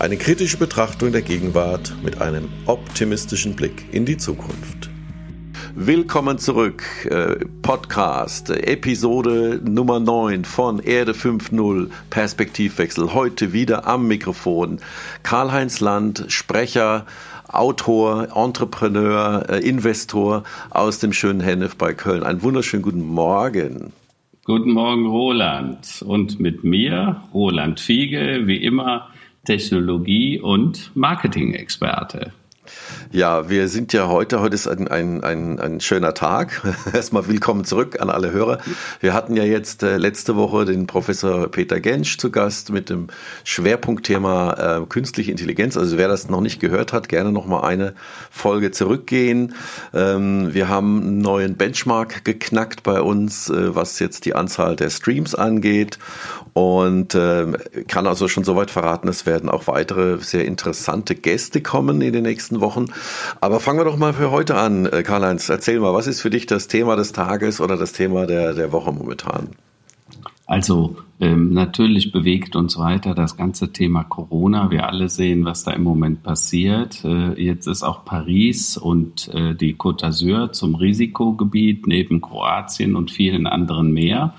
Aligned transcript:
Eine 0.00 0.16
kritische 0.16 0.58
Betrachtung 0.58 1.10
der 1.10 1.22
Gegenwart 1.22 1.92
mit 2.04 2.22
einem 2.22 2.48
optimistischen 2.66 3.56
Blick 3.56 3.86
in 3.90 4.04
die 4.04 4.16
Zukunft. 4.16 4.88
Willkommen 5.74 6.38
zurück, 6.38 6.84
äh, 7.10 7.44
Podcast, 7.62 8.48
Episode 8.50 9.60
Nummer 9.64 9.98
9 9.98 10.44
von 10.44 10.78
Erde 10.78 11.14
5.0 11.14 11.90
Perspektivwechsel. 12.10 13.12
Heute 13.12 13.52
wieder 13.52 13.88
am 13.88 14.06
Mikrofon 14.06 14.78
Karl-Heinz 15.24 15.80
Land, 15.80 16.26
Sprecher, 16.28 17.04
Autor, 17.48 18.28
Entrepreneur, 18.36 19.46
äh, 19.48 19.68
Investor 19.68 20.44
aus 20.70 21.00
dem 21.00 21.12
schönen 21.12 21.40
Hennef 21.40 21.74
bei 21.74 21.92
Köln. 21.92 22.22
Einen 22.22 22.44
wunderschönen 22.44 22.84
guten 22.84 23.04
Morgen. 23.04 23.92
Guten 24.44 24.70
Morgen, 24.70 25.06
Roland. 25.06 26.04
Und 26.06 26.38
mit 26.38 26.62
mir, 26.62 27.24
Roland 27.34 27.80
Fiege, 27.80 28.42
wie 28.44 28.58
immer 28.58 29.08
Technologie- 29.48 30.38
und 30.38 30.94
Marketing-Experte. 30.94 32.32
Ja, 33.10 33.48
wir 33.48 33.68
sind 33.68 33.94
ja 33.94 34.06
heute, 34.08 34.40
heute 34.40 34.54
ist 34.54 34.66
ein, 34.66 34.88
ein, 34.88 35.24
ein, 35.24 35.58
ein 35.58 35.80
schöner 35.80 36.12
Tag. 36.12 36.60
Erstmal 36.92 37.26
willkommen 37.28 37.64
zurück 37.64 37.98
an 37.98 38.10
alle 38.10 38.30
Hörer. 38.30 38.58
Wir 39.00 39.14
hatten 39.14 39.34
ja 39.36 39.44
jetzt 39.44 39.82
äh, 39.82 39.96
letzte 39.96 40.36
Woche 40.36 40.66
den 40.66 40.86
Professor 40.86 41.50
Peter 41.50 41.80
Gensch 41.80 42.18
zu 42.18 42.30
Gast 42.30 42.70
mit 42.70 42.90
dem 42.90 43.06
Schwerpunktthema 43.44 44.80
äh, 44.82 44.86
künstliche 44.86 45.30
Intelligenz. 45.30 45.78
Also 45.78 45.96
wer 45.96 46.08
das 46.08 46.28
noch 46.28 46.42
nicht 46.42 46.60
gehört 46.60 46.92
hat, 46.92 47.08
gerne 47.08 47.32
nochmal 47.32 47.64
eine 47.64 47.94
Folge 48.30 48.70
zurückgehen. 48.70 49.54
Ähm, 49.94 50.52
wir 50.52 50.68
haben 50.68 51.00
einen 51.00 51.18
neuen 51.22 51.56
Benchmark 51.56 52.22
geknackt 52.26 52.82
bei 52.82 53.00
uns, 53.00 53.48
äh, 53.48 53.74
was 53.74 53.98
jetzt 53.98 54.26
die 54.26 54.34
Anzahl 54.34 54.76
der 54.76 54.90
Streams 54.90 55.34
angeht 55.34 55.98
und 56.58 57.14
äh, 57.14 57.52
kann 57.86 58.08
also 58.08 58.26
schon 58.26 58.42
soweit 58.42 58.72
verraten, 58.72 59.06
es 59.06 59.26
werden 59.26 59.48
auch 59.48 59.68
weitere 59.68 60.18
sehr 60.18 60.44
interessante 60.44 61.14
Gäste 61.14 61.62
kommen 61.62 62.00
in 62.00 62.12
den 62.12 62.24
nächsten 62.24 62.60
Wochen. 62.60 62.86
Aber 63.40 63.60
fangen 63.60 63.78
wir 63.78 63.84
doch 63.84 63.96
mal 63.96 64.12
für 64.12 64.32
heute 64.32 64.56
an. 64.56 64.86
Äh, 64.86 65.04
Karl-Heinz, 65.04 65.48
erzähl 65.48 65.78
mal, 65.78 65.94
was 65.94 66.08
ist 66.08 66.20
für 66.20 66.30
dich 66.30 66.46
das 66.46 66.66
Thema 66.66 66.96
des 66.96 67.12
Tages 67.12 67.60
oder 67.60 67.76
das 67.76 67.92
Thema 67.92 68.26
der, 68.26 68.54
der 68.54 68.72
Woche 68.72 68.90
momentan? 68.92 69.50
Also 70.46 70.96
ähm, 71.20 71.50
natürlich 71.50 72.10
bewegt 72.10 72.56
uns 72.56 72.76
weiter 72.76 73.14
das 73.14 73.36
ganze 73.36 73.72
Thema 73.72 74.02
Corona. 74.02 74.72
Wir 74.72 74.88
alle 74.88 75.08
sehen, 75.10 75.44
was 75.44 75.62
da 75.62 75.70
im 75.70 75.84
Moment 75.84 76.24
passiert. 76.24 77.04
Äh, 77.04 77.40
jetzt 77.40 77.68
ist 77.68 77.84
auch 77.84 78.04
Paris 78.04 78.76
und 78.76 79.28
äh, 79.32 79.54
die 79.54 79.76
Côte 79.76 80.06
d'Azur 80.06 80.50
zum 80.50 80.74
Risikogebiet 80.74 81.86
neben 81.86 82.20
Kroatien 82.20 82.96
und 82.96 83.12
vielen 83.12 83.46
anderen 83.46 83.92
mehr. 83.92 84.34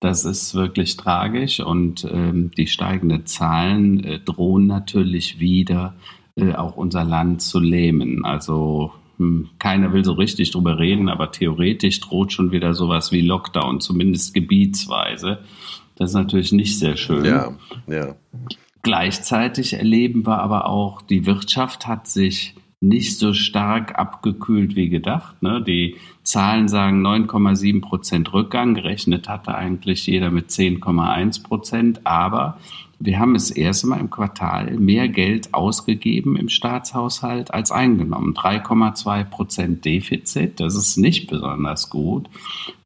Das 0.00 0.24
ist 0.24 0.54
wirklich 0.54 0.96
tragisch 0.96 1.60
und 1.60 2.06
ähm, 2.10 2.50
die 2.56 2.66
steigenden 2.66 3.26
Zahlen 3.26 4.04
äh, 4.04 4.18
drohen 4.18 4.66
natürlich 4.66 5.40
wieder 5.40 5.94
äh, 6.36 6.54
auch 6.54 6.76
unser 6.76 7.04
Land 7.04 7.42
zu 7.42 7.60
lähmen. 7.60 8.24
Also 8.24 8.92
hm, 9.18 9.50
keiner 9.58 9.92
will 9.92 10.04
so 10.04 10.12
richtig 10.12 10.50
drüber 10.50 10.78
reden, 10.78 11.08
aber 11.08 11.30
theoretisch 11.30 12.00
droht 12.00 12.32
schon 12.32 12.50
wieder 12.50 12.74
sowas 12.74 13.12
wie 13.12 13.20
Lockdown, 13.20 13.80
zumindest 13.80 14.34
gebietsweise. 14.34 15.38
Das 15.96 16.10
ist 16.10 16.16
natürlich 16.16 16.52
nicht 16.52 16.78
sehr 16.78 16.96
schön. 16.96 17.24
Ja, 17.24 17.56
ja. 17.86 18.16
Gleichzeitig 18.82 19.74
erleben 19.74 20.26
wir 20.26 20.40
aber 20.40 20.66
auch, 20.66 21.00
die 21.02 21.24
Wirtschaft 21.24 21.86
hat 21.86 22.06
sich 22.06 22.54
nicht 22.88 23.18
so 23.18 23.32
stark 23.32 23.98
abgekühlt 23.98 24.76
wie 24.76 24.88
gedacht. 24.88 25.42
Ne? 25.42 25.62
Die 25.62 25.96
Zahlen 26.22 26.68
sagen 26.68 27.04
9,7 27.04 27.80
Prozent 27.80 28.32
Rückgang. 28.32 28.74
Gerechnet 28.74 29.28
hatte 29.28 29.54
eigentlich 29.54 30.06
jeder 30.06 30.30
mit 30.30 30.50
10,1 30.50 31.42
Prozent. 31.42 32.06
Aber 32.06 32.58
wir 32.98 33.18
haben 33.18 33.34
es 33.34 33.50
erst 33.50 33.84
Mal 33.84 34.00
im 34.00 34.10
Quartal 34.10 34.78
mehr 34.78 35.08
Geld 35.08 35.52
ausgegeben 35.52 36.36
im 36.36 36.48
Staatshaushalt 36.48 37.52
als 37.52 37.70
eingenommen. 37.72 38.34
3,2 38.34 39.24
Prozent 39.24 39.84
Defizit, 39.84 40.60
das 40.60 40.76
ist 40.76 40.96
nicht 40.96 41.28
besonders 41.28 41.90
gut. 41.90 42.28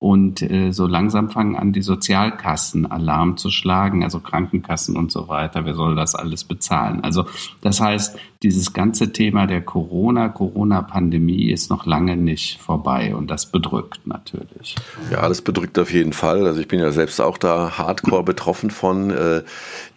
Und 0.00 0.42
äh, 0.42 0.70
so 0.70 0.86
langsam 0.86 1.28
fangen 1.28 1.56
an, 1.56 1.72
die 1.72 1.82
Sozialkassen 1.82 2.86
Alarm 2.86 3.36
zu 3.36 3.50
schlagen, 3.50 4.04
also 4.04 4.20
Krankenkassen 4.20 4.96
und 4.96 5.10
so 5.10 5.26
weiter. 5.26 5.64
Wer 5.64 5.74
soll 5.74 5.96
das 5.96 6.14
alles 6.14 6.44
bezahlen? 6.44 7.02
Also 7.02 7.26
das 7.62 7.80
heißt, 7.80 8.16
dieses 8.44 8.72
ganze 8.72 9.12
Thema 9.12 9.48
der 9.48 9.60
Corona, 9.60 10.28
Corona-Pandemie 10.28 11.50
ist 11.50 11.70
noch 11.70 11.84
lange 11.84 12.16
nicht 12.16 12.60
vorbei 12.60 13.16
und 13.16 13.28
das 13.28 13.46
bedrückt 13.46 14.06
natürlich. 14.06 14.76
Ja, 15.10 15.28
das 15.28 15.42
bedrückt 15.42 15.76
auf 15.80 15.92
jeden 15.92 16.12
Fall. 16.12 16.46
Also 16.46 16.60
ich 16.60 16.68
bin 16.68 16.78
ja 16.78 16.92
selbst 16.92 17.20
auch 17.20 17.36
da 17.36 17.76
hardcore 17.76 18.22
betroffen 18.22 18.70
von. 18.70 19.10
Äh, 19.10 19.42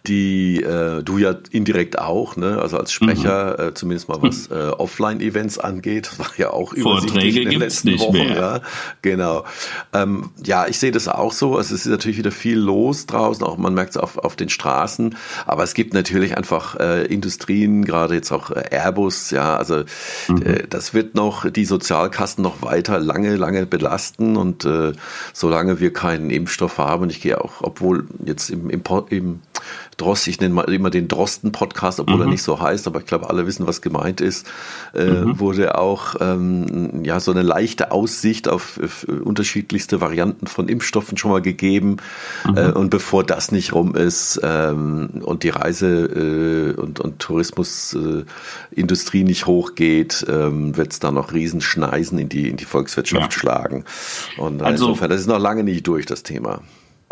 die 0.06 0.60
äh, 0.62 1.02
du 1.02 1.18
ja 1.18 1.34
indirekt 1.50 1.98
auch, 1.98 2.36
ne? 2.36 2.58
also 2.60 2.76
als 2.76 2.92
Sprecher, 2.92 3.56
mhm. 3.58 3.68
äh, 3.68 3.74
zumindest 3.74 4.08
mal 4.08 4.20
was 4.20 4.48
äh, 4.48 4.70
Offline-Events 4.76 5.58
angeht, 5.58 6.08
das 6.08 6.18
war 6.18 6.30
ja 6.38 6.50
auch 6.50 6.72
übersichtlich 6.72 7.36
in 7.36 7.50
den 7.50 7.58
letzten 7.60 7.98
Wochen. 8.00 8.12
Mehr. 8.12 8.36
Ja, 8.36 8.60
genau. 9.00 9.44
Ähm, 9.94 10.30
ja, 10.42 10.66
ich 10.66 10.78
sehe 10.78 10.90
das 10.90 11.06
auch 11.08 11.32
so. 11.32 11.56
Also 11.56 11.74
es 11.74 11.84
ist 11.84 11.90
natürlich 11.90 12.16
wieder 12.16 12.30
viel 12.30 12.58
los 12.58 13.06
draußen, 13.06 13.44
auch 13.44 13.58
man 13.58 13.74
merkt 13.74 13.90
es 13.90 13.96
auf, 13.96 14.18
auf 14.18 14.36
den 14.36 14.48
Straßen, 14.48 15.16
aber 15.46 15.62
es 15.64 15.74
gibt 15.74 15.92
natürlich 15.92 16.36
einfach 16.36 16.76
äh, 16.80 17.04
Industrien, 17.06 17.84
gerade 17.84 18.14
jetzt 18.14 18.32
auch 18.32 18.50
äh, 18.50 18.64
Airbus, 18.70 19.30
ja, 19.30 19.56
also 19.56 19.84
mhm. 20.28 20.42
äh, 20.42 20.62
das 20.68 20.94
wird 20.94 21.14
noch 21.14 21.50
die 21.50 21.66
Sozialkassen 21.66 22.42
noch 22.42 22.62
weiter 22.62 22.98
lange, 22.98 23.36
lange 23.36 23.66
belasten 23.66 24.36
und 24.36 24.64
äh, 24.64 24.92
solange 25.34 25.80
wir 25.80 25.92
keinen 25.92 26.30
Impfstoff 26.30 26.78
haben, 26.78 27.02
und 27.02 27.10
ich 27.10 27.20
gehe 27.20 27.40
auch, 27.40 27.60
obwohl 27.60 28.06
jetzt 28.24 28.48
im, 28.50 28.70
im, 28.70 28.82
im 29.10 29.40
Drost, 29.96 30.28
ich 30.28 30.40
nenne 30.40 30.54
mal 30.54 30.72
immer 30.72 30.90
den 30.90 31.08
Drosten-Podcast, 31.08 32.00
obwohl 32.00 32.16
mhm. 32.16 32.22
er 32.22 32.28
nicht 32.28 32.42
so 32.42 32.60
heißt, 32.60 32.86
aber 32.86 33.00
ich 33.00 33.06
glaube, 33.06 33.30
alle 33.30 33.46
wissen, 33.46 33.66
was 33.66 33.82
gemeint 33.82 34.20
ist, 34.20 34.46
äh, 34.94 35.04
mhm. 35.04 35.38
wurde 35.38 35.78
auch 35.78 36.16
ähm, 36.20 37.04
ja 37.04 37.20
so 37.20 37.30
eine 37.30 37.42
leichte 37.42 37.92
Aussicht 37.92 38.48
auf, 38.48 38.80
auf, 38.82 39.04
unterschiedlichste 39.04 40.00
Varianten 40.00 40.46
von 40.46 40.68
Impfstoffen 40.68 41.18
schon 41.18 41.30
mal 41.30 41.42
gegeben. 41.42 41.98
Mhm. 42.48 42.56
Äh, 42.56 42.72
und 42.72 42.90
bevor 42.90 43.24
das 43.24 43.52
nicht 43.52 43.74
rum 43.74 43.94
ist 43.94 44.40
ähm, 44.42 45.22
und 45.22 45.42
die 45.42 45.50
Reise- 45.50 46.06
äh, 46.06 46.80
und, 46.80 47.00
und 47.00 47.18
Tourismusindustrie 47.18 49.20
äh, 49.20 49.24
nicht 49.24 49.46
hochgeht, 49.46 50.24
ähm, 50.28 50.76
wird 50.76 50.92
es 50.92 51.00
da 51.00 51.10
noch 51.10 51.32
Riesenschneisen 51.32 52.18
in 52.18 52.28
die, 52.28 52.48
in 52.48 52.56
die 52.56 52.64
Volkswirtschaft 52.64 53.32
ja. 53.32 53.38
schlagen. 53.38 53.84
Und 54.38 54.62
also, 54.62 54.86
insofern, 54.86 55.10
das 55.10 55.20
ist 55.20 55.26
noch 55.26 55.38
lange 55.38 55.64
nicht 55.64 55.86
durch, 55.86 56.06
das 56.06 56.22
Thema. 56.22 56.62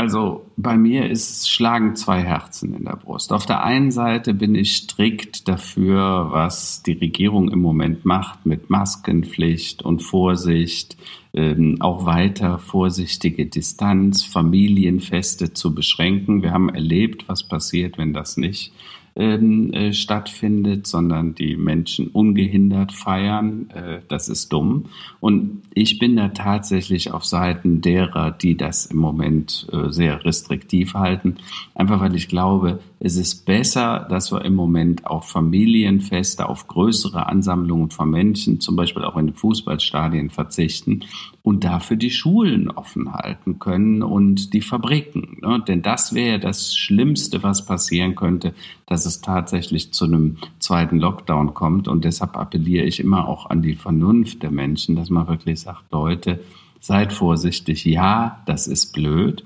Also 0.01 0.47
bei 0.57 0.79
mir 0.79 1.11
ist 1.11 1.51
schlagen 1.51 1.95
zwei 1.95 2.23
Herzen 2.23 2.73
in 2.73 2.85
der 2.87 2.97
Brust. 2.97 3.35
Auf 3.35 3.45
der 3.45 3.63
einen 3.63 3.91
Seite 3.91 4.33
bin 4.33 4.55
ich 4.55 4.77
strikt 4.77 5.47
dafür, 5.47 6.29
was 6.31 6.83
die 6.83 6.95
Regierung 6.95 7.51
im 7.51 7.59
Moment 7.59 8.07
macht 8.07 8.47
mit 8.47 8.71
Maskenpflicht 8.71 9.83
und 9.83 10.03
Vorsicht, 10.03 10.97
ähm, 11.35 11.77
auch 11.81 12.07
weiter 12.07 12.59
vorsichtige 12.59 13.45
Distanz, 13.45 14.25
Familienfeste 14.25 15.53
zu 15.53 15.75
beschränken. 15.75 16.41
Wir 16.41 16.53
haben 16.53 16.71
erlebt, 16.71 17.25
was 17.29 17.47
passiert, 17.47 17.99
wenn 17.99 18.15
das 18.15 18.39
nicht 18.39 18.73
ähm, 19.17 19.73
äh, 19.73 19.93
stattfindet, 19.93 20.87
sondern 20.87 21.35
die 21.35 21.57
Menschen 21.57 22.09
ungehindert 22.09 22.93
feiern. 22.93 23.71
Äh, 23.71 24.01
das 24.09 24.29
ist 24.29 24.53
dumm. 24.53 24.87
Und 25.21 25.63
ich 25.75 25.99
bin 25.99 26.17
da 26.17 26.29
tatsächlich 26.29 27.13
auf 27.13 27.25
Seiten 27.25 27.81
derer, 27.81 28.31
die 28.31 28.57
das 28.57 28.87
im 28.87 28.99
Moment 28.99 29.67
äh, 29.73 29.91
sehr 29.91 30.25
restriktiv 30.25 30.95
halten, 30.95 31.37
einfach 31.75 32.01
weil 32.01 32.15
ich 32.15 32.29
glaube, 32.29 32.81
es 33.03 33.17
ist 33.17 33.47
besser, 33.47 34.07
dass 34.11 34.31
wir 34.31 34.45
im 34.45 34.55
Moment 34.55 35.07
auf 35.07 35.31
Familienfeste, 35.31 36.47
auf 36.47 36.67
größere 36.69 37.27
Ansammlungen 37.27 37.91
von 37.91 38.11
Menschen, 38.11 38.61
zum 38.61 38.77
Beispiel 38.77 39.05
auch 39.05 39.17
in 39.17 39.29
den 39.29 39.35
Fußballstadien 39.35 40.29
verzichten 40.29 41.01
und 41.43 41.65
dafür 41.65 41.97
die 41.97 42.11
Schulen 42.11 42.71
offen 42.71 43.15
halten 43.15 43.59
können 43.59 44.03
und 44.03 44.53
die 44.53 44.61
Fabriken. 44.61 45.39
Ne? 45.41 45.65
Denn 45.67 45.81
das 45.81 46.15
wäre 46.15 46.39
das 46.39 46.77
Schlimmste, 46.77 47.43
was 47.43 47.65
passieren 47.65 48.17
könnte, 48.17 48.53
dass 48.85 49.07
es 49.07 49.23
tatsächlich 49.23 49.95
zu 49.95 50.05
einem 50.05 50.37
zweiten 50.59 50.99
Lockdown 50.99 51.55
kommt. 51.55 51.89
Und 51.89 52.05
deshalb 52.05 52.37
appelliere 52.37 52.85
ich 52.85 53.01
immer 53.01 53.27
auch 53.27 53.49
an 53.49 53.63
die 53.63 53.77
Vernunft 53.77 54.43
der 54.43 54.51
Menschen, 54.51 54.95
dass 54.95 55.09
man 55.09 55.27
wirklich 55.27 55.61
sagt, 55.61 55.91
Leute, 55.91 56.41
seid 56.81 57.15
vorsichtig. 57.15 57.87
Ja, 57.87 58.43
das 58.45 58.67
ist 58.67 58.93
blöd. 58.93 59.43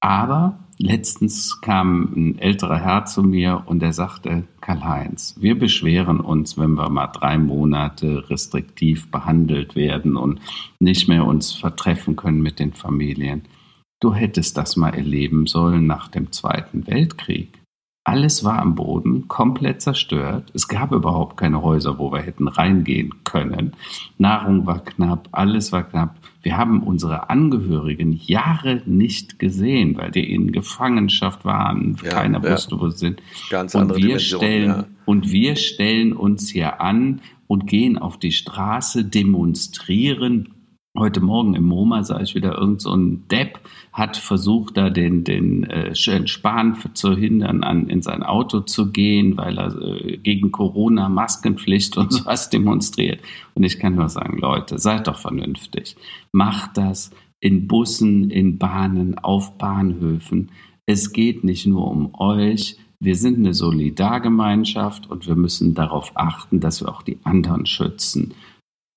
Aber 0.00 0.58
letztens 0.80 1.60
kam 1.60 2.12
ein 2.16 2.38
älterer 2.38 2.78
Herr 2.78 3.04
zu 3.04 3.22
mir 3.22 3.64
und 3.66 3.82
er 3.82 3.92
sagte, 3.92 4.44
Karl-Heinz, 4.60 5.36
wir 5.38 5.58
beschweren 5.58 6.20
uns, 6.20 6.56
wenn 6.58 6.72
wir 6.72 6.88
mal 6.88 7.08
drei 7.08 7.38
Monate 7.38 8.28
restriktiv 8.30 9.10
behandelt 9.10 9.76
werden 9.76 10.16
und 10.16 10.40
nicht 10.78 11.06
mehr 11.08 11.26
uns 11.26 11.52
vertreffen 11.52 12.16
können 12.16 12.40
mit 12.40 12.58
den 12.58 12.72
Familien. 12.72 13.42
Du 14.00 14.14
hättest 14.14 14.56
das 14.56 14.76
mal 14.76 14.94
erleben 14.94 15.46
sollen 15.46 15.86
nach 15.86 16.08
dem 16.08 16.32
Zweiten 16.32 16.86
Weltkrieg. 16.86 17.49
Alles 18.10 18.42
war 18.42 18.58
am 18.58 18.74
Boden, 18.74 19.28
komplett 19.28 19.82
zerstört. 19.82 20.50
Es 20.52 20.66
gab 20.66 20.90
überhaupt 20.90 21.36
keine 21.36 21.62
Häuser, 21.62 22.00
wo 22.00 22.10
wir 22.10 22.18
hätten 22.18 22.48
reingehen 22.48 23.22
können. 23.22 23.74
Nahrung 24.18 24.66
war 24.66 24.80
knapp, 24.84 25.28
alles 25.30 25.70
war 25.70 25.84
knapp. 25.84 26.16
Wir 26.42 26.56
haben 26.56 26.82
unsere 26.82 27.30
Angehörigen 27.30 28.10
Jahre 28.10 28.82
nicht 28.84 29.38
gesehen, 29.38 29.96
weil 29.96 30.10
die 30.10 30.28
in 30.34 30.50
Gefangenschaft 30.50 31.44
waren. 31.44 31.98
Ja, 32.02 32.10
Keiner 32.10 32.42
ja. 32.42 32.52
wusste, 32.52 32.80
wo 32.80 32.88
sie 32.88 32.98
sind. 32.98 33.22
Ganz 33.48 33.76
und 33.76 33.82
andere 33.82 33.98
wir 33.98 34.18
stellen, 34.18 34.68
ja. 34.68 34.84
Und 35.04 35.30
wir 35.30 35.54
stellen 35.54 36.12
uns 36.12 36.48
hier 36.48 36.80
an 36.80 37.20
und 37.46 37.68
gehen 37.68 37.96
auf 37.96 38.18
die 38.18 38.32
Straße, 38.32 39.04
demonstrieren 39.04 40.48
Heute 40.98 41.20
Morgen 41.20 41.54
im 41.54 41.66
MoMA 41.66 42.02
sah 42.02 42.20
ich 42.20 42.34
wieder 42.34 42.58
irgend 42.58 42.82
so 42.82 42.92
ein 42.92 43.28
Depp 43.28 43.60
hat 43.92 44.16
versucht, 44.16 44.76
da 44.76 44.90
den, 44.90 45.22
den 45.22 45.62
äh, 45.62 45.94
Spahn 45.94 46.76
zu 46.94 47.16
hindern, 47.16 47.62
an, 47.62 47.88
in 47.88 48.02
sein 48.02 48.24
Auto 48.24 48.60
zu 48.60 48.90
gehen, 48.90 49.36
weil 49.36 49.56
er 49.56 49.80
äh, 49.80 50.16
gegen 50.16 50.50
Corona 50.50 51.08
Maskenpflicht 51.08 51.96
und 51.96 52.12
sowas 52.12 52.50
demonstriert. 52.50 53.20
Und 53.54 53.62
ich 53.62 53.78
kann 53.78 53.94
nur 53.94 54.08
sagen, 54.08 54.38
Leute, 54.38 54.80
seid 54.80 55.06
doch 55.06 55.18
vernünftig. 55.18 55.94
Macht 56.32 56.76
das 56.76 57.12
in 57.38 57.68
Bussen, 57.68 58.28
in 58.28 58.58
Bahnen, 58.58 59.16
auf 59.16 59.58
Bahnhöfen. 59.58 60.50
Es 60.86 61.12
geht 61.12 61.44
nicht 61.44 61.66
nur 61.66 61.88
um 61.88 62.16
euch. 62.16 62.78
Wir 62.98 63.14
sind 63.14 63.38
eine 63.38 63.54
Solidargemeinschaft 63.54 65.08
und 65.08 65.28
wir 65.28 65.36
müssen 65.36 65.74
darauf 65.74 66.10
achten, 66.16 66.58
dass 66.58 66.80
wir 66.80 66.88
auch 66.88 67.02
die 67.02 67.18
anderen 67.22 67.64
schützen. 67.64 68.34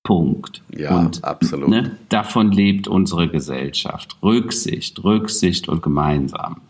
Punkt. 0.04 0.62
Ja, 0.76 0.96
und, 0.98 1.24
absolut. 1.24 1.68
Ne, 1.68 1.96
davon 2.10 2.52
lebt 2.52 2.86
unsere 2.86 3.28
Gesellschaft. 3.28 4.16
Rücksicht, 4.22 5.02
Rücksicht 5.02 5.68
und 5.68 5.82
gemeinsam. 5.82 6.60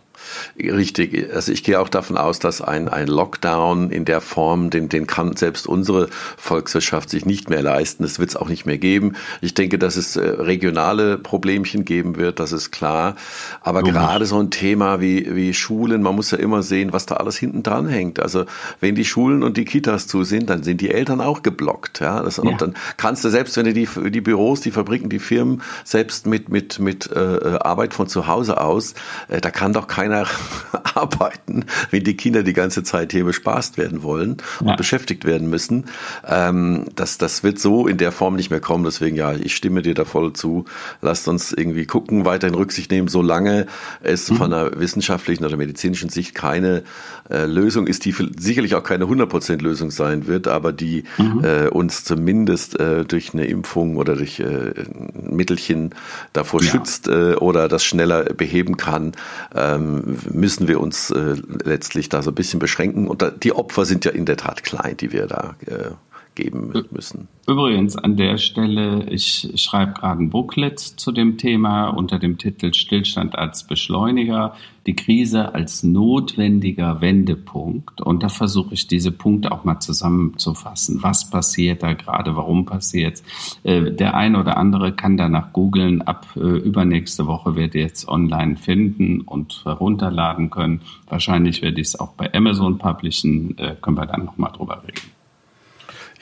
Richtig. 0.58 1.32
Also 1.34 1.52
ich 1.52 1.64
gehe 1.64 1.80
auch 1.80 1.88
davon 1.88 2.16
aus, 2.16 2.38
dass 2.38 2.60
ein, 2.60 2.88
ein 2.88 3.06
Lockdown 3.06 3.90
in 3.90 4.04
der 4.04 4.20
Form, 4.20 4.70
den, 4.70 4.88
den 4.88 5.06
kann 5.06 5.36
selbst 5.36 5.66
unsere 5.66 6.08
Volkswirtschaft 6.36 7.10
sich 7.10 7.26
nicht 7.26 7.50
mehr 7.50 7.62
leisten. 7.62 8.02
Das 8.02 8.18
wird 8.18 8.30
es 8.30 8.36
auch 8.36 8.48
nicht 8.48 8.66
mehr 8.66 8.78
geben. 8.78 9.14
Ich 9.40 9.54
denke, 9.54 9.78
dass 9.78 9.96
es 9.96 10.16
äh, 10.16 10.20
regionale 10.20 11.18
Problemchen 11.18 11.84
geben 11.84 12.16
wird, 12.16 12.40
das 12.40 12.52
ist 12.52 12.70
klar. 12.70 13.16
Aber 13.60 13.80
oh. 13.80 13.82
gerade 13.82 14.26
so 14.26 14.38
ein 14.38 14.50
Thema 14.50 15.00
wie, 15.00 15.34
wie 15.34 15.54
Schulen, 15.54 16.02
man 16.02 16.14
muss 16.14 16.30
ja 16.30 16.38
immer 16.38 16.62
sehen, 16.62 16.92
was 16.92 17.06
da 17.06 17.16
alles 17.16 17.36
hinten 17.36 17.62
dran 17.62 17.88
hängt. 17.88 18.20
Also 18.20 18.44
wenn 18.80 18.94
die 18.94 19.04
Schulen 19.04 19.42
und 19.42 19.56
die 19.56 19.64
Kitas 19.64 20.06
zu 20.06 20.24
sind, 20.24 20.50
dann 20.50 20.62
sind 20.62 20.80
die 20.80 20.90
Eltern 20.90 21.20
auch 21.20 21.42
geblockt. 21.42 22.00
Ja? 22.00 22.22
Das, 22.22 22.36
ja. 22.36 22.44
Und 22.44 22.60
dann 22.60 22.74
kannst 22.96 23.24
du 23.24 23.28
selbst, 23.28 23.56
wenn 23.56 23.64
du 23.64 23.72
die, 23.72 23.88
die 24.10 24.20
Büros, 24.20 24.60
die 24.60 24.70
Fabriken, 24.70 25.08
die 25.08 25.18
Firmen 25.18 25.62
selbst 25.84 26.26
mit, 26.26 26.48
mit, 26.48 26.78
mit 26.78 27.10
äh, 27.10 27.58
Arbeit 27.60 27.94
von 27.94 28.08
zu 28.08 28.26
Hause 28.26 28.60
aus, 28.60 28.94
äh, 29.28 29.40
da 29.40 29.50
kann 29.50 29.72
doch 29.72 29.86
keiner 29.86 30.13
keiner 30.14 30.26
arbeiten, 30.94 31.64
wenn 31.90 32.04
die 32.04 32.16
Kinder 32.16 32.42
die 32.42 32.52
ganze 32.52 32.82
Zeit 32.82 33.12
hier 33.12 33.24
bespaßt 33.24 33.78
werden 33.78 34.02
wollen 34.02 34.36
und 34.60 34.68
ja. 34.68 34.76
beschäftigt 34.76 35.24
werden 35.24 35.48
müssen. 35.50 35.86
Ähm, 36.26 36.86
das, 36.94 37.18
das 37.18 37.42
wird 37.42 37.58
so 37.58 37.86
in 37.86 37.98
der 37.98 38.12
Form 38.12 38.36
nicht 38.36 38.50
mehr 38.50 38.60
kommen. 38.60 38.84
Deswegen, 38.84 39.16
ja, 39.16 39.32
ich 39.32 39.56
stimme 39.56 39.82
dir 39.82 39.94
da 39.94 40.04
voll 40.04 40.32
zu. 40.32 40.64
Lasst 41.02 41.28
uns 41.28 41.52
irgendwie 41.52 41.86
gucken, 41.86 42.24
weiterhin 42.24 42.54
Rücksicht 42.54 42.90
nehmen, 42.90 43.08
solange 43.08 43.66
es 44.02 44.30
mhm. 44.30 44.36
von 44.36 44.52
einer 44.52 44.78
wissenschaftlichen 44.78 45.44
oder 45.44 45.56
medizinischen 45.56 46.10
Sicht 46.10 46.34
keine 46.34 46.84
äh, 47.30 47.46
Lösung 47.46 47.86
ist, 47.86 48.04
die 48.04 48.14
sicherlich 48.38 48.74
auch 48.74 48.82
keine 48.82 49.04
100% 49.06 49.62
Lösung 49.62 49.90
sein 49.90 50.26
wird, 50.26 50.48
aber 50.48 50.72
die 50.72 51.04
mhm. 51.18 51.44
äh, 51.44 51.68
uns 51.68 52.04
zumindest 52.04 52.78
äh, 52.78 53.04
durch 53.04 53.34
eine 53.34 53.46
Impfung 53.46 53.96
oder 53.96 54.14
durch 54.16 54.40
äh, 54.40 54.74
Mittelchen 55.14 55.90
davor 56.32 56.62
ja. 56.62 56.70
schützt 56.70 57.08
äh, 57.08 57.34
oder 57.34 57.68
das 57.68 57.84
schneller 57.84 58.24
beheben 58.24 58.76
kann. 58.76 59.12
Ähm, 59.54 60.03
müssen 60.04 60.68
wir 60.68 60.80
uns 60.80 61.10
äh, 61.10 61.36
letztlich 61.64 62.08
da 62.08 62.22
so 62.22 62.30
ein 62.30 62.34
bisschen 62.34 62.60
beschränken. 62.60 63.08
Und 63.08 63.22
da, 63.22 63.30
die 63.30 63.52
Opfer 63.52 63.84
sind 63.84 64.04
ja 64.04 64.10
in 64.10 64.26
der 64.26 64.36
Tat 64.36 64.62
klein, 64.62 64.96
die 64.96 65.12
wir 65.12 65.26
da 65.26 65.56
äh, 65.66 65.90
geben 66.34 66.72
müssen. 66.90 67.28
Übrigens 67.46 67.96
an 67.96 68.16
der 68.16 68.38
Stelle, 68.38 69.06
ich 69.10 69.52
schreibe 69.56 69.92
gerade 69.92 70.22
ein 70.22 70.30
Booklet 70.30 70.78
zu 70.80 71.12
dem 71.12 71.36
Thema 71.36 71.88
unter 71.88 72.18
dem 72.18 72.38
Titel 72.38 72.72
Stillstand 72.72 73.36
als 73.36 73.64
Beschleuniger, 73.64 74.54
die 74.86 74.96
Krise 74.96 75.54
als 75.54 75.82
notwendiger 75.82 77.00
Wendepunkt. 77.00 78.00
Und 78.00 78.22
da 78.22 78.28
versuche 78.28 78.74
ich 78.74 78.86
diese 78.86 79.12
Punkte 79.12 79.52
auch 79.52 79.64
mal 79.64 79.80
zusammenzufassen. 79.80 81.02
Was 81.02 81.28
passiert 81.30 81.82
da 81.82 81.92
gerade? 81.92 82.34
Warum 82.34 82.64
passiert 82.64 83.22
äh, 83.62 83.92
Der 83.92 84.14
eine 84.14 84.40
oder 84.40 84.56
andere 84.56 84.92
kann 84.92 85.16
danach 85.16 85.52
googeln. 85.52 86.02
Ab 86.02 86.26
äh, 86.36 86.40
übernächste 86.40 87.26
Woche 87.26 87.56
werde 87.56 87.78
ich 87.78 87.84
jetzt 87.84 88.08
online 88.08 88.56
finden 88.56 89.20
und 89.20 89.62
herunterladen 89.64 90.50
können. 90.50 90.80
Wahrscheinlich 91.08 91.62
werde 91.62 91.80
ich 91.80 91.88
es 91.88 92.00
auch 92.00 92.12
bei 92.12 92.32
Amazon 92.32 92.78
publishen. 92.78 93.56
Äh, 93.58 93.76
können 93.80 93.96
wir 93.96 94.06
dann 94.06 94.24
nochmal 94.24 94.52
drüber 94.52 94.82
reden. 94.82 95.13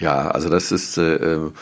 Ja, 0.02 0.28
also 0.30 0.48
das 0.48 0.72
ist 0.72 0.98
äh, 0.98 1.14
ähm, 1.14 1.52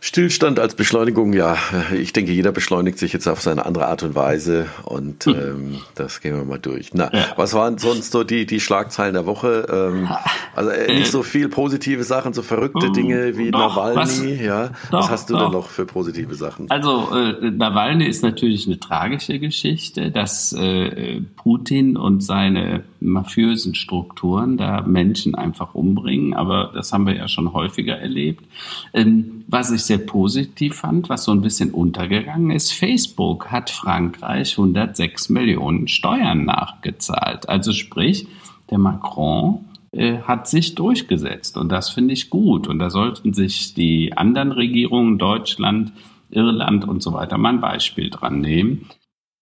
Stillstand 0.00 0.60
als 0.60 0.74
Beschleunigung, 0.74 1.32
ja, 1.32 1.56
ich 1.92 2.12
denke, 2.12 2.32
jeder 2.32 2.52
beschleunigt 2.52 2.98
sich 2.98 3.12
jetzt 3.12 3.26
auf 3.26 3.40
seine 3.40 3.66
andere 3.66 3.88
Art 3.88 4.04
und 4.04 4.14
Weise 4.14 4.66
und 4.84 5.24
hm. 5.24 5.34
ähm, 5.34 5.78
das 5.96 6.20
gehen 6.20 6.36
wir 6.36 6.44
mal 6.44 6.58
durch. 6.58 6.90
Na, 6.94 7.12
ja. 7.12 7.26
was 7.36 7.52
waren 7.52 7.78
sonst 7.78 8.12
so 8.12 8.22
die, 8.22 8.46
die 8.46 8.60
Schlagzeilen 8.60 9.14
der 9.14 9.26
Woche? 9.26 9.66
Ähm, 9.70 10.08
also 10.54 10.70
äh, 10.70 10.94
nicht 10.94 11.10
so 11.10 11.24
viel 11.24 11.48
positive 11.48 12.04
Sachen, 12.04 12.32
so 12.32 12.42
verrückte 12.42 12.88
uh, 12.88 12.92
Dinge 12.92 13.36
wie 13.36 13.50
doch, 13.50 13.76
Nawalny, 13.76 13.96
was, 13.96 14.40
ja. 14.40 14.70
Doch, 14.90 15.00
was 15.00 15.10
hast 15.10 15.30
du 15.30 15.34
doch. 15.34 15.42
denn 15.42 15.52
noch 15.52 15.68
für 15.68 15.84
positive 15.84 16.34
Sachen? 16.36 16.70
Also 16.70 17.10
äh, 17.12 17.50
Nawalny 17.50 18.06
ist 18.06 18.22
natürlich 18.22 18.66
eine 18.66 18.78
tragische 18.78 19.40
Geschichte, 19.40 20.12
dass 20.12 20.52
äh, 20.52 21.22
Putin 21.36 21.96
und 21.96 22.22
seine 22.22 22.84
mafiösen 23.00 23.74
Strukturen 23.74 24.56
da 24.56 24.82
Menschen 24.82 25.34
einfach 25.34 25.74
umbringen, 25.74 26.34
aber 26.34 26.70
das 26.74 26.92
haben 26.92 27.06
wir 27.06 27.16
ja 27.16 27.28
schon 27.28 27.52
häufiger 27.52 27.98
erlebt. 27.98 28.44
Ähm, 28.92 29.44
was 29.46 29.70
ich 29.70 29.82
sehr 29.82 29.98
positiv 29.98 30.76
fand, 30.76 31.08
was 31.08 31.24
so 31.24 31.32
ein 31.32 31.40
bisschen 31.40 31.72
untergegangen 31.72 32.50
ist, 32.50 32.72
Facebook 32.72 33.50
hat 33.50 33.70
Frankreich 33.70 34.58
106 34.58 35.28
Millionen 35.28 35.88
Steuern 35.88 36.44
nachgezahlt. 36.44 37.48
Also 37.48 37.72
sprich, 37.72 38.26
der 38.70 38.78
Macron 38.78 39.64
äh, 39.92 40.18
hat 40.18 40.48
sich 40.48 40.74
durchgesetzt 40.74 41.56
und 41.56 41.70
das 41.70 41.90
finde 41.90 42.12
ich 42.12 42.28
gut 42.28 42.68
und 42.68 42.78
da 42.78 42.90
sollten 42.90 43.32
sich 43.32 43.74
die 43.74 44.16
anderen 44.16 44.52
Regierungen, 44.52 45.18
Deutschland, 45.18 45.92
Irland 46.30 46.86
und 46.86 47.02
so 47.02 47.14
weiter 47.14 47.38
mal 47.38 47.54
ein 47.54 47.60
Beispiel 47.60 48.10
dran 48.10 48.40
nehmen. 48.40 48.86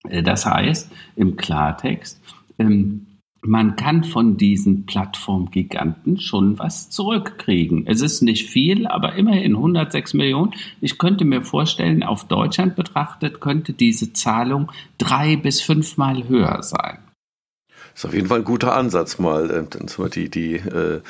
Äh, 0.09 0.23
das 0.23 0.47
heißt, 0.47 0.92
im 1.16 1.37
Klartext, 1.37 2.21
ähm, 2.59 3.06
man 3.47 3.76
kann 3.76 4.05
von 4.05 4.37
diesen 4.37 4.87
Plattformgiganten 4.87 6.19
schon 6.19 6.59
was 6.59 6.91
zurückkriegen. 6.91 7.87
Es 7.87 8.00
ist 8.00 8.23
nicht 8.23 8.49
viel, 8.49 8.87
aber 8.87 9.15
immerhin 9.15 9.55
106 9.55 10.15
Millionen. 10.15 10.53
Ich 10.81 10.99
könnte 10.99 11.25
mir 11.25 11.43
vorstellen, 11.43 12.03
auf 12.03 12.25
Deutschland 12.25 12.76
betrachtet 12.76 13.41
könnte 13.41 13.73
diese 13.73 14.12
Zahlung 14.12 14.71
drei 14.99 15.37
bis 15.37 15.61
fünfmal 15.61 16.29
höher 16.29 16.62
sein 16.62 16.99
ist 17.97 18.05
auf 18.05 18.12
jeden 18.12 18.26
Fall 18.26 18.41
ein 18.41 18.45
guter 18.45 18.76
Ansatz 18.76 19.19
mal. 19.19 19.50
Äh, 19.50 20.09
die, 20.11 20.29
die 20.29 20.57
äh, 20.57 21.00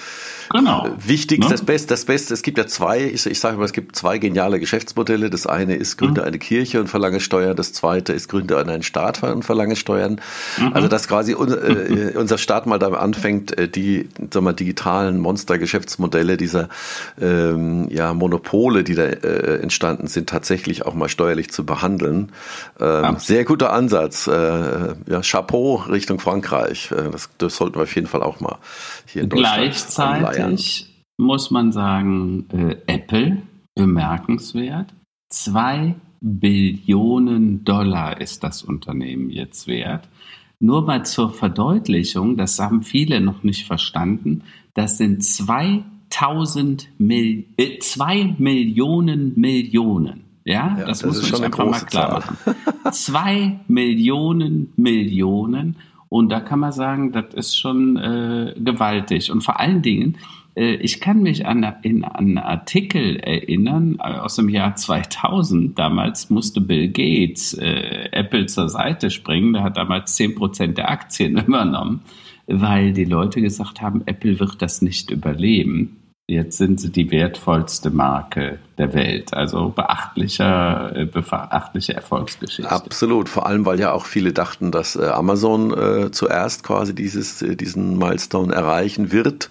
genau. 0.52 0.88
wichtigste, 1.05 1.47
ne? 1.47 1.50
das 1.50 1.64
Beste, 1.64 1.88
das 1.88 2.05
Beste, 2.05 2.33
es 2.33 2.43
gibt 2.43 2.59
ja 2.59 2.69
zwei, 2.69 3.02
ich, 3.02 3.26
ich 3.26 3.40
sage 3.40 3.57
mal, 3.57 3.64
es 3.64 3.73
gibt 3.73 3.97
zwei 3.97 4.19
geniale 4.19 4.61
Geschäftsmodelle. 4.61 5.28
Das 5.28 5.49
eine 5.49 5.75
ist 5.75 5.97
Gründe 5.97 6.21
mhm. 6.21 6.28
eine 6.28 6.38
Kirche 6.38 6.78
und 6.78 6.87
verlange 6.87 7.19
Steuern, 7.19 7.57
das 7.57 7.73
zweite 7.73 8.12
ist 8.12 8.28
Gründe 8.28 8.57
einen 8.57 8.85
Staat 8.85 9.25
und 9.25 9.45
verlange 9.45 9.75
Steuern. 9.75 10.21
Mhm. 10.59 10.75
Also 10.75 10.87
dass 10.87 11.09
quasi 11.09 11.35
un, 11.35 11.50
äh, 11.50 12.16
unser 12.16 12.38
Staat 12.38 12.66
mal 12.66 12.78
damit 12.78 13.00
anfängt, 13.00 13.59
äh, 13.59 13.69
die 13.69 14.09
sag 14.33 14.45
mal, 14.45 14.52
digitalen 14.52 15.19
Monster-Geschäftsmodelle 15.19 16.37
dieser 16.37 16.69
ähm, 17.21 17.88
ja, 17.90 18.14
Monopole, 18.14 18.85
die 18.85 18.95
da 18.95 19.02
äh, 19.02 19.61
entstanden 19.61 20.07
sind, 20.07 20.28
tatsächlich 20.28 20.87
auch 20.87 20.95
mal 20.95 21.09
steuerlich 21.09 21.50
zu 21.50 21.66
behandeln. 21.66 22.31
Ähm. 22.78 23.16
Sehr 23.19 23.45
guter 23.45 23.73
Ansatz. 23.73 24.28
Äh, 24.28 24.31
ja, 24.33 25.21
Chapeau 25.23 25.83
Richtung 25.88 26.21
Frankreich 26.21 26.75
ich, 26.76 26.90
äh, 26.90 27.11
das, 27.11 27.30
das 27.38 27.56
sollten 27.56 27.76
wir 27.76 27.83
auf 27.83 27.95
jeden 27.95 28.06
Fall 28.06 28.23
auch 28.23 28.40
mal 28.40 28.59
hier 29.06 29.23
in 29.23 29.28
Deutschland 29.28 29.56
Gleichzeitig 29.56 30.26
anleiern. 30.26 30.59
muss 31.18 31.50
man 31.50 31.73
sagen, 31.73 32.47
äh, 32.52 32.76
Apple, 32.87 33.42
bemerkenswert, 33.75 34.92
zwei 35.30 35.95
Billionen 36.21 37.64
Dollar 37.64 38.21
ist 38.21 38.42
das 38.42 38.62
Unternehmen 38.62 39.30
jetzt 39.30 39.66
wert. 39.66 40.09
Nur 40.59 40.83
mal 40.83 41.04
zur 41.04 41.33
Verdeutlichung, 41.33 42.37
das 42.37 42.59
haben 42.59 42.83
viele 42.83 43.21
noch 43.21 43.42
nicht 43.42 43.66
verstanden, 43.66 44.42
das 44.75 44.97
sind 44.97 45.23
2000 45.23 46.88
Mil 46.99 47.45
äh, 47.59 47.78
2 47.78 48.37
Millionen 48.38 49.38
Millionen. 49.38 50.25
Ja, 50.45 50.76
ja 50.78 50.87
das, 50.87 51.00
das 51.00 51.23
muss 51.23 51.33
man 51.33 51.45
einfach 51.45 51.66
mal 51.66 51.80
klar 51.80 52.21
Zahl. 52.23 52.54
machen. 52.54 52.92
Zwei 52.92 53.61
Millionen 53.68 54.73
Millionen 54.76 55.76
Und 56.08 56.30
da 56.30 56.40
kann 56.40 56.60
man 56.60 56.72
sagen, 56.72 57.12
das 57.12 57.34
ist 57.34 57.58
schon 57.58 57.96
äh, 57.96 58.54
gewaltig. 58.58 59.30
Und 59.30 59.42
vor 59.42 59.60
allen 59.60 59.82
Dingen, 59.82 60.18
äh, 60.56 60.75
ich 60.76 61.00
kann 61.00 61.22
mich 61.22 61.46
an, 61.46 61.64
in, 61.82 62.04
an 62.04 62.16
einen 62.16 62.38
Artikel 62.38 63.16
erinnern 63.16 63.98
äh, 64.00 64.18
aus 64.18 64.36
dem 64.36 64.48
Jahr 64.48 64.75
2000. 64.75 65.78
Damals 65.78 66.30
musste 66.30 66.60
Bill 66.60 66.88
Gates 66.88 67.54
äh, 67.54 68.08
Apple 68.12 68.46
zur 68.46 68.68
Seite 68.68 69.10
springen. 69.10 69.52
Der 69.52 69.62
hat 69.62 69.76
damals 69.76 70.18
10% 70.18 70.75
der 70.75 70.90
Aktien 70.90 71.36
übernommen, 71.46 72.00
weil 72.46 72.92
die 72.92 73.04
Leute 73.04 73.40
gesagt 73.40 73.82
haben, 73.82 74.02
Apple 74.06 74.40
wird 74.40 74.62
das 74.62 74.82
nicht 74.82 75.10
überleben. 75.10 75.98
Jetzt 76.28 76.58
sind 76.58 76.80
sie 76.80 76.90
die 76.90 77.10
wertvollste 77.10 77.90
Marke 77.90 78.58
der 78.78 78.92
Welt. 78.92 79.33
Also 79.33 79.71
beachtlicher, 79.71 80.95
äh, 80.95 81.06
beachtliche 81.06 81.95
Erfolgsgeschichte. 81.95 82.71
Absolut, 82.71 83.28
vor 83.28 83.47
allem, 83.47 83.64
weil 83.64 83.80
ja 83.80 83.92
auch 83.92 84.04
viele 84.04 84.33
dachten, 84.33 84.71
dass 84.71 84.97
äh, 84.97 85.06
Amazon 85.06 85.73
äh, 85.73 86.11
zuerst 86.11 86.62
quasi 86.62 86.95
dieses, 86.95 87.40
äh, 87.40 87.56
diesen 87.56 87.97
Milestone 87.97 88.54
erreichen 88.54 89.12
wird. 89.12 89.49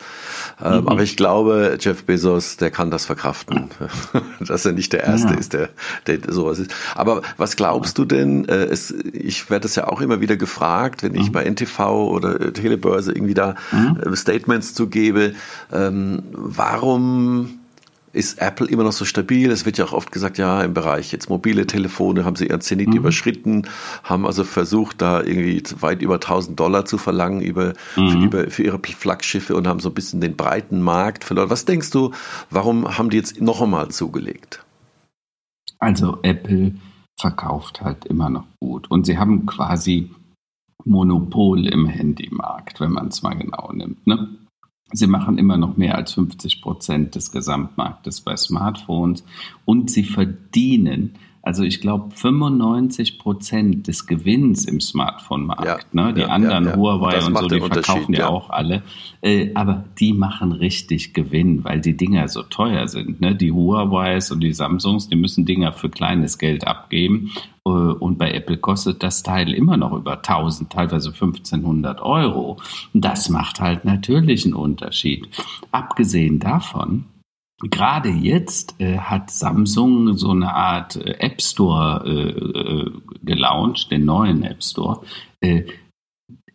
Ähm, 0.64 0.82
mhm. 0.82 0.88
Aber 0.88 1.02
ich 1.02 1.18
glaube, 1.18 1.78
Jeff 1.80 2.04
Bezos, 2.04 2.58
der 2.58 2.70
kann 2.70 2.92
das 2.92 3.06
verkraften, 3.06 3.70
dass 4.40 4.66
er 4.66 4.74
nicht 4.74 4.94
der 4.94 5.04
Erste 5.04 5.34
ja. 5.34 5.40
ist, 5.40 5.54
der, 5.54 5.70
der 6.06 6.20
sowas 6.32 6.60
ist. 6.60 6.74
Aber 6.94 7.24
was 7.38 7.56
glaubst 7.56 7.98
du 7.98 8.06
denn? 8.06 8.48
Äh, 8.48 8.66
es, 8.66 8.92
ich 8.92 9.50
werde 9.50 9.64
das 9.64 9.76
ja 9.76 9.88
auch 9.88 10.02
immer 10.02 10.22
wieder 10.22 10.38
gefragt, 10.38 11.02
wenn 11.02 11.16
ich 11.16 11.30
mhm. 11.30 11.34
bei 11.34 11.50
NTV 11.50 11.80
oder 11.80 12.54
Telebörse 12.54 13.12
irgendwie 13.12 13.34
da 13.34 13.56
mhm. 13.72 14.16
Statements 14.16 14.76
zugebe. 14.76 15.34
Ähm, 15.74 16.24
warum 16.32 17.60
ist 18.16 18.42
Apple 18.42 18.68
immer 18.68 18.84
noch 18.84 18.94
so 18.94 19.06
stabil. 19.06 19.52
Es 19.52 19.66
wird 19.66 19.78
ja 19.78 19.86
auch 19.86 19.94
oft 19.94 20.12
gesagt, 20.12 20.38
ja, 20.38 20.62
im 20.64 20.74
Bereich 20.74 21.12
jetzt 21.12 21.30
mobile 21.30 21.68
Telefone 21.68 22.26
haben 22.26 22.36
sie 22.36 22.48
ihren 22.48 22.62
Zenit 22.62 22.90
mhm. 22.90 22.98
überschritten, 22.98 23.68
haben 24.04 24.26
also 24.26 24.44
versucht, 24.44 25.02
da 25.02 25.22
irgendwie 25.22 25.62
weit 25.82 26.02
über 26.02 26.16
1000 26.16 26.60
Dollar 26.60 26.86
zu 26.86 26.98
verlangen 26.98 27.42
über, 27.42 27.74
mhm. 27.96 28.10
für, 28.10 28.18
über, 28.18 28.52
für 28.52 28.64
ihre 28.64 28.80
Flaggschiffe 28.80 29.56
und 29.56 29.68
haben 29.68 29.80
so 29.80 29.90
ein 29.90 29.96
bisschen 29.96 30.22
den 30.22 30.36
breiten 30.36 30.82
Markt 30.82 31.24
verloren. 31.24 31.50
Was 31.50 31.66
denkst 31.66 31.92
du, 31.92 32.12
warum 32.50 32.98
haben 32.98 33.10
die 33.10 33.18
jetzt 33.18 33.42
noch 33.42 33.62
einmal 33.62 33.90
zugelegt? 33.90 34.64
Also 35.80 36.20
Apple 36.24 36.76
verkauft 37.20 37.82
halt 37.82 38.06
immer 38.06 38.30
noch 38.30 38.46
gut 38.60 38.90
und 38.90 39.06
sie 39.06 39.18
haben 39.18 39.46
quasi 39.46 40.12
Monopol 40.86 41.68
im 41.68 41.88
Handymarkt, 41.88 42.80
wenn 42.80 42.92
man 42.92 43.08
es 43.08 43.24
mal 43.24 43.36
genau 43.36 43.72
nimmt. 43.74 44.06
Ne? 44.08 44.30
Sie 44.92 45.08
machen 45.08 45.38
immer 45.38 45.58
noch 45.58 45.78
mehr 45.78 45.96
als 45.96 46.14
50 46.14 46.62
Prozent 46.62 47.16
des 47.16 47.32
Gesamtmarktes 47.32 48.22
bei 48.22 48.36
Smartphones 48.38 49.24
und 49.66 49.90
sie 49.90 50.04
verdienen 50.04 51.18
also 51.46 51.62
ich 51.62 51.80
glaube 51.80 52.10
95 52.10 53.20
Prozent 53.20 53.88
des 53.88 54.08
Gewinns 54.08 54.66
im 54.66 54.82
Smartphone-Markt. 54.82 55.64
Ja, 55.64 55.78
ne? 55.92 56.12
Die 56.12 56.22
ja, 56.22 56.28
anderen, 56.28 56.66
ja, 56.66 56.76
Huawei 56.76 57.24
und 57.24 57.38
so, 57.38 57.48
die 57.48 57.60
verkaufen 57.60 58.16
ja 58.16 58.30
auch 58.30 58.50
alle. 58.50 58.82
Äh, 59.22 59.52
aber 59.54 59.86
die 60.00 60.14
machen 60.14 60.54
richtig 60.54 61.14
Gewinn, 61.14 61.64
weil 61.64 61.82
die 61.82 61.96
Dinger 61.96 62.28
so 62.30 62.42
teuer 62.42 62.88
sind. 62.88 63.22
Ne? 63.22 63.36
Die 63.36 63.52
Huaweis 63.52 64.32
und 64.32 64.40
die 64.40 64.54
Samsungs, 64.54 65.08
die 65.08 65.16
müssen 65.16 65.46
Dinger 65.46 65.72
für 65.72 65.90
kleines 65.90 66.40
Geld 66.40 66.66
abgeben. 66.66 67.32
Äh, 67.66 67.70
und 67.70 68.18
bei 68.18 68.32
Apple 68.32 68.58
kostet 68.58 69.04
das 69.04 69.24
Teil 69.24 69.54
immer 69.54 69.78
noch 69.78 69.94
über 69.94 70.18
1000, 70.18 70.72
teilweise 70.72 71.10
1500 71.10 72.02
Euro. 72.02 72.58
Das 72.94 73.30
macht 73.30 73.60
halt 73.60 73.86
natürlich 73.86 74.46
einen 74.46 74.56
Unterschied. 74.56 75.28
Abgesehen 75.72 76.40
davon, 76.40 77.06
Gerade 77.62 78.10
jetzt 78.10 78.80
äh, 78.82 78.98
hat 78.98 79.32
Samsung 79.32 80.18
so 80.18 80.32
eine 80.32 80.54
Art 80.54 80.98
äh, 80.98 81.16
App 81.20 81.42
Store 81.42 82.04
äh, 82.06 82.30
äh, 82.30 82.92
gelauncht, 83.24 83.92
den 83.92 84.04
neuen 84.04 84.44
App 84.44 84.62
Store. 84.62 85.02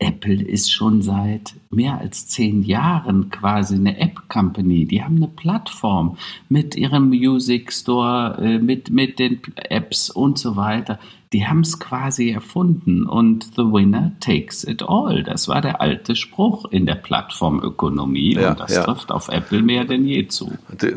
Apple 0.00 0.42
ist 0.42 0.72
schon 0.72 1.02
seit 1.02 1.54
mehr 1.70 1.98
als 1.98 2.26
zehn 2.26 2.62
Jahren 2.62 3.30
quasi 3.30 3.76
eine 3.76 3.98
App-Company. 3.98 4.86
Die 4.86 5.04
haben 5.04 5.16
eine 5.16 5.28
Plattform 5.28 6.16
mit 6.48 6.74
ihrem 6.74 7.08
Music 7.08 7.72
Store, 7.72 8.38
äh, 8.40 8.58
mit, 8.58 8.90
mit 8.90 9.18
den 9.18 9.40
Apps 9.56 10.10
und 10.10 10.38
so 10.38 10.56
weiter 10.56 10.98
die 11.32 11.46
haben 11.46 11.60
es 11.60 11.78
quasi 11.78 12.30
erfunden 12.30 13.06
und 13.06 13.52
the 13.54 13.62
winner 13.62 14.12
takes 14.18 14.64
it 14.64 14.82
all. 14.82 15.22
Das 15.22 15.46
war 15.46 15.60
der 15.60 15.80
alte 15.80 16.16
Spruch 16.16 16.64
in 16.72 16.86
der 16.86 16.96
Plattformökonomie 16.96 18.34
ja, 18.34 18.50
und 18.50 18.58
das 18.58 18.74
ja. 18.74 18.82
trifft 18.82 19.12
auf 19.12 19.28
Apple 19.28 19.62
mehr 19.62 19.84
denn 19.84 20.04
je 20.04 20.26
zu. 20.26 20.52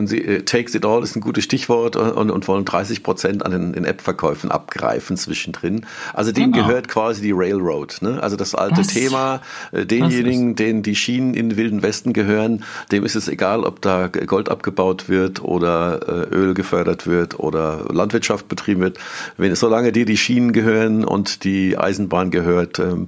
Sie, 0.06 0.18
äh, 0.18 0.42
takes 0.42 0.74
it 0.74 0.86
all 0.86 1.04
ist 1.04 1.16
ein 1.16 1.22
gutes 1.22 1.44
Stichwort 1.44 1.96
und, 1.96 2.32
und 2.32 2.48
wollen 2.48 2.66
30 2.66 3.04
Prozent 3.04 3.46
an 3.46 3.52
den, 3.52 3.74
den 3.74 3.86
App-Verkäufen 3.86 4.50
abgreifen 4.50 5.18
zwischendrin. 5.18 5.86
Also 6.16 6.32
dem 6.32 6.52
genau. 6.52 6.66
gehört 6.66 6.88
quasi 6.88 7.22
die 7.22 7.32
Railroad. 7.32 8.02
Ne? 8.02 8.22
Also 8.24 8.36
das 8.36 8.56
alte 8.56 8.78
das, 8.78 8.88
Thema, 8.88 9.42
äh, 9.72 9.86
denjenigen, 9.86 10.56
denen 10.56 10.82
die 10.82 10.96
Schienen 10.96 11.36
in 11.36 11.50
den 11.50 11.58
Wilden 11.60 11.84
Westen 11.84 12.12
gehören, 12.12 12.64
dem 12.92 13.06
ist 13.06 13.16
es 13.16 13.28
egal, 13.28 13.64
ob 13.64 13.84
da 13.84 14.08
Gold 14.08 14.50
abgebaut 14.50 15.10
wird 15.10 15.44
oder 15.44 16.28
äh, 16.32 16.36
Öl 16.36 16.56
gefördert 16.56 17.06
wird 17.06 17.40
oder 17.40 17.86
Landwirtschaft 17.94 18.48
betrieben 18.48 18.82
wird. 18.82 18.98
Wenn, 19.38 19.54
solange 19.54 19.92
die 19.92 20.06
die 20.06 20.23
Schienen 20.24 20.52
gehören 20.52 21.06
und 21.06 21.44
die 21.44 21.78
Eisenbahn 21.78 22.30
gehört. 22.30 22.80
Ähm, 22.80 23.08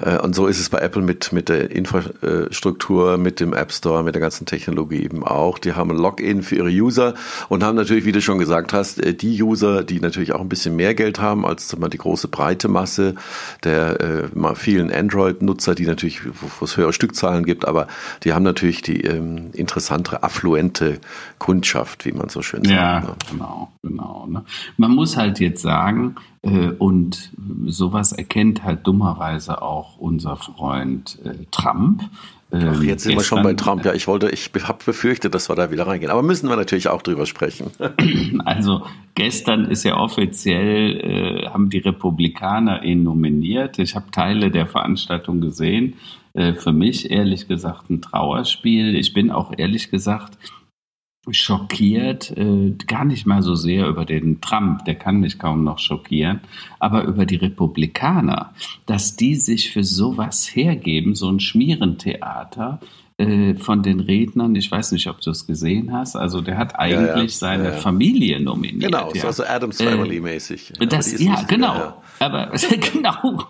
äh, 0.00 0.18
und 0.18 0.34
so 0.34 0.46
ist 0.46 0.60
es 0.60 0.70
bei 0.70 0.78
Apple 0.78 1.02
mit, 1.02 1.32
mit 1.32 1.48
der 1.48 1.70
Infrastruktur, 1.70 3.18
mit 3.18 3.40
dem 3.40 3.52
App 3.52 3.72
Store, 3.72 4.02
mit 4.02 4.14
der 4.14 4.22
ganzen 4.22 4.46
Technologie 4.46 5.02
eben 5.02 5.22
auch. 5.22 5.58
Die 5.58 5.74
haben 5.74 5.90
ein 5.90 5.98
Login 5.98 6.42
für 6.42 6.56
ihre 6.56 6.70
User 6.70 7.14
und 7.48 7.62
haben 7.62 7.76
natürlich, 7.76 8.04
wie 8.04 8.12
du 8.12 8.20
schon 8.20 8.38
gesagt 8.38 8.72
hast, 8.72 8.98
äh, 8.98 9.14
die 9.14 9.42
User, 9.42 9.84
die 9.84 10.00
natürlich 10.00 10.32
auch 10.32 10.40
ein 10.40 10.48
bisschen 10.48 10.74
mehr 10.74 10.94
Geld 10.94 11.20
haben 11.20 11.44
als 11.44 11.68
zum 11.68 11.80
Beispiel 11.80 11.90
die 11.90 11.98
große 11.98 12.28
breite 12.28 12.68
Masse 12.68 13.14
der 13.64 14.00
äh, 14.00 14.54
vielen 14.54 14.92
Android-Nutzer, 14.92 15.74
die 15.74 15.86
natürlich, 15.86 16.22
wo 16.24 16.64
es 16.64 16.76
höhere 16.76 16.92
Stückzahlen 16.92 17.44
gibt, 17.44 17.66
aber 17.66 17.86
die 18.24 18.32
haben 18.32 18.42
natürlich 18.42 18.82
die 18.82 19.02
ähm, 19.02 19.50
interessantere, 19.52 20.22
affluente 20.22 21.00
Kundschaft, 21.38 22.04
wie 22.04 22.12
man 22.12 22.28
so 22.28 22.42
schön 22.42 22.64
sagt. 22.64 22.74
Ja, 22.74 23.00
ne? 23.00 23.16
genau, 23.30 23.72
genau. 23.82 24.26
Ne? 24.28 24.44
Man 24.76 24.92
muss 24.92 25.16
halt 25.16 25.40
jetzt 25.40 25.62
sagen, 25.62 26.16
und 26.42 27.32
sowas 27.66 28.12
erkennt 28.12 28.64
halt 28.64 28.86
dummerweise 28.86 29.62
auch 29.62 29.96
unser 29.98 30.36
Freund 30.36 31.18
äh, 31.24 31.34
Trump. 31.52 32.02
Ach, 32.54 32.82
jetzt 32.82 33.04
sind 33.04 33.16
wir 33.16 33.24
schon 33.24 33.42
bei 33.42 33.54
Trump. 33.54 33.84
Ja, 33.84 33.94
ich 33.94 34.06
wollte, 34.06 34.28
ich 34.28 34.50
habe 34.62 34.84
befürchtet, 34.84 35.34
dass 35.34 35.48
wir 35.48 35.56
da 35.56 35.70
wieder 35.70 35.86
reingehen. 35.86 36.10
Aber 36.10 36.22
müssen 36.22 36.50
wir 36.50 36.56
natürlich 36.56 36.88
auch 36.88 37.00
drüber 37.00 37.26
sprechen. 37.26 37.70
Also 38.44 38.82
gestern 39.14 39.66
ist 39.66 39.84
ja 39.84 39.96
offiziell, 39.96 41.00
äh, 41.00 41.48
haben 41.48 41.70
die 41.70 41.78
Republikaner 41.78 42.82
ihn 42.82 43.04
nominiert. 43.04 43.78
Ich 43.78 43.94
habe 43.94 44.10
Teile 44.10 44.50
der 44.50 44.66
Veranstaltung 44.66 45.40
gesehen. 45.40 45.94
Äh, 46.34 46.54
für 46.54 46.72
mich 46.72 47.10
ehrlich 47.10 47.48
gesagt 47.48 47.88
ein 47.88 48.02
Trauerspiel. 48.02 48.96
Ich 48.96 49.14
bin 49.14 49.30
auch 49.30 49.52
ehrlich 49.56 49.90
gesagt 49.90 50.36
schockiert, 51.30 52.36
äh, 52.36 52.74
gar 52.86 53.04
nicht 53.04 53.26
mal 53.26 53.42
so 53.42 53.54
sehr 53.54 53.86
über 53.86 54.04
den 54.04 54.40
Trump, 54.40 54.84
der 54.86 54.96
kann 54.96 55.20
mich 55.20 55.38
kaum 55.38 55.62
noch 55.62 55.78
schockieren, 55.78 56.40
aber 56.80 57.04
über 57.04 57.26
die 57.26 57.36
Republikaner, 57.36 58.52
dass 58.86 59.14
die 59.14 59.36
sich 59.36 59.70
für 59.70 59.84
sowas 59.84 60.46
hergeben, 60.52 61.14
so 61.14 61.28
ein 61.28 61.38
Schmierentheater 61.38 62.80
äh, 63.18 63.54
von 63.54 63.84
den 63.84 64.00
Rednern, 64.00 64.56
ich 64.56 64.68
weiß 64.68 64.90
nicht, 64.90 65.06
ob 65.06 65.20
du 65.20 65.30
es 65.30 65.46
gesehen 65.46 65.92
hast, 65.92 66.16
also 66.16 66.40
der 66.40 66.58
hat 66.58 66.76
eigentlich 66.76 67.08
ja, 67.08 67.22
ja, 67.22 67.28
seine 67.28 67.64
ja, 67.66 67.72
Familie 67.72 68.40
nominiert. 68.40 68.90
Genau, 68.90 69.12
ja. 69.14 69.24
also 69.24 69.44
Adams 69.44 69.80
Family 69.80 70.18
mäßig. 70.18 70.72
Äh, 70.80 70.86
das, 70.88 71.20
ja, 71.20 71.40
genau. 71.42 72.02
Aber 72.18 72.50
genau, 72.92 73.44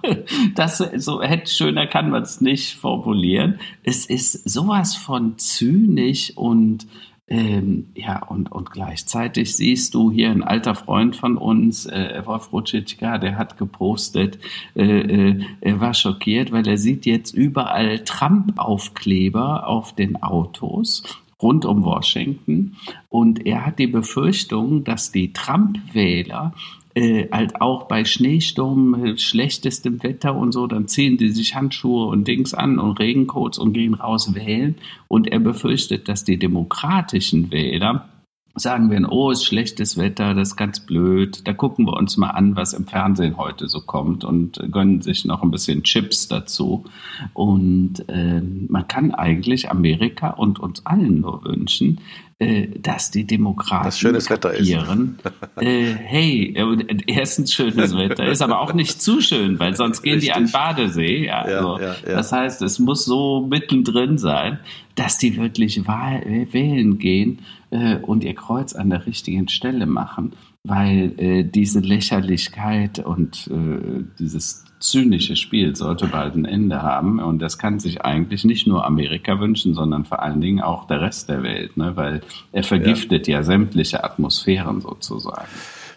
das 0.55 0.79
so 0.97 1.23
hätte 1.23 1.51
schöner 1.51 1.87
kann 1.87 2.11
man 2.11 2.23
es 2.23 2.43
nicht 2.43 2.75
formulieren. 2.75 3.61
Es 3.83 4.05
ist 4.05 4.49
sowas 4.49 4.95
von 4.95 5.39
zynisch 5.39 6.37
und 6.37 6.87
ähm, 7.33 7.87
ja, 7.95 8.23
und, 8.25 8.53
und 8.53 8.73
gleichzeitig 8.73 9.57
siehst 9.57 9.95
du 9.95 10.11
hier 10.11 10.31
ein 10.31 10.43
alter 10.43 10.75
Freund 10.75 11.17
von 11.17 11.39
uns, 11.39 11.87
äh, 11.87 12.21
Wolf 12.27 12.53
Rutschitschka, 12.53 13.17
der 13.17 13.39
hat 13.39 13.57
gepostet, 13.57 14.39
äh, 14.75 14.83
äh, 14.83 15.41
er 15.63 15.81
war 15.81 15.95
schockiert, 15.95 16.53
weil 16.53 16.69
er 16.69 16.77
sieht 16.77 17.07
jetzt 17.07 17.33
überall 17.33 18.01
Trump-Aufkleber 18.01 19.67
auf 19.67 19.95
den 19.95 20.23
Autos 20.23 21.05
rund 21.41 21.65
um 21.65 21.85
Washington. 21.85 22.77
Und 23.09 23.47
er 23.47 23.65
hat 23.65 23.79
die 23.79 23.87
Befürchtung, 23.87 24.85
dass 24.85 25.11
die 25.11 25.33
Trump-Wähler 25.33 26.53
äh, 26.95 27.29
halt 27.31 27.61
auch 27.61 27.89
bei 27.89 28.05
Schneesturm, 28.05 28.95
äh, 29.05 29.19
schlechtestem 29.19 30.03
Wetter 30.03 30.35
und 30.35 30.53
so, 30.53 30.67
dann 30.67 30.89
ziehen 30.89 31.17
die 31.17 31.31
sich 31.31 31.55
Handschuhe 31.55 32.07
und 32.07 32.29
Dings 32.29 32.55
an 32.55 32.79
und 32.79 32.99
Regencoats 32.99 33.59
und 33.59 33.73
gehen 33.73 33.95
raus 33.95 34.35
wählen. 34.35 34.77
Und 35.09 35.27
er 35.27 35.41
befürchtet, 35.41 36.09
dass 36.09 36.25
die 36.25 36.39
demokratischen 36.39 37.51
Wähler 37.51 38.09
sagen 38.55 38.91
wir, 38.91 39.11
oh, 39.11 39.31
ist 39.31 39.45
schlechtes 39.45 39.97
Wetter, 39.97 40.35
das 40.35 40.51
ist 40.51 40.57
ganz 40.57 40.81
blöd. 40.81 41.47
Da 41.47 41.55
gucken 41.55 41.87
wir 41.87 41.95
uns 41.95 42.17
mal 42.17 42.31
an, 42.31 42.55
was 42.55 42.75
im 42.75 42.87
Fernsehen 42.87 43.37
heute 43.37 43.67
so 43.67 43.81
kommt 43.81 44.25
und 44.25 44.61
gönnen 44.71 45.01
sich 45.01 45.25
noch 45.25 45.43
ein 45.43 45.51
bisschen 45.51 45.83
Chips 45.85 46.29
dazu. 46.29 46.85
Und 47.33 48.07
äh, 48.09 48.43
man 48.43 48.87
kann 48.89 49.13
eigentlich 49.13 49.71
Amerika 49.71 50.31
und 50.31 50.61
uns 50.61 50.85
allen 50.85 51.21
nur 51.21 51.45
wünschen, 51.45 52.01
äh, 52.43 52.69
dass 52.81 53.11
die 53.11 53.25
Demokraten 53.25 53.85
das 53.85 53.99
schönes 53.99 54.29
Wetter 54.29 54.53
ist. 54.53 54.69
äh, 55.61 55.95
hey, 55.95 56.55
äh, 56.57 56.97
erstens 57.07 57.55
schönes 57.55 57.97
Wetter 57.97 58.27
ist, 58.27 58.43
aber 58.43 58.61
auch 58.61 58.75
nicht 58.75 59.01
zu 59.01 59.21
schön, 59.21 59.59
weil 59.61 59.77
sonst 59.77 60.03
gehen 60.03 60.15
Richtig. 60.15 60.33
die 60.33 60.37
an 60.37 60.51
Badesee. 60.51 61.31
Also, 61.31 61.79
ja, 61.79 61.81
ja, 61.81 61.95
ja. 62.07 62.15
Das 62.15 62.33
heißt, 62.33 62.63
es 62.63 62.79
muss 62.79 63.05
so 63.05 63.47
mittendrin 63.49 64.19
sein, 64.19 64.59
dass 64.97 65.19
die 65.19 65.37
wirklich 65.37 65.87
wählen 65.87 66.99
gehen 66.99 67.43
äh, 67.71 67.97
und 67.97 68.25
ihr 68.25 68.35
Kreuz 68.35 68.75
an 68.75 68.91
der 68.91 69.07
richtigen 69.07 69.49
Stelle 69.49 69.87
machen, 69.87 70.33
weil 70.65 71.13
äh, 71.19 71.45
diese 71.45 71.81
Lächerlichkeit 71.81 72.99
und 72.99 73.49
äh, 73.53 74.05
dieses 74.19 74.65
zynische 74.83 75.37
Spiel 75.37 75.75
sollte 75.77 76.07
bald 76.07 76.35
ein 76.35 76.45
Ende 76.45 76.83
haben. 76.83 77.19
Und 77.21 77.41
das 77.41 77.59
kann 77.59 77.79
sich 77.79 78.03
eigentlich 78.03 78.45
nicht 78.45 78.67
nur 78.67 78.85
Amerika 78.85 79.41
wünschen, 79.41 79.75
sondern 79.75 80.05
vor 80.05 80.23
allen 80.23 80.41
Dingen 80.41 80.61
auch 80.61 80.87
der 80.87 81.01
Rest 81.01 81.29
der 81.29 81.43
Welt, 81.43 81.77
ne? 81.77 81.93
weil 81.95 82.23
er 82.53 82.65
vergiftet 82.65 83.27
ja, 83.29 83.39
ja 83.39 83.43
sämtliche 83.43 84.05
Atmosphären 84.05 84.81
sozusagen. 84.81 85.49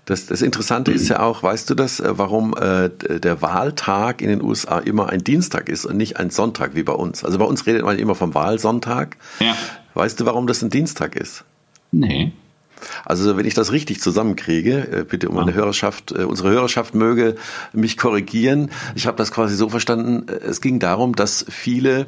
Das, 0.05 0.27
das 0.27 0.43
Interessante 0.43 0.91
ist 0.91 1.09
ja 1.09 1.21
auch, 1.21 1.41
weißt 1.41 1.67
du 1.69 1.73
das, 1.73 1.99
äh, 1.99 2.17
warum 2.17 2.55
äh, 2.55 2.89
der 3.19 3.41
Wahltag 3.41 4.21
in 4.21 4.29
den 4.29 4.41
USA 4.41 4.77
immer 4.77 5.09
ein 5.09 5.23
Dienstag 5.23 5.67
ist 5.67 5.85
und 5.85 5.97
nicht 5.97 6.17
ein 6.17 6.29
Sonntag 6.29 6.75
wie 6.75 6.83
bei 6.83 6.93
uns? 6.93 7.25
Also 7.25 7.39
bei 7.39 7.45
uns 7.45 7.65
redet 7.65 7.83
man 7.83 7.97
immer 7.97 8.13
vom 8.13 8.35
Wahlsonntag. 8.35 9.17
Ja. 9.39 9.55
Weißt 9.95 10.19
du, 10.19 10.25
warum 10.25 10.45
das 10.45 10.61
ein 10.61 10.69
Dienstag 10.69 11.15
ist? 11.15 11.43
Nee. 11.91 12.33
Also 13.05 13.37
wenn 13.37 13.45
ich 13.45 13.53
das 13.53 13.71
richtig 13.71 14.01
zusammenkriege, 14.01 14.87
äh, 14.91 15.03
bitte 15.03 15.29
um 15.29 15.35
meine 15.35 15.53
Hörerschaft, 15.53 16.11
äh, 16.11 16.23
unsere 16.23 16.49
Hörerschaft 16.49 16.95
möge 16.95 17.35
mich 17.73 17.97
korrigieren. 17.97 18.71
Ich 18.95 19.07
habe 19.07 19.17
das 19.17 19.31
quasi 19.31 19.55
so 19.55 19.69
verstanden, 19.69 20.27
äh, 20.27 20.45
es 20.45 20.61
ging 20.61 20.79
darum, 20.79 21.15
dass 21.15 21.45
viele 21.49 22.07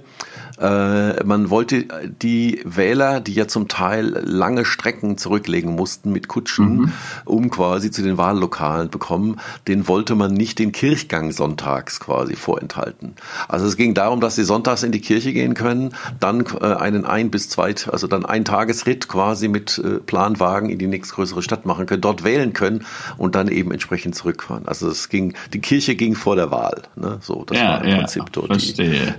äh, 0.60 1.24
man 1.24 1.50
wollte 1.50 1.86
die 2.22 2.62
Wähler, 2.64 3.20
die 3.20 3.34
ja 3.34 3.48
zum 3.48 3.68
Teil 3.68 4.08
lange 4.26 4.66
Strecken 4.66 5.18
zurücklegen 5.18 5.76
mussten 5.76 6.12
mit 6.12 6.28
Kutschen, 6.28 6.78
mhm. 6.78 6.94
um 7.26 7.50
quasi 7.50 7.92
zu 7.92 8.02
den 8.02 8.18
Wahllokalen 8.18 8.90
bekommen, 8.90 9.40
den 9.68 9.88
wollte 9.88 10.16
man 10.16 10.34
nicht 10.34 10.60
den 10.60 10.72
Kirchgang 10.72 11.32
sonntags 11.32 12.00
quasi 12.00 12.36
vorenthalten. 12.36 13.14
Also 13.48 13.68
es 13.68 13.78
ging 13.78 13.94
darum, 13.94 14.20
dass 14.20 14.36
sie 14.36 14.44
sonntags 14.44 14.84
in 14.84 14.92
die 14.92 15.02
Kirche 15.02 15.32
gehen 15.32 15.54
können, 15.54 15.94
dann 16.20 16.46
äh, 16.60 16.74
einen 16.74 17.06
ein 17.06 17.30
bis 17.30 17.50
zwei, 17.50 17.76
also 17.92 18.08
dann 18.08 18.26
ein 18.26 18.44
Tagesritt 18.44 19.08
quasi 19.08 19.48
mit 19.48 19.78
äh, 19.78 20.00
Planwagen 20.00 20.70
in 20.70 20.80
die 20.80 20.88
nächstgrößere 20.88 21.44
Stadt 21.44 21.66
machen 21.66 21.86
können, 21.86 22.02
dort 22.02 22.24
wählen 22.24 22.54
können 22.54 22.86
und 23.18 23.36
dann 23.36 23.48
eben 23.48 23.72
entsprechend 23.72 24.16
zurückfahren. 24.16 24.68
Also 24.68 24.90
es 24.90 25.10
ging, 25.10 25.34
die 25.54 25.60
Kirche 25.60 25.96
ging 25.96 26.16
vor 26.16 26.36
der 26.36 26.50
Wahl. 26.50 26.84
Ne? 26.96 27.20
So, 27.22 27.44
das 27.46 27.58
ja, 27.58 27.68
war 27.70 27.84
im 27.84 27.90
ja, 27.90 27.98
Prinzip 27.98 28.32
dort. 28.32 28.48
Die, 28.62 28.74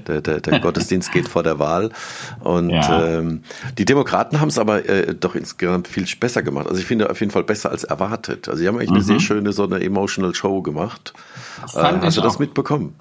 der, 0.07 0.21
der, 0.21 0.41
der 0.41 0.61
Gottesdienst 0.61 1.13
geht 1.13 1.28
vor 1.29 1.43
der 1.43 1.59
Wahl. 1.59 1.91
Und 2.41 2.71
ja. 2.71 3.19
ähm, 3.19 3.43
die 3.79 3.85
Demokraten 3.85 4.41
haben 4.41 4.49
es 4.49 4.59
aber 4.59 4.89
äh, 4.89 5.15
doch 5.15 5.35
insgesamt 5.35 5.89
viel 5.89 6.07
besser 6.19 6.43
gemacht. 6.43 6.67
Also 6.67 6.81
ich 6.81 6.87
finde 6.87 7.11
auf 7.11 7.21
jeden 7.21 7.33
Fall 7.33 7.45
besser 7.45 7.71
als 7.71 7.85
erwartet. 7.85 8.49
Also 8.49 8.61
sie 8.61 8.69
haben 8.69 8.77
eigentlich 8.77 8.91
mhm. 8.91 8.97
eine 8.97 9.05
sehr 9.05 9.21
schöne 9.21 9.53
so 9.53 9.65
eine 9.65 9.81
emotional 9.83 10.35
Show 10.35 10.63
gemacht. 10.63 11.13
Äh, 11.75 11.99
hast 12.03 12.17
du 12.17 12.21
das 12.21 12.39
mitbekommen? 12.39 12.95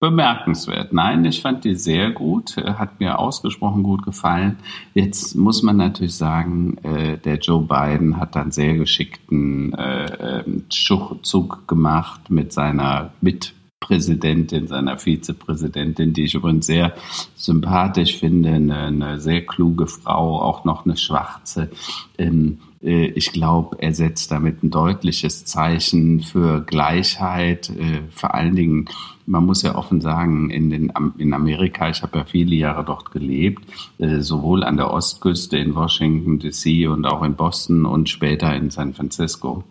Bemerkenswert. 0.00 0.92
Nein, 0.92 1.24
ich 1.24 1.42
fand 1.42 1.64
die 1.64 1.74
sehr 1.74 2.12
gut, 2.12 2.56
hat 2.56 3.00
mir 3.00 3.18
ausgesprochen 3.18 3.82
gut 3.82 4.04
gefallen. 4.04 4.58
Jetzt 4.94 5.34
muss 5.34 5.64
man 5.64 5.76
natürlich 5.76 6.14
sagen, 6.14 6.78
äh, 6.84 7.18
der 7.18 7.38
Joe 7.38 7.62
Biden 7.62 8.16
hat 8.16 8.36
dann 8.36 8.52
sehr 8.52 8.74
geschickten 8.74 9.72
äh, 9.74 10.42
ähm, 10.44 10.66
Zug 10.70 11.66
gemacht 11.66 12.30
mit 12.30 12.52
seiner 12.52 13.10
mit 13.20 13.54
Präsidentin, 13.80 14.66
seiner 14.66 14.98
Vizepräsidentin, 14.98 16.12
die 16.12 16.24
ich 16.24 16.34
übrigens 16.34 16.66
sehr 16.66 16.94
sympathisch 17.36 18.18
finde, 18.18 18.50
eine, 18.50 18.76
eine 18.76 19.20
sehr 19.20 19.46
kluge 19.46 19.86
Frau, 19.86 20.40
auch 20.40 20.64
noch 20.64 20.84
eine 20.84 20.96
schwarze. 20.96 21.70
Ähm, 22.18 22.58
äh, 22.82 23.06
ich 23.06 23.32
glaube, 23.32 23.76
er 23.80 23.94
setzt 23.94 24.30
damit 24.30 24.62
ein 24.62 24.70
deutliches 24.70 25.44
Zeichen 25.44 26.20
für 26.20 26.60
Gleichheit. 26.62 27.70
Äh, 27.70 28.02
vor 28.10 28.34
allen 28.34 28.56
Dingen, 28.56 28.86
man 29.26 29.46
muss 29.46 29.62
ja 29.62 29.74
offen 29.74 30.00
sagen, 30.00 30.50
in, 30.50 30.70
den, 30.70 30.92
in 31.18 31.32
Amerika, 31.32 31.88
ich 31.88 32.02
habe 32.02 32.18
ja 32.18 32.24
viele 32.24 32.56
Jahre 32.56 32.84
dort 32.84 33.10
gelebt, 33.10 33.62
äh, 33.98 34.20
sowohl 34.20 34.64
an 34.64 34.76
der 34.76 34.90
Ostküste 34.90 35.58
in 35.58 35.74
Washington 35.74 36.38
DC 36.38 36.88
und 36.88 37.06
auch 37.06 37.22
in 37.22 37.34
Boston 37.34 37.86
und 37.86 38.08
später 38.08 38.54
in 38.54 38.70
San 38.70 38.94
Francisco. 38.94 39.64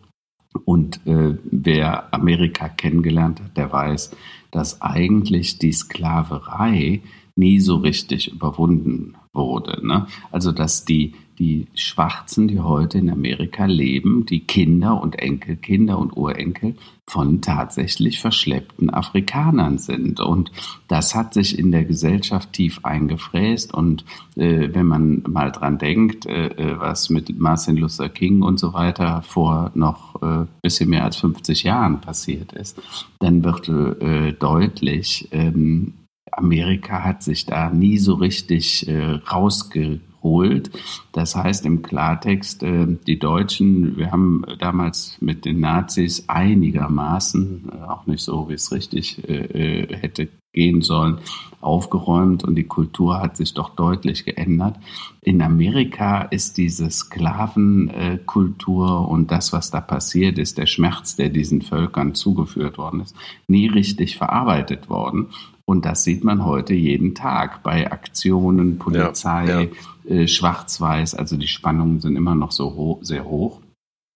Und 0.57 1.05
äh, 1.05 1.37
wer 1.43 2.13
Amerika 2.13 2.69
kennengelernt 2.69 3.41
hat, 3.41 3.57
der 3.57 3.71
weiß, 3.71 4.11
dass 4.51 4.81
eigentlich 4.81 5.59
die 5.59 5.73
Sklaverei 5.73 7.01
nie 7.35 7.59
so 7.59 7.77
richtig 7.77 8.31
überwunden 8.31 9.15
wurde. 9.37 9.85
Ne? 9.85 10.07
Also 10.31 10.51
dass 10.51 10.83
die 10.83 11.13
die 11.39 11.67
Schwarzen, 11.75 12.47
die 12.47 12.59
heute 12.59 12.97
in 12.97 13.09
Amerika 13.09 13.65
leben, 13.65 14.25
die 14.25 14.39
Kinder 14.39 14.99
und 15.01 15.19
Enkelkinder 15.19 15.99
und 15.99 16.17
Urenkel 16.17 16.75
von 17.05 17.41
tatsächlich 17.41 18.19
verschleppten 18.19 18.89
Afrikanern 18.89 19.77
sind. 19.77 20.19
Und 20.19 20.51
das 20.87 21.15
hat 21.15 21.33
sich 21.33 21.57
in 21.57 21.71
der 21.71 21.85
Gesellschaft 21.85 22.53
tief 22.53 22.79
eingefräst. 22.83 23.73
Und 23.73 24.03
äh, 24.35 24.69
wenn 24.73 24.87
man 24.87 25.23
mal 25.27 25.51
dran 25.51 25.77
denkt, 25.77 26.25
äh, 26.25 26.47
äh 26.47 26.79
was 26.79 27.09
mit 27.09 27.39
Martin 27.39 27.77
Luther 27.77 28.09
King 28.09 28.41
und 28.41 28.59
so 28.59 28.73
weiter 28.73 29.21
vor 29.21 29.71
noch 29.75 30.21
äh, 30.21 30.45
bisschen 30.61 30.89
mehr 30.89 31.03
als 31.03 31.17
50 31.17 31.63
Jahren 31.63 32.01
passiert 32.01 32.53
ist, 32.53 32.81
dann 33.19 33.43
wird 33.43 33.69
äh, 33.69 34.33
deutlich, 34.33 35.29
ähm, 35.31 35.93
Amerika 36.31 37.03
hat 37.03 37.23
sich 37.23 37.45
da 37.45 37.69
nie 37.69 37.97
so 37.97 38.15
richtig 38.15 38.87
äh, 38.87 39.19
rausge 39.31 40.01
holt. 40.27 40.69
Das 41.11 41.35
heißt 41.35 41.65
im 41.65 41.81
Klartext, 41.81 42.63
äh, 42.63 42.87
die 43.07 43.19
Deutschen, 43.19 43.97
wir 43.97 44.11
haben 44.11 44.45
damals 44.59 45.17
mit 45.21 45.43
den 45.45 45.59
Nazis 45.59 46.25
einigermaßen, 46.27 47.71
äh, 47.71 47.75
auch 47.85 48.05
nicht 48.07 48.23
so, 48.23 48.49
wie 48.49 48.53
es 48.53 48.71
richtig 48.71 49.27
äh, 49.27 49.87
hätte 49.95 50.29
gehen 50.53 50.81
sollen, 50.81 51.17
aufgeräumt 51.61 52.43
und 52.43 52.55
die 52.55 52.63
Kultur 52.63 53.21
hat 53.21 53.37
sich 53.37 53.53
doch 53.53 53.75
deutlich 53.75 54.25
geändert. 54.25 54.75
In 55.21 55.43
Amerika 55.43 56.23
ist 56.23 56.57
diese 56.57 56.89
Sklavenkultur 56.89 59.07
und 59.07 59.31
das, 59.31 59.53
was 59.53 59.69
da 59.69 59.81
passiert 59.81 60.39
ist, 60.39 60.57
der 60.57 60.65
Schmerz, 60.65 61.15
der 61.15 61.29
diesen 61.29 61.61
Völkern 61.61 62.15
zugeführt 62.15 62.79
worden 62.79 63.01
ist, 63.01 63.15
nie 63.47 63.67
richtig 63.67 64.17
verarbeitet 64.17 64.89
worden. 64.89 65.27
Und 65.69 65.83
das 65.83 66.05
sieht 66.05 66.23
man 66.23 66.45
heute 66.45 66.73
jeden 66.73 67.13
Tag 67.13 67.61
bei 67.61 67.91
Aktionen, 67.91 68.77
Polizei, 68.77 69.45
ja, 69.45 69.61
ja. 69.61 69.69
Äh, 70.09 70.27
Schwarz-Weiß. 70.27 71.13
Also 71.13 71.35
die 71.35 71.49
Spannungen 71.49 71.99
sind 71.99 72.15
immer 72.15 72.35
noch 72.35 72.53
so 72.53 72.73
hoch, 72.75 72.99
sehr 73.01 73.25
hoch. 73.25 73.59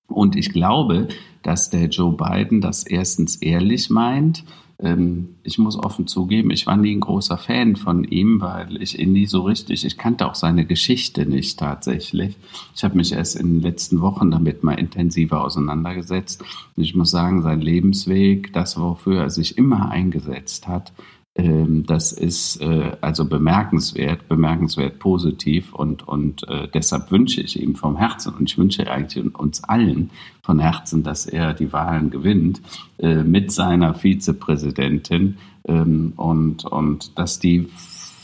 Und 0.08 0.38
ich 0.38 0.54
glaube, 0.54 1.10
dass 1.44 1.70
der 1.70 1.90
Joe 1.90 2.16
Biden 2.16 2.62
das 2.62 2.84
erstens 2.84 3.36
ehrlich 3.36 3.90
meint. 3.90 4.46
Ähm, 4.80 5.36
ich 5.44 5.58
muss 5.58 5.78
offen 5.78 6.08
zugeben, 6.08 6.52
ich 6.52 6.68
war 6.68 6.78
nie 6.78 6.96
ein 6.96 7.02
großer 7.02 7.38
Fan 7.38 7.76
von 7.76 8.06
ihm, 8.06 8.40
weil 8.40 8.82
ich 8.82 8.98
ihn 8.98 9.12
nie 9.12 9.28
so 9.28 9.42
richtig, 9.42 9.84
ich 9.84 9.98
kannte 9.98 10.28
auch 10.28 10.36
seine 10.36 10.66
Geschichte 10.66 11.26
nicht 11.26 11.60
tatsächlich. 11.60 12.38
Ich 12.74 12.86
habe 12.86 12.96
mich 12.96 13.12
erst 13.12 13.36
in 13.36 13.56
den 13.56 13.62
letzten 13.62 14.00
Wochen 14.00 14.32
damit 14.32 14.64
mal 14.64 14.80
intensiver 14.80 15.44
auseinandergesetzt. 15.44 16.42
Und 16.78 16.84
ich 16.84 16.96
muss 16.96 17.12
sagen, 17.12 17.42
sein 17.42 17.60
Lebensweg, 17.60 18.54
das, 18.54 18.80
wofür 18.80 19.24
er 19.24 19.30
sich 19.30 19.58
immer 19.58 19.92
eingesetzt 19.92 20.70
hat, 20.70 20.94
das 21.36 22.12
ist 22.12 22.62
äh, 22.62 22.92
also 23.00 23.26
bemerkenswert, 23.26 24.28
bemerkenswert 24.28 25.00
positiv 25.00 25.74
und, 25.74 26.06
und 26.08 26.48
äh, 26.50 26.68
deshalb 26.74 27.10
wünsche 27.12 27.42
ich 27.42 27.62
ihm 27.62 27.76
vom 27.76 27.98
Herzen 27.98 28.34
und 28.36 28.50
ich 28.50 28.58
wünsche 28.58 28.90
eigentlich 28.92 29.24
uns 29.36 29.64
allen 29.64 30.10
von 30.44 30.60
Herzen, 30.60 31.04
dass 31.04 31.26
er 31.26 31.54
die 31.54 31.72
Wahlen 31.72 32.10
gewinnt 32.10 32.62
äh, 33.00 33.24
mit 33.24 33.52
seiner 33.52 33.94
Vizepräsidentin 33.94 35.38
ähm, 35.66 36.14
und, 36.18 36.66
und 36.66 37.18
dass 37.18 37.40
die 37.40 37.70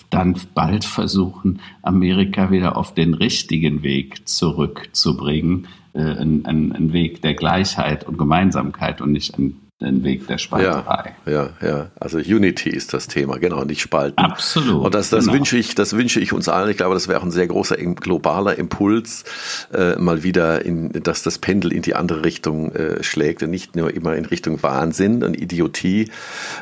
dann 0.09 0.35
bald 0.53 0.83
versuchen, 0.83 1.61
Amerika 1.81 2.51
wieder 2.51 2.77
auf 2.77 2.93
den 2.93 3.13
richtigen 3.13 3.83
Weg 3.83 4.27
zurückzubringen, 4.27 5.67
ein, 5.93 6.45
ein, 6.45 6.71
ein 6.71 6.93
Weg 6.93 7.21
der 7.23 7.33
Gleichheit 7.33 8.07
und 8.07 8.17
Gemeinsamkeit 8.17 9.01
und 9.01 9.11
nicht 9.11 9.37
ein 9.37 9.66
den 9.79 10.03
Weg 10.03 10.25
der 10.25 10.39
Spalterei. 10.39 11.13
Ja, 11.27 11.49
ja, 11.61 11.67
ja. 11.67 11.87
Also 11.99 12.17
Unity 12.17 12.69
ist 12.71 12.95
das 12.95 13.05
Thema, 13.07 13.37
genau, 13.37 13.63
nicht 13.63 13.81
Spalten. 13.81 14.17
Absolut. 14.17 14.85
Und 14.85 14.95
das, 14.95 15.11
das 15.11 15.25
genau. 15.25 15.37
wünsche 15.37 15.55
ich, 15.55 15.75
das 15.75 15.95
wünsche 15.95 16.19
ich 16.19 16.33
uns 16.33 16.49
allen. 16.49 16.71
Ich 16.71 16.77
glaube, 16.77 16.95
das 16.95 17.07
wäre 17.07 17.19
auch 17.19 17.23
ein 17.23 17.29
sehr 17.29 17.45
großer 17.45 17.77
globaler 17.77 18.57
Impuls, 18.57 19.23
äh, 19.71 19.95
mal 19.97 20.23
wieder, 20.23 20.65
in, 20.65 20.91
dass 21.03 21.21
das 21.21 21.37
Pendel 21.37 21.71
in 21.71 21.83
die 21.83 21.93
andere 21.93 22.25
Richtung 22.25 22.71
äh, 22.71 23.03
schlägt 23.03 23.43
und 23.43 23.51
nicht 23.51 23.75
nur 23.75 23.93
immer 23.93 24.15
in 24.15 24.25
Richtung 24.25 24.63
Wahnsinn 24.63 25.23
und 25.23 25.39
Idiotie. 25.39 26.09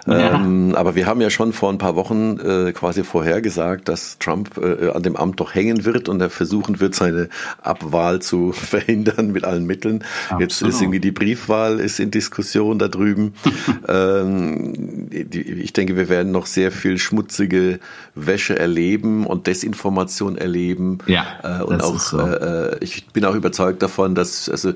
Ja. 0.06 0.36
Ähm, 0.36 0.76
aber 0.76 0.96
wir 0.96 1.06
haben 1.06 1.22
ja 1.22 1.30
schon 1.30 1.54
vor 1.54 1.70
ein 1.70 1.78
paar 1.78 1.96
Wochen 1.96 2.38
äh, 2.40 2.74
quasi 2.74 3.06
vorhergesagt, 3.06 3.88
dass 3.88 4.20
Trump 4.20 4.58
äh, 4.58 4.90
an 4.90 5.04
dem 5.04 5.16
Amt 5.16 5.40
doch 5.40 5.56
hängen 5.56 5.86
wird 5.86 6.10
und 6.10 6.20
er 6.20 6.30
versuchen 6.30 6.82
wird, 6.82 6.96
seine 6.96 7.30
Abwahl 7.62 8.22
zu 8.22 8.52
verhindern 8.52 9.32
mit 9.32 9.46
allen 9.46 9.66
Mitteln. 9.66 10.04
Absolut. 10.26 10.42
Jetzt 10.42 10.62
ist 10.64 10.82
irgendwie 10.82 11.00
die 11.00 11.12
Briefwahl 11.12 11.80
ist 11.80 12.02
in 12.02 12.12
Diskussion 12.12 12.78
darüber 12.78 13.05
drüben. 13.06 13.34
ähm, 13.88 15.08
ich 15.12 15.74
denke, 15.74 15.96
wir 15.96 16.10
werden 16.10 16.32
noch 16.32 16.46
sehr 16.46 16.72
viel 16.72 16.98
schmutzige 16.98 17.80
Wäsche 18.16 18.58
erleben 18.58 19.26
und 19.26 19.48
Desinformation 19.48 20.38
erleben. 20.38 21.00
Ja, 21.08 21.26
äh, 21.44 21.64
und 21.64 21.84
auch 21.84 22.00
so. 22.00 22.20
äh, 22.20 22.78
ich 22.84 23.08
bin 23.08 23.26
auch 23.26 23.36
überzeugt 23.36 23.82
davon, 23.82 24.16
dass 24.16 24.50
also 24.50 24.74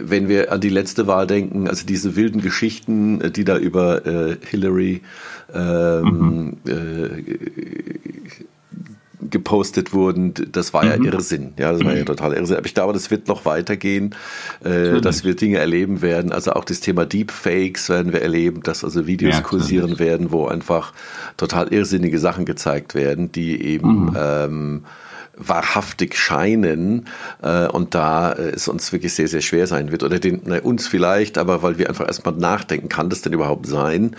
wenn 0.00 0.28
wir 0.28 0.52
an 0.52 0.60
die 0.60 0.68
letzte 0.68 1.06
Wahl 1.06 1.26
denken, 1.26 1.68
also 1.68 1.86
diese 1.86 2.16
wilden 2.16 2.40
Geschichten, 2.40 3.32
die 3.32 3.44
da 3.44 3.56
über 3.56 4.06
äh, 4.06 4.36
Hillary 4.50 5.02
ähm, 5.54 6.58
mhm. 6.64 6.74
Gepostet 9.20 9.92
wurden, 9.92 10.34
das 10.52 10.72
war 10.72 10.84
mhm. 10.84 11.04
ja 11.04 11.12
Irrsinn. 11.12 11.52
Ja, 11.58 11.72
das 11.72 11.84
war 11.84 11.94
ja 11.94 12.02
mhm. 12.02 12.06
total 12.06 12.34
Irrsinn. 12.34 12.56
Aber 12.56 12.66
ich 12.66 12.74
glaube, 12.74 12.92
das 12.92 13.10
wird 13.10 13.28
noch 13.28 13.44
weitergehen, 13.44 14.14
äh, 14.64 15.00
dass 15.00 15.24
wir 15.24 15.34
Dinge 15.34 15.58
erleben 15.58 16.02
werden. 16.02 16.32
Also 16.32 16.52
auch 16.52 16.64
das 16.64 16.80
Thema 16.80 17.04
Deepfakes 17.06 17.88
werden 17.88 18.12
wir 18.12 18.22
erleben, 18.22 18.62
dass 18.62 18.84
also 18.84 19.06
Videos 19.06 19.34
ja, 19.34 19.40
kursieren 19.40 19.98
werden, 19.98 20.30
wo 20.30 20.46
einfach 20.46 20.92
total 21.36 21.68
irrsinnige 21.68 22.18
Sachen 22.18 22.44
gezeigt 22.44 22.94
werden, 22.94 23.32
die 23.32 23.62
eben 23.62 24.06
mhm. 24.06 24.16
ähm, 24.16 24.82
wahrhaftig 25.38 26.16
scheinen 26.16 27.06
äh, 27.42 27.66
und 27.68 27.94
da 27.94 28.32
äh, 28.32 28.50
es 28.50 28.68
uns 28.68 28.92
wirklich 28.92 29.14
sehr, 29.14 29.28
sehr 29.28 29.40
schwer 29.40 29.66
sein 29.66 29.92
wird. 29.92 30.02
Oder 30.02 30.18
den, 30.18 30.42
na, 30.44 30.60
uns 30.60 30.86
vielleicht, 30.86 31.38
aber 31.38 31.62
weil 31.62 31.78
wir 31.78 31.88
einfach 31.88 32.06
erstmal 32.06 32.34
nachdenken, 32.34 32.88
kann 32.88 33.08
das 33.08 33.22
denn 33.22 33.32
überhaupt 33.32 33.66
sein? 33.66 34.16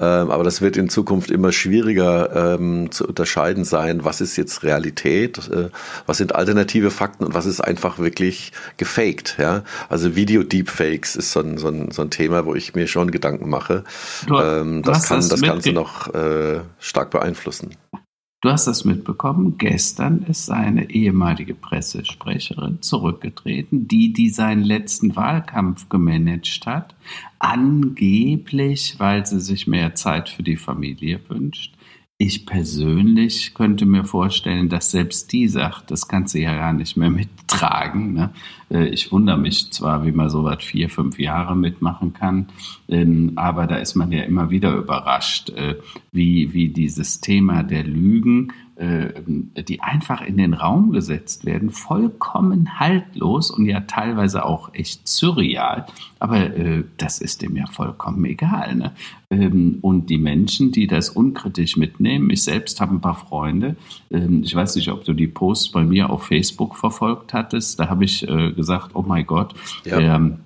Ähm, 0.00 0.30
aber 0.30 0.44
das 0.44 0.60
wird 0.60 0.76
in 0.76 0.88
Zukunft 0.88 1.30
immer 1.30 1.52
schwieriger 1.52 2.54
ähm, 2.54 2.90
zu 2.90 3.06
unterscheiden 3.06 3.64
sein, 3.64 4.04
was 4.04 4.20
ist 4.20 4.36
jetzt 4.36 4.62
Realität, 4.62 5.38
äh, 5.48 5.68
was 6.06 6.18
sind 6.18 6.34
alternative 6.34 6.90
Fakten 6.90 7.24
und 7.24 7.34
was 7.34 7.46
ist 7.46 7.60
einfach 7.60 7.98
wirklich 7.98 8.52
gefaked. 8.76 9.36
Ja? 9.38 9.62
Also 9.88 10.16
Video-Deepfakes 10.16 11.16
ist 11.16 11.32
so 11.32 11.40
ein, 11.40 11.58
so, 11.58 11.68
ein, 11.68 11.90
so 11.90 12.02
ein 12.02 12.10
Thema, 12.10 12.46
wo 12.46 12.54
ich 12.54 12.74
mir 12.74 12.86
schon 12.86 13.10
Gedanken 13.10 13.48
mache. 13.48 13.84
Du, 14.26 14.38
ähm, 14.38 14.82
das 14.82 15.06
kann 15.06 15.26
das 15.28 15.40
Ganze 15.40 15.72
noch 15.72 16.12
äh, 16.14 16.60
stark 16.78 17.10
beeinflussen. 17.10 17.76
Du 18.42 18.50
hast 18.50 18.66
das 18.66 18.84
mitbekommen. 18.84 19.56
Gestern 19.56 20.24
ist 20.24 20.46
seine 20.46 20.90
ehemalige 20.90 21.54
Pressesprecherin 21.54 22.82
zurückgetreten, 22.82 23.86
die, 23.86 24.12
die 24.12 24.30
seinen 24.30 24.64
letzten 24.64 25.14
Wahlkampf 25.14 25.88
gemanagt 25.88 26.66
hat. 26.66 26.96
Angeblich, 27.38 28.96
weil 28.98 29.24
sie 29.26 29.40
sich 29.40 29.68
mehr 29.68 29.94
Zeit 29.94 30.28
für 30.28 30.42
die 30.42 30.56
Familie 30.56 31.20
wünscht. 31.28 31.71
Ich 32.24 32.46
persönlich 32.46 33.52
könnte 33.52 33.84
mir 33.84 34.04
vorstellen, 34.04 34.68
dass 34.68 34.92
selbst 34.92 35.32
die 35.32 35.48
sagt, 35.48 35.90
das 35.90 36.06
kannst 36.06 36.34
du 36.34 36.38
ja 36.38 36.54
gar 36.54 36.72
nicht 36.72 36.96
mehr 36.96 37.10
mittragen. 37.10 38.12
Ne? 38.12 38.30
Äh, 38.70 38.86
ich 38.90 39.10
wundere 39.10 39.36
mich 39.36 39.72
zwar, 39.72 40.06
wie 40.06 40.12
man 40.12 40.30
so 40.30 40.44
was 40.44 40.62
vier, 40.62 40.88
fünf 40.88 41.18
Jahre 41.18 41.56
mitmachen 41.56 42.12
kann, 42.12 42.46
ähm, 42.88 43.32
aber 43.34 43.66
da 43.66 43.74
ist 43.74 43.96
man 43.96 44.12
ja 44.12 44.22
immer 44.22 44.50
wieder 44.50 44.72
überrascht, 44.72 45.50
äh, 45.50 45.74
wie, 46.12 46.52
wie 46.52 46.68
dieses 46.68 47.20
Thema 47.20 47.64
der 47.64 47.82
Lügen 47.82 48.52
die 48.84 49.80
einfach 49.80 50.22
in 50.22 50.36
den 50.36 50.54
Raum 50.54 50.90
gesetzt 50.90 51.44
werden, 51.44 51.70
vollkommen 51.70 52.80
haltlos 52.80 53.50
und 53.50 53.66
ja 53.66 53.80
teilweise 53.80 54.44
auch 54.44 54.74
echt 54.74 55.06
surreal. 55.06 55.86
Aber 56.18 56.38
äh, 56.56 56.84
das 56.96 57.20
ist 57.20 57.42
dem 57.42 57.56
ja 57.56 57.66
vollkommen 57.66 58.24
egal. 58.24 58.74
Ne? 58.74 58.92
Ähm, 59.30 59.78
und 59.82 60.10
die 60.10 60.18
Menschen, 60.18 60.72
die 60.72 60.86
das 60.86 61.10
unkritisch 61.10 61.76
mitnehmen, 61.76 62.30
ich 62.30 62.42
selbst 62.42 62.80
habe 62.80 62.94
ein 62.94 63.00
paar 63.00 63.14
Freunde. 63.14 63.76
Ähm, 64.10 64.42
ich 64.42 64.54
weiß 64.54 64.74
nicht, 64.76 64.88
ob 64.88 65.04
du 65.04 65.12
die 65.12 65.28
Posts 65.28 65.70
bei 65.70 65.84
mir 65.84 66.10
auf 66.10 66.24
Facebook 66.24 66.76
verfolgt 66.76 67.34
hattest. 67.34 67.78
Da 67.78 67.88
habe 67.88 68.04
ich 68.04 68.26
äh, 68.28 68.52
gesagt, 68.52 68.90
oh 68.94 69.02
mein 69.02 69.26
Gott, 69.26 69.54
ja. 69.84 70.00
ähm, 70.00 70.38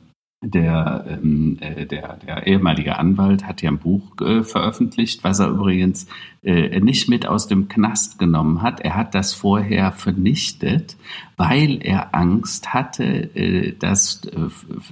der, 0.42 1.04
ähm, 1.08 1.56
äh, 1.60 1.86
der, 1.86 2.18
der 2.18 2.46
ehemalige 2.46 2.98
Anwalt 2.98 3.46
hat 3.46 3.62
ja 3.62 3.70
ein 3.70 3.78
Buch 3.78 4.20
äh, 4.20 4.42
veröffentlicht, 4.42 5.24
was 5.24 5.38
er 5.40 5.48
übrigens 5.48 6.06
äh, 6.42 6.78
nicht 6.80 7.08
mit 7.08 7.26
aus 7.26 7.48
dem 7.48 7.68
Knast 7.68 8.18
genommen 8.18 8.62
hat. 8.62 8.80
Er 8.80 8.96
hat 8.96 9.14
das 9.14 9.32
vorher 9.32 9.92
vernichtet, 9.92 10.96
weil 11.36 11.78
er 11.82 12.14
Angst 12.14 12.74
hatte, 12.74 13.04
äh, 13.34 13.72
dass 13.78 14.24
äh, 14.26 14.48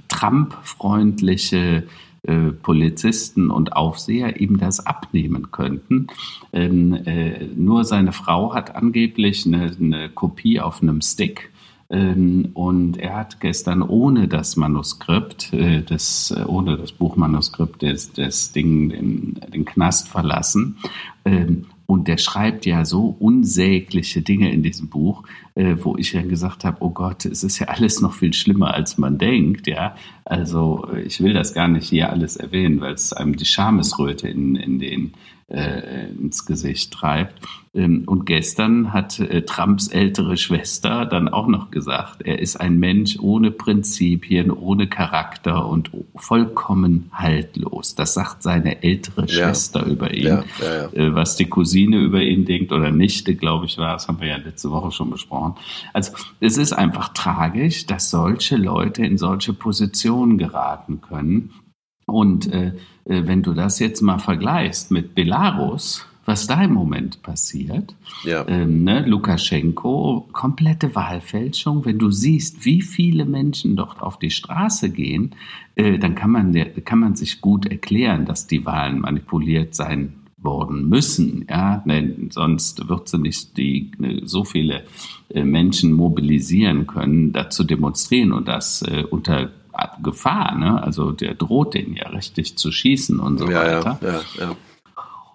Trump-freundliche 0.07 1.83
äh, 2.23 2.51
Polizisten 2.51 3.51
und 3.51 3.73
Aufseher 3.73 4.41
ihm 4.41 4.57
das 4.57 4.83
abnehmen 4.83 5.51
könnten. 5.51 6.07
Ähm, 6.53 6.93
äh, 7.05 7.45
nur 7.55 7.83
seine 7.83 8.13
Frau 8.13 8.55
hat 8.55 8.75
angeblich 8.75 9.45
eine, 9.45 9.75
eine 9.79 10.09
Kopie 10.09 10.59
auf 10.59 10.81
einem 10.81 11.01
Stick 11.01 11.51
und 11.87 12.97
er 12.97 13.15
hat 13.15 13.39
gestern 13.39 13.83
ohne 13.83 14.27
das 14.27 14.55
Manuskript, 14.55 15.53
äh, 15.53 15.83
das, 15.83 16.33
äh, 16.35 16.43
ohne 16.43 16.77
das 16.77 16.91
Buchmanuskript 16.91 17.83
das, 17.83 18.11
das 18.11 18.51
Ding, 18.51 18.89
den, 18.89 19.39
den 19.53 19.65
Knast 19.65 20.07
verlassen. 20.07 20.77
Ähm, 21.25 21.67
und 21.87 22.07
der 22.07 22.17
schreibt 22.17 22.65
ja 22.65 22.83
so 22.83 23.15
unsägliche 23.19 24.23
Dinge 24.23 24.51
in 24.51 24.63
diesem 24.63 24.89
Buch, 24.89 25.23
äh, 25.53 25.75
wo 25.79 25.95
ich 25.97 26.13
dann 26.13 26.29
gesagt 26.29 26.65
habe, 26.65 26.77
oh 26.79 26.89
Gott, 26.89 27.25
es 27.25 27.43
ist 27.43 27.59
ja 27.59 27.67
alles 27.67 28.01
noch 28.01 28.13
viel 28.13 28.33
schlimmer, 28.33 28.73
als 28.73 28.97
man 28.97 29.19
denkt, 29.19 29.67
ja. 29.67 29.95
Also 30.23 30.87
ich 31.05 31.21
will 31.21 31.33
das 31.33 31.53
gar 31.53 31.67
nicht 31.67 31.87
hier 31.87 32.09
alles 32.09 32.35
erwähnen, 32.35 32.81
weil 32.81 32.95
es 32.95 33.13
einem 33.13 33.35
die 33.35 33.45
Schamesröte 33.45 34.27
in, 34.27 34.55
in 34.55 34.79
den 34.79 35.13
äh, 35.47 36.09
ins 36.09 36.45
Gesicht 36.45 36.91
treibt. 36.91 37.39
Ähm, 37.75 38.03
und 38.07 38.25
gestern 38.25 38.93
hat 38.93 39.19
äh, 39.19 39.43
Trumps 39.43 39.89
ältere 39.89 40.37
Schwester 40.37 41.05
dann 41.05 41.27
auch 41.27 41.47
noch 41.47 41.69
gesagt, 41.69 42.23
er 42.23 42.39
ist 42.39 42.55
ein 42.55 42.79
Mensch 42.79 43.19
ohne 43.19 43.51
Prinzipien, 43.51 44.49
ohne 44.49 44.87
Charakter 44.87 45.67
und 45.67 45.91
vollkommen 46.15 47.11
haltlos. 47.13 47.93
Das 47.93 48.15
sagt 48.15 48.41
seine 48.41 48.81
ältere 48.81 49.21
ja. 49.23 49.27
Schwester 49.27 49.85
über 49.85 50.13
ihn. 50.13 50.25
Ja, 50.25 50.43
ja, 50.61 50.85
äh, 50.93 51.13
Was 51.13 51.35
die 51.35 51.45
Cousine 51.45 51.99
über 51.99 52.21
ihn 52.21 52.45
denkt 52.45 52.71
oder 52.71 52.91
Nichte, 52.91 53.35
glaube 53.35 53.65
ich, 53.65 53.77
war, 53.77 53.93
das 53.93 54.07
haben 54.07 54.21
wir 54.21 54.29
ja 54.29 54.37
letzte 54.37 54.71
Woche 54.71 54.91
schon 54.91 55.11
besprochen. 55.11 55.55
Also 55.93 56.13
es 56.39 56.57
ist 56.57 56.73
einfach 56.73 57.09
tragisch, 57.09 57.85
dass 57.85 58.09
solche 58.09 58.55
Leute 58.55 59.05
in 59.05 59.17
solche 59.17 59.53
Positionen 59.53 60.39
geraten 60.39 61.01
können. 61.01 61.51
Und 62.05 62.51
äh, 62.51 62.73
äh, 63.05 63.27
wenn 63.27 63.43
du 63.43 63.53
das 63.53 63.79
jetzt 63.79 64.01
mal 64.01 64.19
vergleichst 64.19 64.91
mit 64.91 65.15
Belarus, 65.15 66.05
was 66.25 66.47
da 66.47 66.63
im 66.63 66.73
Moment 66.73 67.21
passiert, 67.21 67.95
ja. 68.23 68.47
ähm, 68.47 68.83
ne, 68.83 69.05
Lukaschenko, 69.05 70.27
komplette 70.31 70.95
Wahlfälschung. 70.95 71.85
Wenn 71.85 71.99
du 71.99 72.09
siehst, 72.09 72.65
wie 72.65 72.81
viele 72.81 73.25
Menschen 73.25 73.75
dort 73.75 74.01
auf 74.01 74.17
die 74.17 74.31
Straße 74.31 74.89
gehen, 74.89 75.35
äh, 75.75 75.99
dann 75.99 76.15
kann 76.15 76.31
man, 76.31 76.55
kann 76.83 76.99
man 76.99 77.15
sich 77.15 77.41
gut 77.41 77.67
erklären, 77.67 78.25
dass 78.25 78.47
die 78.47 78.65
Wahlen 78.65 78.99
manipuliert 79.01 79.75
sein 79.75 80.13
worden 80.45 80.87
müssen, 80.89 81.47
ja, 81.49 81.83
denn 81.85 82.29
sonst 82.31 82.87
wird 82.87 83.09
sie 83.09 83.17
nicht 83.17 83.57
die, 83.57 83.91
ne, 83.97 84.21
so 84.25 84.43
viele 84.43 84.83
äh, 85.29 85.43
Menschen 85.43 85.91
mobilisieren 85.91 86.87
können, 86.87 87.33
dazu 87.33 87.63
demonstrieren 87.63 88.31
und 88.31 88.47
das 88.47 88.81
äh, 88.83 89.03
unter 89.09 89.51
Gefahr, 90.01 90.55
ne? 90.55 90.81
Also 90.81 91.11
der 91.11 91.35
droht 91.35 91.73
den 91.73 91.95
ja 91.95 92.09
richtig 92.09 92.57
zu 92.57 92.71
schießen 92.71 93.19
und 93.19 93.37
so 93.39 93.49
ja, 93.49 93.59
weiter. 93.59 93.99
Ja, 94.01 94.11
ja, 94.11 94.21
ja. 94.39 94.55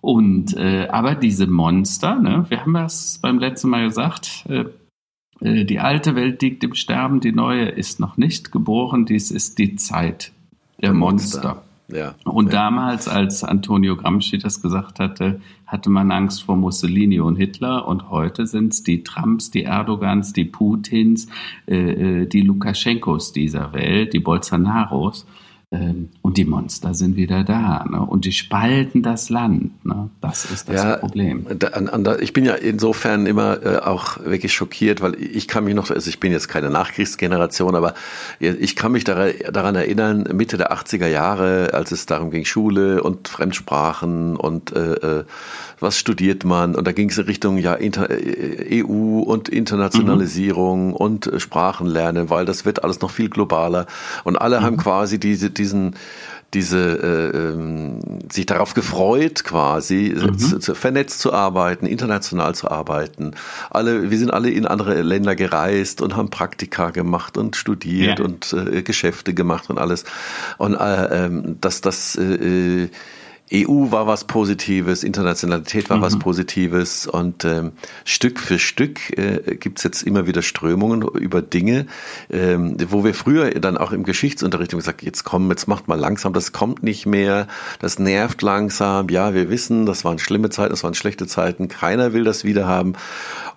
Und 0.01 0.57
äh, 0.57 0.89
aber 0.89 1.15
diese 1.15 1.47
Monster, 1.47 2.17
ne, 2.17 2.47
wir 2.49 2.63
haben 2.63 2.73
das 2.73 3.19
beim 3.21 3.39
letzten 3.39 3.69
Mal 3.69 3.85
gesagt, 3.85 4.47
äh, 4.49 4.65
äh, 5.41 5.65
die 5.65 5.79
alte 5.79 6.15
Welt 6.15 6.41
liegt 6.43 6.65
im 6.65 6.75
Sterben, 6.75 7.21
die 7.21 7.33
neue 7.33 7.69
ist 7.69 8.01
noch 8.01 8.17
nicht 8.17 8.51
geboren, 8.51 9.05
dies 9.05 9.31
ist 9.31 9.59
die 9.59 9.77
Zeit 9.77 10.33
der 10.81 10.95
Monster. 10.95 11.43
Monster. 11.43 11.70
Ja, 11.93 12.15
und 12.25 12.53
damals, 12.53 13.09
als 13.09 13.45
Antonio 13.45 13.97
Gramsci 13.97 14.39
das 14.39 14.63
gesagt 14.63 15.01
hatte, 15.01 15.41
hatte 15.67 15.91
man 15.91 16.11
Angst 16.11 16.43
vor 16.43 16.57
Mussolini 16.57 17.21
und 17.21 17.37
Hitler. 17.37 17.87
Und 17.87 18.11
heute 18.11 18.47
sind 18.47 18.73
es 18.73 18.83
die 18.83 19.03
Trumps, 19.05 19.51
die 19.51 19.63
Erdogans, 19.63 20.33
die 20.33 20.45
Putins, 20.45 21.29
äh, 21.67 22.23
äh, 22.23 22.27
die 22.27 22.43
Lukaschenkos 22.43 23.33
dieser 23.33 23.73
Welt, 23.73 24.13
die 24.13 24.21
Bolsonaros. 24.21 25.27
Ähm, 25.73 26.09
und 26.21 26.37
die 26.37 26.45
Monster 26.45 26.95
sind 26.95 27.15
wieder 27.15 27.45
da. 27.45 27.85
Ne? 27.89 28.01
Und 28.01 28.25
die 28.25 28.33
spalten 28.33 29.05
das 29.05 29.31
Land. 29.31 29.85
Ne? 29.87 30.11
Das 30.21 30.45
ist 30.51 30.69
das 30.69 30.75
ja, 30.75 30.97
Problem. 30.97 31.47
Da, 31.57 32.17
ich 32.19 32.33
bin 32.33 32.45
ja 32.45 32.55
insofern 32.55 33.27
immer 33.27 33.65
äh, 33.65 33.79
auch 33.79 34.19
wirklich 34.25 34.53
schockiert, 34.53 35.01
weil 35.01 35.15
ich 35.15 35.47
kann 35.47 35.63
mich 35.63 35.77
noch, 35.77 35.93
also 35.93 36.11
ich 36.11 36.19
bin 36.19 36.33
jetzt 36.33 36.49
keine 36.49 36.71
Nachkriegsgeneration, 36.71 37.77
aber 37.77 37.95
ich 38.41 38.75
kann 38.75 38.91
mich 38.91 39.05
daran 39.05 39.77
erinnern, 39.77 40.25
Mitte 40.33 40.57
der 40.57 40.73
80er 40.73 41.07
Jahre, 41.07 41.73
als 41.73 41.93
es 41.93 42.05
darum 42.05 42.33
ging, 42.33 42.45
Schule 42.45 43.05
und 43.05 43.29
Fremdsprachen 43.29 44.37
und 44.37 44.73
äh, 44.73 45.21
äh 45.21 45.25
was 45.81 45.99
studiert 45.99 46.45
man? 46.45 46.75
Und 46.75 46.87
da 46.87 46.93
ging 46.93 47.11
es 47.11 47.19
in 47.19 47.25
Richtung 47.25 47.59
ja 47.59 47.75
Inter 47.75 48.11
äh, 48.11 48.83
EU 48.83 49.21
und 49.21 49.49
Internationalisierung 49.49 50.89
mhm. 50.89 50.95
und 50.95 51.31
Sprachenlernen, 51.39 52.31
weil 52.31 52.45
das 52.45 52.65
wird 52.65 52.85
alles 52.85 53.01
noch 53.01 53.11
viel 53.11 53.29
globaler. 53.29 53.87
Und 54.25 54.37
alle 54.37 54.61
mhm. 54.61 54.65
haben 54.65 54.77
quasi 54.77 55.19
diese 55.19 55.51
diesen 55.51 55.95
diese 56.55 56.79
äh, 56.79 57.37
ähm, 57.37 58.01
sich 58.31 58.45
darauf 58.47 58.75
gefreut 58.75 59.45
quasi 59.45 60.15
mhm. 60.17 60.39
zu, 60.39 60.59
zu, 60.59 60.75
vernetzt 60.75 61.21
zu 61.21 61.33
arbeiten, 61.33 61.87
international 61.87 62.55
zu 62.55 62.71
arbeiten. 62.71 63.33
Alle, 63.71 64.11
wir 64.11 64.19
sind 64.19 64.33
alle 64.33 64.51
in 64.51 64.67
andere 64.67 65.01
Länder 65.03 65.37
gereist 65.37 66.03
und 66.03 66.17
haben 66.17 66.31
Praktika 66.31 66.91
gemacht 66.91 67.39
und 67.39 67.55
studiert 67.55 68.19
ja. 68.19 68.25
und 68.25 68.53
äh, 68.53 68.83
Geschäfte 68.83 69.33
gemacht 69.33 69.71
und 69.71 69.79
alles. 69.79 70.05
Und 70.59 70.75
äh, 70.75 71.25
ähm, 71.27 71.57
dass 71.61 71.83
das 71.83 72.17
äh, 72.17 72.89
EU 73.53 73.91
war 73.91 74.07
was 74.07 74.25
Positives, 74.25 75.03
Internationalität 75.03 75.91
war 75.91 75.99
mhm. 75.99 76.03
was 76.03 76.19
Positives 76.19 77.07
und 77.07 77.45
ähm, 77.45 77.73
Stück 78.05 78.39
für 78.39 78.59
Stück 78.59 79.17
äh, 79.19 79.57
gibt 79.57 79.83
jetzt 79.83 80.03
immer 80.03 80.27
wieder 80.27 80.43
Strömungen 80.43 81.03
über 81.03 81.43
Dinge, 81.43 81.87
ähm, 82.31 82.77
wo 82.89 83.05
wir 83.05 83.15
früher 83.15 83.51
dann 83.51 83.77
auch 83.77 83.93
im 83.93 84.05
Geschichtsunterricht 84.05 84.71
gesagt, 84.71 85.03
jetzt 85.03 85.25
komm, 85.25 85.51
jetzt 85.51 85.67
macht 85.67 85.89
mal 85.89 85.99
langsam, 85.99 86.33
das 86.33 86.53
kommt 86.53 86.83
nicht 86.83 87.07
mehr, 87.07 87.49
das 87.81 87.99
nervt 87.99 88.43
langsam, 88.43 89.09
ja, 89.09 89.35
wir 89.35 89.51
wissen, 89.51 89.85
das 89.85 90.05
waren 90.05 90.19
schlimme 90.19 90.51
Zeiten, 90.51 90.71
das 90.71 90.85
waren 90.85 90.95
schlechte 90.95 91.27
Zeiten, 91.27 91.69
keiner 91.69 92.13
will 92.13 92.25
das 92.25 92.45
wieder 92.45 92.69
haben 92.69 92.95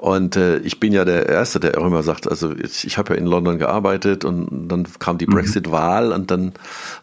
und 0.04 0.36
äh, 0.36 0.58
ich 0.58 0.82
bin 0.82 0.92
ja 0.92 1.06
der 1.06 1.30
Erste, 1.30 1.62
der 1.62 1.80
auch 1.80 1.88
immer 1.88 2.04
sagt, 2.04 2.30
also 2.30 2.52
ich, 2.52 2.86
ich 2.86 2.98
habe 2.98 3.13
ja 3.13 3.20
in 3.22 3.26
London 3.26 3.58
gearbeitet 3.58 4.26
und 4.26 4.68
dann 4.68 4.86
kam 5.00 5.18
die 5.18 5.28
mhm. 5.28 5.32
Brexit-Wahl 5.32 6.12
und 6.12 6.30
dann 6.30 6.52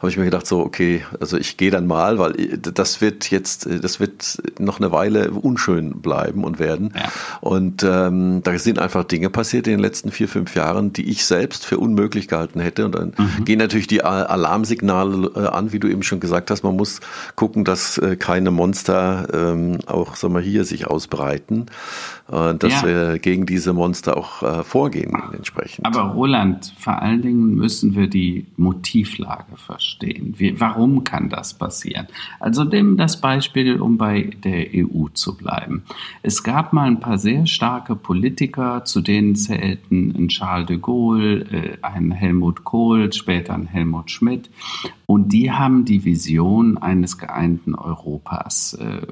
habe 0.00 0.10
ich 0.10 0.18
mir 0.18 0.26
gedacht, 0.26 0.46
so, 0.46 0.60
okay, 0.60 1.02
also 1.18 1.38
ich 1.38 1.56
gehe 1.56 1.70
dann 1.70 1.86
mal, 1.86 2.18
weil 2.18 2.34
das 2.58 3.00
wird 3.00 3.30
jetzt, 3.30 3.66
das 3.66 4.00
wird 4.00 4.42
noch 4.58 4.80
eine 4.80 4.92
Weile 4.92 5.30
unschön 5.30 6.02
bleiben 6.02 6.44
und 6.44 6.58
werden. 6.58 6.92
Ja. 6.94 7.10
Und 7.40 7.82
ähm, 7.84 8.42
da 8.42 8.58
sind 8.58 8.78
einfach 8.78 9.04
Dinge 9.04 9.30
passiert 9.30 9.66
in 9.66 9.72
den 9.72 9.80
letzten 9.80 10.10
vier, 10.10 10.28
fünf 10.28 10.54
Jahren, 10.54 10.92
die 10.92 11.08
ich 11.08 11.24
selbst 11.24 11.64
für 11.64 11.78
unmöglich 11.78 12.28
gehalten 12.28 12.60
hätte. 12.60 12.84
Und 12.84 12.94
dann 12.94 13.14
mhm. 13.16 13.46
gehen 13.46 13.58
natürlich 13.58 13.86
die 13.86 14.04
Alarmsignale 14.04 15.30
äh, 15.36 15.46
an, 15.46 15.72
wie 15.72 15.78
du 15.78 15.88
eben 15.88 16.02
schon 16.02 16.20
gesagt 16.20 16.50
hast. 16.50 16.64
Man 16.64 16.76
muss 16.76 17.00
gucken, 17.34 17.64
dass 17.64 17.96
äh, 17.96 18.16
keine 18.16 18.50
Monster 18.50 19.26
ähm, 19.32 19.78
auch, 19.86 20.16
sagen 20.16 20.34
wir, 20.34 20.42
hier 20.42 20.66
sich 20.66 20.86
ausbreiten. 20.86 21.64
Äh, 22.30 22.54
dass 22.54 22.82
ja. 22.82 22.86
wir 22.86 23.18
gegen 23.18 23.44
diese 23.44 23.72
Monster 23.72 24.16
auch 24.16 24.42
äh, 24.42 24.62
vorgehen 24.62 25.12
entsprechend. 25.32 25.84
Aber 25.84 26.02
Roland, 26.12 26.72
vor 26.78 27.02
allen 27.02 27.22
Dingen 27.22 27.56
müssen 27.56 27.96
wir 27.96 28.06
die 28.06 28.46
Motivlage 28.56 29.56
verstehen. 29.56 30.34
Wie, 30.38 30.60
warum 30.60 31.02
kann 31.02 31.28
das 31.28 31.54
passieren? 31.54 32.06
Also 32.38 32.62
nehmen 32.62 32.96
das 32.96 33.20
Beispiel, 33.20 33.80
um 33.80 33.98
bei 33.98 34.30
der 34.44 34.68
EU 34.72 35.08
zu 35.12 35.36
bleiben. 35.36 35.82
Es 36.22 36.44
gab 36.44 36.72
mal 36.72 36.86
ein 36.86 37.00
paar 37.00 37.18
sehr 37.18 37.46
starke 37.46 37.96
Politiker, 37.96 38.84
zu 38.84 39.00
denen 39.00 39.34
zählten 39.34 40.14
ein 40.16 40.28
Charles 40.28 40.66
de 40.66 40.78
Gaulle, 40.78 41.40
äh, 41.50 41.78
ein 41.82 42.12
Helmut 42.12 42.62
Kohl, 42.62 43.12
später 43.12 43.54
ein 43.54 43.66
Helmut 43.66 44.10
Schmidt. 44.10 44.50
Und 45.06 45.32
die 45.32 45.50
haben 45.50 45.84
die 45.84 46.04
Vision 46.04 46.78
eines 46.78 47.18
geeinten 47.18 47.74
Europas 47.74 48.74
äh, 48.74 49.06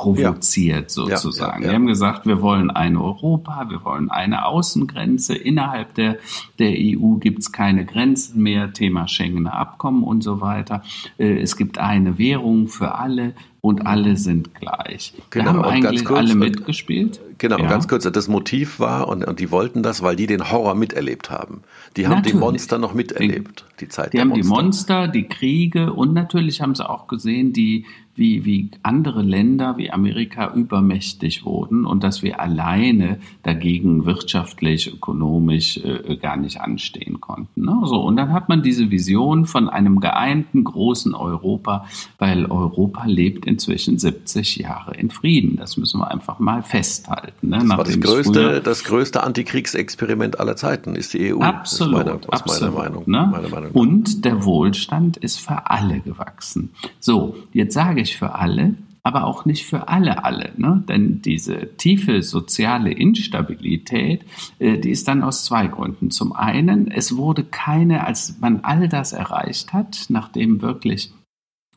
provoziert 0.00 0.96
ja. 0.96 1.18
sozusagen. 1.18 1.60
Ja, 1.60 1.66
ja, 1.66 1.72
wir 1.72 1.74
haben 1.74 1.86
gesagt, 1.86 2.24
wir 2.24 2.40
wollen 2.40 2.70
ein 2.70 2.96
Europa, 2.96 3.66
wir 3.68 3.84
wollen 3.84 4.10
eine 4.10 4.46
Außengrenze. 4.46 5.34
Innerhalb 5.34 5.94
der, 5.94 6.16
der 6.58 6.72
EU 6.72 7.16
gibt 7.16 7.40
es 7.40 7.52
keine 7.52 7.84
Grenzen 7.84 8.42
mehr, 8.42 8.72
Thema 8.72 9.08
Schengener 9.08 9.52
Abkommen 9.52 10.02
und 10.02 10.22
so 10.22 10.40
weiter. 10.40 10.82
Äh, 11.18 11.40
es 11.40 11.54
gibt 11.54 11.76
eine 11.76 12.16
Währung 12.16 12.68
für 12.68 12.94
alle 12.94 13.34
und 13.60 13.86
alle 13.86 14.16
sind 14.16 14.54
gleich. 14.54 15.12
Genau, 15.28 15.44
da 15.44 15.58
haben 15.58 15.64
eigentlich 15.64 16.04
kurz, 16.04 16.18
alle 16.18 16.34
mitgespielt. 16.34 17.20
Genau, 17.36 17.58
ja. 17.58 17.68
ganz 17.68 17.88
kurz, 17.88 18.10
das 18.10 18.28
Motiv 18.28 18.80
war, 18.80 19.06
und, 19.08 19.26
und 19.26 19.38
die 19.38 19.50
wollten 19.50 19.82
das, 19.82 20.02
weil 20.02 20.16
die 20.16 20.26
den 20.26 20.50
Horror 20.50 20.74
miterlebt 20.74 21.30
haben. 21.30 21.62
Die 21.96 22.06
haben 22.06 22.16
natürlich. 22.16 22.32
die 22.32 22.38
Monster 22.38 22.78
noch 22.78 22.94
miterlebt, 22.94 23.66
die, 23.72 23.84
die 23.84 23.88
Zeit 23.90 24.14
Die 24.14 24.20
haben 24.20 24.28
Monster. 24.28 24.42
die 24.42 24.48
Monster, 24.48 25.08
die 25.08 25.24
Kriege 25.24 25.92
und 25.92 26.14
natürlich 26.14 26.62
haben 26.62 26.74
sie 26.74 26.88
auch 26.88 27.06
gesehen, 27.06 27.52
die, 27.52 27.84
wie, 28.20 28.44
wie 28.44 28.70
andere 28.82 29.22
Länder 29.22 29.78
wie 29.78 29.90
Amerika 29.90 30.52
übermächtig 30.54 31.46
wurden 31.46 31.86
und 31.86 32.04
dass 32.04 32.22
wir 32.22 32.38
alleine 32.38 33.18
dagegen 33.42 34.04
wirtschaftlich, 34.04 34.92
ökonomisch 34.92 35.78
äh, 35.78 36.16
gar 36.16 36.36
nicht 36.36 36.60
anstehen 36.60 37.20
konnten. 37.20 37.64
Ne? 37.64 37.80
So, 37.84 37.96
und 37.96 38.16
dann 38.16 38.32
hat 38.32 38.50
man 38.50 38.62
diese 38.62 38.90
Vision 38.90 39.46
von 39.46 39.70
einem 39.70 40.00
geeinten 40.00 40.64
großen 40.64 41.14
Europa, 41.14 41.86
weil 42.18 42.44
Europa 42.44 43.06
lebt 43.06 43.46
inzwischen 43.46 43.98
70 43.98 44.56
Jahre 44.56 44.94
in 44.94 45.10
Frieden. 45.10 45.56
Das 45.56 45.78
müssen 45.78 45.98
wir 45.98 46.10
einfach 46.10 46.38
mal 46.38 46.62
festhalten. 46.62 47.48
Ne? 47.48 47.58
Das 47.60 47.68
war 47.70 47.84
das 47.84 48.00
größte, 48.00 48.60
das 48.60 48.84
größte 48.84 49.22
Antikriegsexperiment 49.22 50.38
aller 50.38 50.56
Zeiten, 50.56 50.94
ist 50.94 51.14
die 51.14 51.32
EU. 51.32 51.40
Absolut. 51.40 51.94
Das 51.94 52.02
ist 52.02 52.06
meine, 52.06 52.20
das 52.20 52.40
absolut, 52.42 52.74
Meinung, 52.76 53.04
ne? 53.06 53.48
Meinung. 53.50 53.70
Und 53.72 54.26
der 54.26 54.44
Wohlstand 54.44 55.16
ist 55.16 55.40
für 55.40 55.70
alle 55.70 56.00
gewachsen. 56.00 56.74
So, 56.98 57.36
jetzt 57.54 57.72
sage 57.72 58.02
ich 58.02 58.09
für 58.16 58.34
alle, 58.34 58.74
aber 59.02 59.24
auch 59.24 59.44
nicht 59.44 59.64
für 59.64 59.88
alle 59.88 60.24
alle. 60.24 60.52
Ne? 60.56 60.84
Denn 60.88 61.22
diese 61.22 61.76
tiefe 61.76 62.22
soziale 62.22 62.92
Instabilität, 62.92 64.24
äh, 64.58 64.78
die 64.78 64.90
ist 64.90 65.08
dann 65.08 65.22
aus 65.22 65.44
zwei 65.44 65.66
Gründen. 65.66 66.10
Zum 66.10 66.32
einen, 66.32 66.90
es 66.90 67.16
wurde 67.16 67.44
keine, 67.44 68.06
als 68.06 68.38
man 68.40 68.60
all 68.60 68.88
das 68.88 69.12
erreicht 69.12 69.72
hat, 69.72 70.06
nachdem 70.08 70.62
wirklich 70.62 71.12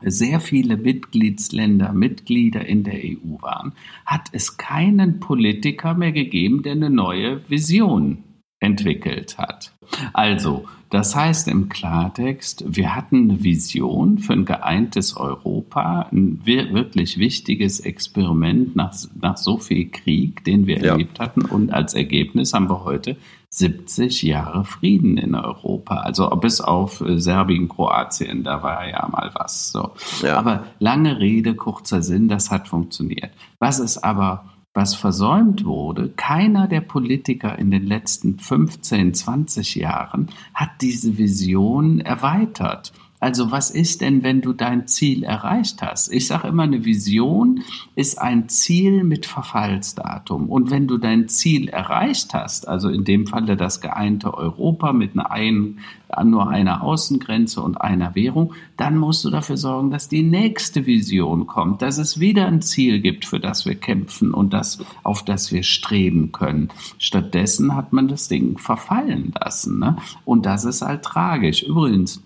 sehr 0.05 0.39
viele 0.39 0.77
Mitgliedsländer 0.77 1.93
Mitglieder 1.93 2.65
in 2.65 2.83
der 2.83 2.99
EU 3.03 3.41
waren, 3.41 3.73
hat 4.05 4.29
es 4.33 4.57
keinen 4.57 5.19
Politiker 5.19 5.93
mehr 5.93 6.11
gegeben, 6.11 6.61
der 6.61 6.73
eine 6.73 6.89
neue 6.89 7.49
Vision 7.49 8.23
entwickelt 8.59 9.37
hat. 9.37 9.73
Also, 10.13 10.65
das 10.93 11.15
heißt 11.15 11.47
im 11.47 11.69
Klartext, 11.69 12.65
wir 12.67 12.95
hatten 12.95 13.31
eine 13.31 13.43
Vision 13.43 14.19
für 14.19 14.33
ein 14.33 14.45
geeintes 14.45 15.17
Europa, 15.17 16.07
ein 16.11 16.41
wirklich 16.45 17.17
wichtiges 17.17 17.79
Experiment 17.79 18.75
nach, 18.75 18.93
nach 19.19 19.37
so 19.37 19.57
viel 19.57 19.89
Krieg, 19.89 20.43
den 20.43 20.67
wir 20.67 20.77
ja. 20.77 20.91
erlebt 20.91 21.19
hatten. 21.19 21.45
Und 21.45 21.73
als 21.73 21.95
Ergebnis 21.95 22.53
haben 22.53 22.69
wir 22.69 22.83
heute 22.83 23.17
70 23.49 24.21
Jahre 24.21 24.65
Frieden 24.65 25.17
in 25.17 25.33
Europa. 25.33 25.95
Also 25.95 26.29
bis 26.29 26.61
auf 26.61 27.01
äh, 27.01 27.19
Serbien, 27.19 27.69
Kroatien, 27.69 28.43
da 28.43 28.61
war 28.61 28.87
ja 28.87 29.07
mal 29.11 29.31
was. 29.33 29.71
So. 29.71 29.93
Ja. 30.21 30.37
Aber 30.37 30.65
lange 30.77 31.17
Rede, 31.17 31.55
kurzer 31.55 32.03
Sinn, 32.03 32.27
das 32.27 32.51
hat 32.51 32.67
funktioniert. 32.67 33.31
Was 33.57 33.79
ist 33.79 33.97
aber 33.97 34.45
was 34.73 34.95
versäumt 34.95 35.65
wurde, 35.65 36.09
keiner 36.09 36.67
der 36.67 36.81
Politiker 36.81 37.57
in 37.59 37.69
den 37.69 37.85
letzten 37.85 38.39
15, 38.39 39.13
20 39.13 39.75
Jahren 39.75 40.29
hat 40.53 40.69
diese 40.81 41.17
Vision 41.17 41.99
erweitert. 41.99 42.91
Also 43.23 43.51
was 43.51 43.71
ist 43.71 44.01
denn, 44.01 44.21
wenn 44.21 44.41
du 44.41 44.51
dein 44.51 44.85
Ziel 44.85 45.23
erreicht 45.23 45.81
hast? 45.81 46.11
Ich 46.11 46.27
sage 46.27 46.49
immer, 46.49 46.63
eine 46.63 46.83
Vision 46.83 47.61
ist 47.95 48.19
ein 48.21 48.49
Ziel 48.49 49.05
mit 49.05 49.25
Verfallsdatum. 49.25 50.49
Und 50.49 50.71
wenn 50.71 50.89
du 50.89 50.97
dein 50.97 51.29
Ziel 51.29 51.69
erreicht 51.69 52.33
hast, 52.33 52.67
also 52.67 52.89
in 52.89 53.05
dem 53.05 53.25
Falle 53.25 53.55
das 53.55 53.79
geeinte 53.79 54.33
Europa 54.33 54.91
mit 54.91 55.13
einer 55.13 55.31
ein, 55.31 55.79
nur 56.25 56.49
einer 56.49 56.83
Außengrenze 56.83 57.61
und 57.61 57.77
einer 57.77 58.13
Währung, 58.13 58.55
dann 58.75 58.97
musst 58.97 59.23
du 59.23 59.29
dafür 59.29 59.55
sorgen, 59.55 59.89
dass 59.89 60.09
die 60.09 60.23
nächste 60.23 60.85
Vision 60.85 61.47
kommt, 61.47 61.81
dass 61.81 61.99
es 61.99 62.19
wieder 62.19 62.47
ein 62.47 62.61
Ziel 62.61 62.99
gibt, 62.99 63.23
für 63.23 63.39
das 63.39 63.65
wir 63.65 63.75
kämpfen 63.75 64.33
und 64.33 64.51
das, 64.51 64.79
auf 65.03 65.23
das 65.23 65.49
wir 65.53 65.63
streben 65.63 66.33
können. 66.33 66.67
Stattdessen 66.97 67.73
hat 67.73 67.93
man 67.93 68.09
das 68.09 68.27
Ding 68.27 68.57
verfallen 68.57 69.33
lassen. 69.39 69.79
Ne? 69.79 69.95
Und 70.25 70.45
das 70.45 70.65
ist 70.65 70.81
halt 70.81 71.03
tragisch. 71.03 71.63
Übrigens, 71.63 72.21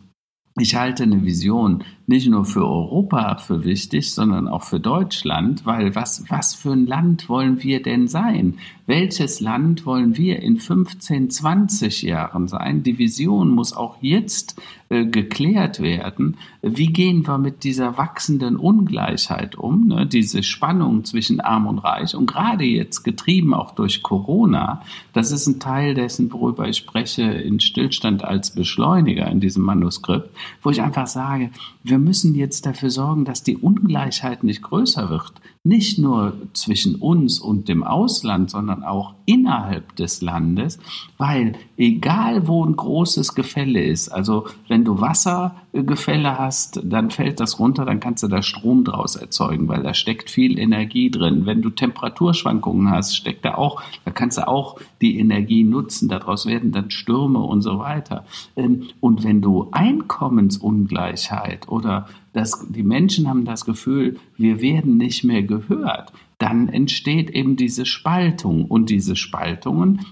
ich 0.59 0.75
halte 0.75 1.03
eine 1.03 1.23
Vision 1.23 1.83
nicht 2.07 2.29
nur 2.29 2.45
für 2.45 2.65
Europa 2.65 3.35
für 3.35 3.65
wichtig, 3.65 4.13
sondern 4.13 4.47
auch 4.47 4.63
für 4.63 4.79
Deutschland, 4.79 5.65
weil 5.65 5.93
was, 5.93 6.23
was 6.29 6.55
für 6.55 6.71
ein 6.71 6.87
Land 6.87 7.27
wollen 7.27 7.61
wir 7.61 7.83
denn 7.83 8.07
sein? 8.07 8.59
Welches 8.85 9.41
Land 9.41 9.85
wollen 9.85 10.15
wir 10.15 10.41
in 10.41 10.57
15, 10.57 11.29
20 11.29 12.03
Jahren 12.03 12.47
sein? 12.47 12.83
Die 12.83 12.97
Vision 12.97 13.49
muss 13.49 13.75
auch 13.75 13.97
jetzt 13.99 14.61
äh, 14.87 15.05
geklärt 15.05 15.81
werden. 15.81 16.37
Wie 16.61 16.87
gehen 16.87 17.27
wir 17.27 17.37
mit 17.37 17.65
dieser 17.65 17.97
wachsenden 17.97 18.55
Ungleichheit 18.55 19.57
um? 19.57 19.89
Ne? 19.89 20.07
Diese 20.07 20.43
Spannung 20.43 21.03
zwischen 21.03 21.41
Arm 21.41 21.67
und 21.67 21.79
Reich 21.79 22.15
und 22.15 22.27
gerade 22.27 22.63
jetzt 22.63 23.03
getrieben 23.03 23.53
auch 23.53 23.71
durch 23.71 24.01
Corona. 24.01 24.81
Das 25.11 25.33
ist 25.33 25.47
ein 25.47 25.59
Teil 25.59 25.93
dessen, 25.93 26.31
worüber 26.31 26.69
ich 26.69 26.77
spreche 26.77 27.23
in 27.23 27.59
Stillstand 27.59 28.23
als 28.23 28.51
Beschleuniger 28.51 29.27
in 29.27 29.41
diesem 29.41 29.63
Manuskript, 29.63 30.29
wo 30.61 30.69
ich 30.69 30.81
einfach 30.81 31.07
sage, 31.07 31.49
wir 31.83 31.96
wir 31.97 32.03
müssen 32.03 32.35
jetzt 32.35 32.67
dafür 32.67 32.91
sorgen, 32.91 33.25
dass 33.25 33.41
die 33.41 33.57
Ungleichheit 33.57 34.43
nicht 34.43 34.61
größer 34.61 35.09
wird. 35.09 35.33
Nicht 35.67 35.99
nur 35.99 36.33
zwischen 36.53 36.95
uns 36.95 37.41
und 37.41 37.67
dem 37.67 37.83
Ausland, 37.83 38.49
sondern 38.49 38.83
auch 38.83 39.15
innerhalb 39.25 39.97
des 39.97 40.21
Landes, 40.21 40.79
weil 41.17 41.55
egal 41.75 42.47
wo 42.47 42.63
ein 42.63 42.77
großes 42.77 43.35
Gefälle 43.35 43.83
ist, 43.83 44.07
also 44.07 44.47
wenn 44.69 44.85
du 44.85 45.01
Wassergefälle 45.01 46.37
hast, 46.37 46.79
dann 46.85 47.11
fällt 47.11 47.41
das 47.41 47.59
runter, 47.59 47.83
dann 47.83 47.99
kannst 47.99 48.23
du 48.23 48.29
da 48.29 48.41
Strom 48.41 48.85
draus 48.85 49.17
erzeugen, 49.17 49.67
weil 49.67 49.83
da 49.83 49.93
steckt 49.93 50.29
viel 50.29 50.57
Energie 50.57 51.11
drin. 51.11 51.45
Wenn 51.45 51.61
du 51.61 51.69
Temperaturschwankungen 51.69 52.89
hast, 52.89 53.17
steckt 53.17 53.43
da 53.43 53.55
auch, 53.55 53.81
da 54.05 54.11
kannst 54.11 54.37
du 54.37 54.47
auch 54.47 54.79
die 55.01 55.19
Energie 55.19 55.65
nutzen, 55.65 56.07
daraus 56.07 56.45
werden 56.45 56.71
dann 56.71 56.91
Stürme 56.91 57.39
und 57.39 57.61
so 57.61 57.77
weiter. 57.79 58.23
Ähm, 58.55 58.83
und 59.01 59.25
wenn 59.25 59.41
du 59.41 59.67
Einkommensungleichheit 59.73 61.67
oder 61.67 62.07
das, 62.37 62.67
die 62.69 62.83
Menschen 62.83 63.27
haben 63.27 63.45
das 63.45 63.65
Gefühl, 63.65 64.19
wir 64.37 64.61
werden 64.61 64.97
nicht 64.97 65.23
mehr 65.23 65.43
gehört, 65.43 66.13
dann 66.37 66.69
entsteht 66.69 67.29
eben 67.31 67.55
diese 67.55 67.85
Spaltung. 67.85 68.65
Und 68.65 68.89
diese 68.89 69.15
Spaltungen 69.15 70.05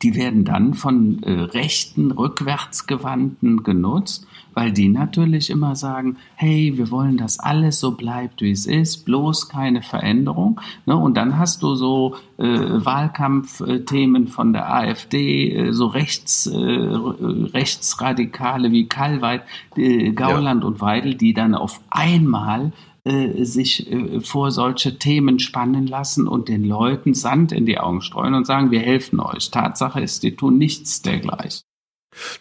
die 0.00 0.14
werden 0.14 0.44
dann 0.44 0.74
von 0.74 1.22
äh, 1.22 1.30
rechten, 1.32 2.12
rückwärtsgewandten 2.12 3.62
genutzt, 3.62 4.26
weil 4.54 4.72
die 4.72 4.88
natürlich 4.88 5.50
immer 5.50 5.76
sagen, 5.76 6.16
hey, 6.34 6.72
wir 6.76 6.90
wollen, 6.90 7.16
dass 7.16 7.38
alles 7.38 7.80
so 7.80 7.92
bleibt, 7.92 8.42
wie 8.42 8.50
es 8.50 8.66
ist, 8.66 9.04
bloß 9.04 9.48
keine 9.48 9.82
Veränderung. 9.82 10.60
Ne? 10.86 10.96
Und 10.96 11.16
dann 11.16 11.38
hast 11.38 11.62
du 11.62 11.74
so 11.74 12.16
äh, 12.38 12.44
Wahlkampfthemen 12.44 14.28
von 14.28 14.52
der 14.52 14.72
AfD, 14.72 15.52
äh, 15.52 15.72
so 15.72 15.86
rechts, 15.86 16.46
äh, 16.46 16.56
Rechtsradikale 16.56 18.72
wie 18.72 18.88
Kalweit, 18.88 19.42
äh, 19.76 20.12
Gauland 20.12 20.62
ja. 20.62 20.68
und 20.68 20.80
Weidel, 20.80 21.14
die 21.14 21.34
dann 21.34 21.54
auf 21.54 21.80
einmal 21.90 22.72
äh, 23.04 23.44
sich 23.44 23.90
äh, 23.90 24.20
vor 24.20 24.52
solche 24.52 24.96
Themen 24.96 25.40
spannen 25.40 25.88
lassen 25.88 26.28
und 26.28 26.48
den 26.48 26.64
Leuten 26.64 27.14
Sand 27.14 27.50
in 27.50 27.66
die 27.66 27.78
Augen 27.78 28.00
streuen 28.00 28.34
und 28.34 28.46
sagen, 28.46 28.70
wir 28.70 28.78
helfen 28.78 29.18
euch. 29.18 29.50
Tatsache 29.50 30.00
ist, 30.00 30.22
die 30.22 30.36
tun 30.36 30.56
nichts 30.56 31.02
dergleichen. 31.02 31.62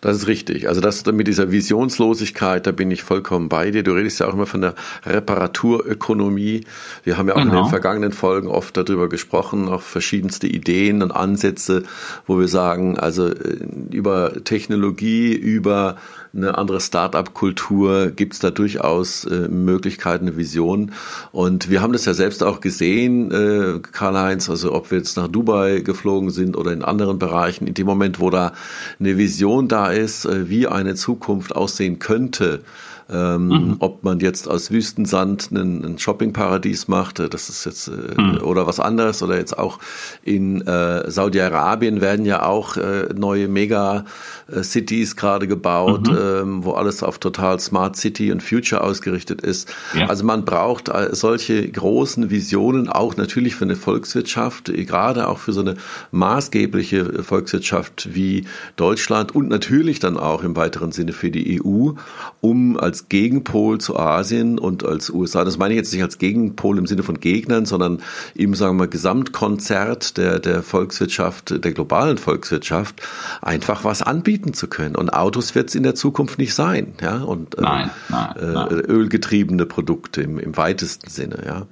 Das 0.01 0.17
ist 0.17 0.27
richtig. 0.27 0.67
Also 0.67 0.81
das 0.81 1.05
mit 1.05 1.27
dieser 1.27 1.51
Visionslosigkeit, 1.51 2.67
da 2.67 2.71
bin 2.71 2.91
ich 2.91 3.03
vollkommen 3.03 3.47
bei 3.49 3.71
dir. 3.71 3.83
Du 3.83 3.93
redest 3.93 4.19
ja 4.19 4.27
auch 4.27 4.33
immer 4.33 4.45
von 4.45 4.61
der 4.61 4.75
Reparaturökonomie. 5.05 6.65
Wir 7.03 7.17
haben 7.17 7.27
ja 7.27 7.35
auch 7.35 7.37
genau. 7.37 7.51
in 7.51 7.55
den 7.55 7.61
genau. 7.63 7.69
vergangenen 7.69 8.11
Folgen 8.11 8.47
oft 8.47 8.75
darüber 8.75 9.07
gesprochen, 9.07 9.69
auch 9.69 9.81
verschiedenste 9.81 10.47
Ideen 10.47 11.01
und 11.01 11.11
Ansätze, 11.11 11.83
wo 12.27 12.37
wir 12.39 12.47
sagen, 12.47 12.99
also 12.99 13.27
äh, 13.27 13.59
über 13.91 14.43
Technologie, 14.43 15.33
über 15.33 15.97
eine 16.33 16.57
andere 16.57 16.79
Start-up-Kultur 16.79 18.11
gibt 18.11 18.33
es 18.33 18.39
da 18.39 18.51
durchaus 18.51 19.25
äh, 19.25 19.49
Möglichkeiten, 19.49 20.27
eine 20.27 20.37
Vision. 20.37 20.93
Und 21.31 21.69
wir 21.69 21.81
haben 21.81 21.91
das 21.91 22.05
ja 22.05 22.13
selbst 22.13 22.41
auch 22.43 22.61
gesehen, 22.61 23.31
äh, 23.31 23.79
Karl-Heinz, 23.79 24.49
also 24.49 24.73
ob 24.73 24.91
wir 24.91 24.97
jetzt 24.97 25.17
nach 25.17 25.27
Dubai 25.27 25.81
geflogen 25.81 26.29
sind 26.29 26.55
oder 26.55 26.71
in 26.71 26.83
anderen 26.83 27.19
Bereichen, 27.19 27.67
in 27.67 27.73
dem 27.73 27.85
Moment, 27.85 28.19
wo 28.19 28.29
da 28.29 28.53
eine 28.99 29.17
Vision 29.17 29.67
da 29.67 29.91
ist, 29.91 30.25
äh, 30.25 30.49
wie 30.49 30.67
eine 30.67 30.95
Zukunft 30.95 31.55
aussehen 31.55 31.99
könnte, 31.99 32.63
ähm, 33.11 33.47
mhm. 33.47 33.75
Ob 33.79 34.03
man 34.03 34.19
jetzt 34.19 34.47
aus 34.47 34.71
Wüstensand 34.71 35.51
ein, 35.51 35.83
ein 35.83 35.99
Shoppingparadies 35.99 36.87
macht, 36.87 37.19
äh, 37.19 37.29
das 37.29 37.49
ist 37.49 37.65
jetzt 37.65 37.87
äh, 37.87 38.21
mhm. 38.21 38.41
oder 38.41 38.67
was 38.67 38.79
anderes 38.79 39.21
oder 39.21 39.37
jetzt 39.37 39.57
auch 39.57 39.79
in 40.23 40.61
äh, 40.61 41.09
Saudi-Arabien 41.09 41.99
werden 41.99 42.25
ja 42.25 42.43
auch 42.43 42.77
äh, 42.77 43.09
neue 43.13 43.47
Mega 43.47 44.05
äh, 44.47 44.63
Cities 44.63 45.15
gerade 45.15 45.47
gebaut, 45.47 46.07
mhm. 46.07 46.17
ähm, 46.21 46.63
wo 46.63 46.71
alles 46.71 47.03
auf 47.03 47.17
total 47.17 47.59
Smart 47.59 47.97
City 47.97 48.31
und 48.31 48.41
Future 48.41 48.81
ausgerichtet 48.81 49.41
ist. 49.41 49.73
Ja. 49.93 50.07
Also 50.07 50.23
man 50.23 50.45
braucht 50.45 50.89
äh, 50.89 51.09
solche 51.11 51.69
großen 51.69 52.29
Visionen 52.29 52.87
auch 52.87 53.17
natürlich 53.17 53.55
für 53.55 53.65
eine 53.65 53.75
Volkswirtschaft, 53.75 54.69
äh, 54.69 54.85
gerade 54.85 55.27
auch 55.27 55.39
für 55.39 55.51
so 55.51 55.61
eine 55.61 55.75
maßgebliche 56.11 57.23
Volkswirtschaft 57.23 58.09
wie 58.13 58.45
Deutschland 58.77 59.35
und 59.35 59.49
natürlich 59.49 59.99
dann 59.99 60.17
auch 60.17 60.43
im 60.43 60.55
weiteren 60.55 60.91
Sinne 60.91 61.11
für 61.11 61.29
die 61.29 61.61
EU, 61.61 61.91
um 62.39 62.77
als 62.79 63.00
Gegenpol 63.09 63.79
zu 63.79 63.97
Asien 63.97 64.59
und 64.59 64.83
als 64.83 65.09
USA, 65.09 65.43
das 65.43 65.57
meine 65.57 65.73
ich 65.73 65.77
jetzt 65.77 65.93
nicht 65.93 66.03
als 66.03 66.17
Gegenpol 66.17 66.77
im 66.77 66.87
Sinne 66.87 67.03
von 67.03 67.19
Gegnern, 67.19 67.65
sondern 67.65 68.01
eben 68.35 68.53
sagen 68.53 68.77
wir 68.79 68.87
Gesamtkonzert 68.87 70.17
der, 70.17 70.39
der 70.39 70.63
Volkswirtschaft, 70.63 71.63
der 71.63 71.71
globalen 71.71 72.17
Volkswirtschaft, 72.17 73.01
einfach 73.41 73.83
was 73.83 74.01
anbieten 74.01 74.41
bieten 74.41 74.53
zu 74.53 74.67
können. 74.67 74.95
Und 74.95 75.09
Autos 75.13 75.55
wird 75.55 75.69
es 75.69 75.75
in 75.75 75.83
der 75.83 75.95
Zukunft 75.95 76.37
nicht 76.37 76.53
sein, 76.53 76.93
ja. 77.01 77.17
Und 77.17 77.57
äh, 77.57 77.61
nein, 77.61 77.89
nein, 78.09 78.35
äh, 78.37 78.45
nein. 78.45 78.69
ölgetriebene 78.69 79.65
Produkte 79.65 80.21
im, 80.21 80.39
im 80.39 80.55
weitesten 80.57 81.09
Sinne, 81.09 81.39
ja. 81.45 81.67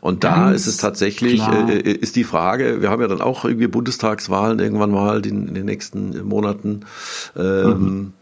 Und 0.00 0.20
Ganz 0.20 0.34
da 0.34 0.52
ist 0.52 0.66
es 0.66 0.76
tatsächlich, 0.76 1.40
äh, 1.40 1.78
äh, 1.78 1.92
ist 1.92 2.16
die 2.16 2.24
Frage, 2.24 2.82
wir 2.82 2.90
haben 2.90 3.00
ja 3.00 3.08
dann 3.08 3.20
auch 3.20 3.44
irgendwie 3.44 3.68
Bundestagswahlen 3.68 4.58
irgendwann 4.58 4.90
mal 4.90 5.24
in, 5.24 5.48
in 5.48 5.54
den 5.54 5.64
nächsten 5.64 6.26
Monaten. 6.26 6.80
Ähm, 7.36 7.68
mhm 7.68 8.12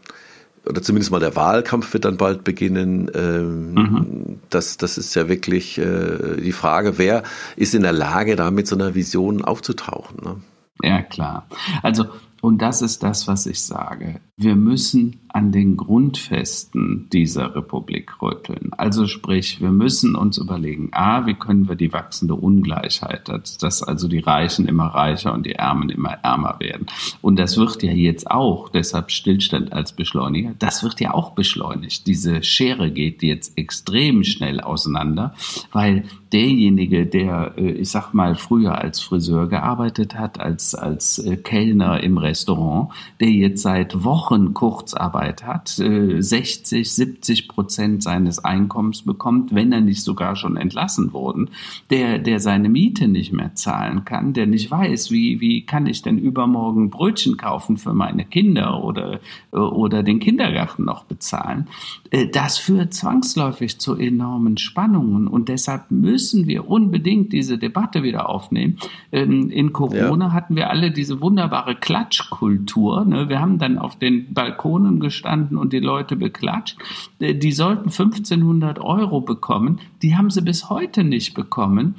oder 0.65 0.81
zumindest 0.81 1.11
mal 1.11 1.19
der 1.19 1.35
Wahlkampf 1.35 1.93
wird 1.93 2.05
dann 2.05 2.17
bald 2.17 2.43
beginnen. 2.43 3.11
Ähm, 3.13 3.73
mhm. 3.73 4.39
das, 4.49 4.77
das 4.77 4.97
ist 4.97 5.15
ja 5.15 5.27
wirklich 5.27 5.77
äh, 5.77 6.37
die 6.37 6.51
Frage, 6.51 6.97
wer 6.97 7.23
ist 7.55 7.75
in 7.75 7.83
der 7.83 7.93
Lage, 7.93 8.35
da 8.35 8.51
mit 8.51 8.67
so 8.67 8.75
einer 8.75 8.95
Vision 8.95 9.43
aufzutauchen. 9.43 10.17
Ne? 10.23 10.41
Ja, 10.81 11.01
klar. 11.01 11.47
Also 11.81 12.05
und 12.43 12.61
das 12.61 12.81
ist 12.81 13.03
das, 13.03 13.25
was 13.29 13.45
ich 13.45 13.61
sage. 13.61 14.19
Wir 14.35 14.55
müssen 14.55 15.21
an 15.33 15.51
den 15.51 15.77
Grundfesten 15.77 17.09
dieser 17.11 17.55
Republik 17.55 18.21
rütteln. 18.21 18.71
Also 18.77 19.07
sprich, 19.07 19.61
wir 19.61 19.71
müssen 19.71 20.15
uns 20.15 20.37
überlegen, 20.37 20.89
a, 20.91 21.25
wie 21.25 21.33
können 21.33 21.67
wir 21.67 21.75
die 21.75 21.91
wachsende 21.91 22.35
Ungleichheit, 22.35 23.29
dass, 23.59 23.81
also 23.81 24.07
die 24.07 24.19
Reichen 24.19 24.67
immer 24.67 24.85
reicher 24.85 25.33
und 25.33 25.45
die 25.45 25.53
Ärmen 25.53 25.89
immer 25.89 26.11
ärmer 26.23 26.57
werden. 26.59 26.85
Und 27.21 27.39
das 27.39 27.57
wird 27.57 27.81
ja 27.81 27.91
jetzt 27.91 28.29
auch, 28.29 28.69
deshalb 28.69 29.09
Stillstand 29.09 29.73
als 29.73 29.93
Beschleuniger, 29.93 30.53
das 30.59 30.83
wird 30.83 30.99
ja 30.99 31.15
auch 31.15 31.31
beschleunigt. 31.31 32.05
Diese 32.05 32.43
Schere 32.43 32.91
geht 32.91 33.23
jetzt 33.23 33.57
extrem 33.57 34.23
schnell 34.23 34.61
auseinander, 34.61 35.33
weil 35.71 36.03
derjenige, 36.31 37.05
der, 37.05 37.53
äh, 37.57 37.71
ich 37.71 37.89
sag 37.89 38.13
mal, 38.13 38.35
früher 38.35 38.77
als 38.77 38.99
Friseur 38.99 39.47
gearbeitet 39.47 40.17
hat, 40.17 40.39
als, 40.39 40.75
als 40.75 41.19
äh, 41.19 41.37
Kellner 41.37 42.03
im 42.03 42.17
Restaurant, 42.17 42.89
der 43.19 43.29
jetzt 43.29 43.61
seit 43.61 44.03
Wochen 44.03 44.53
Kurzarbeit 44.53 45.22
Arbeit 45.23 45.45
hat, 45.45 45.69
60, 45.69 46.79
äh, 46.79 46.83
70 46.83 47.47
Prozent 47.47 48.03
seines 48.03 48.43
Einkommens 48.43 49.03
bekommt, 49.03 49.55
wenn 49.55 49.71
er 49.71 49.79
nicht 49.79 50.03
sogar 50.03 50.35
schon 50.35 50.57
entlassen 50.57 51.13
worden, 51.13 51.49
der, 51.89 52.19
der 52.19 52.39
seine 52.39 52.67
Miete 52.67 53.07
nicht 53.07 53.31
mehr 53.31 53.55
zahlen 53.55 54.03
kann, 54.03 54.33
der 54.33 54.47
nicht 54.47 54.69
weiß, 54.69 55.11
wie, 55.11 55.39
wie 55.39 55.65
kann 55.65 55.87
ich 55.87 56.01
denn 56.01 56.17
übermorgen 56.17 56.89
Brötchen 56.89 57.37
kaufen 57.37 57.77
für 57.77 57.93
meine 57.93 58.25
Kinder 58.25 58.83
oder, 58.83 59.19
äh, 59.53 59.57
oder 59.57 60.03
den 60.03 60.19
Kindergarten 60.19 60.83
noch 60.83 61.05
bezahlen. 61.05 61.67
Äh, 62.13 62.27
das 62.27 62.57
führt 62.57 62.93
zwangsläufig 62.93 63.79
zu 63.79 63.95
enormen 63.95 64.57
Spannungen 64.57 65.27
und 65.27 65.49
deshalb 65.49 65.89
müssen 65.89 66.47
wir 66.47 66.69
unbedingt 66.69 67.33
diese 67.33 67.57
Debatte 67.57 68.03
wieder 68.03 68.29
aufnehmen. 68.29 68.77
Ähm, 69.11 69.49
in 69.49 69.73
Corona 69.73 70.27
ja. 70.27 70.31
hatten 70.31 70.55
wir 70.55 70.69
alle 70.69 70.91
diese 70.91 71.19
wunderbare 71.19 71.75
Klatschkultur. 71.75 73.03
Ne? 73.05 73.29
Wir 73.29 73.41
haben 73.41 73.57
dann 73.57 73.77
auf 73.77 73.97
den 73.97 74.33
Balkonen 74.33 74.99
gestanden 74.99 75.57
und 75.57 75.73
die 75.73 75.79
Leute 75.79 76.15
beklatscht. 76.15 76.77
Äh, 77.19 77.33
die 77.35 77.51
sollten 77.51 77.89
1500 77.89 78.79
Euro 78.79 79.21
bekommen. 79.21 79.79
Die 80.01 80.15
haben 80.15 80.29
sie 80.29 80.41
bis 80.41 80.69
heute 80.69 81.03
nicht 81.03 81.33
bekommen. 81.33 81.95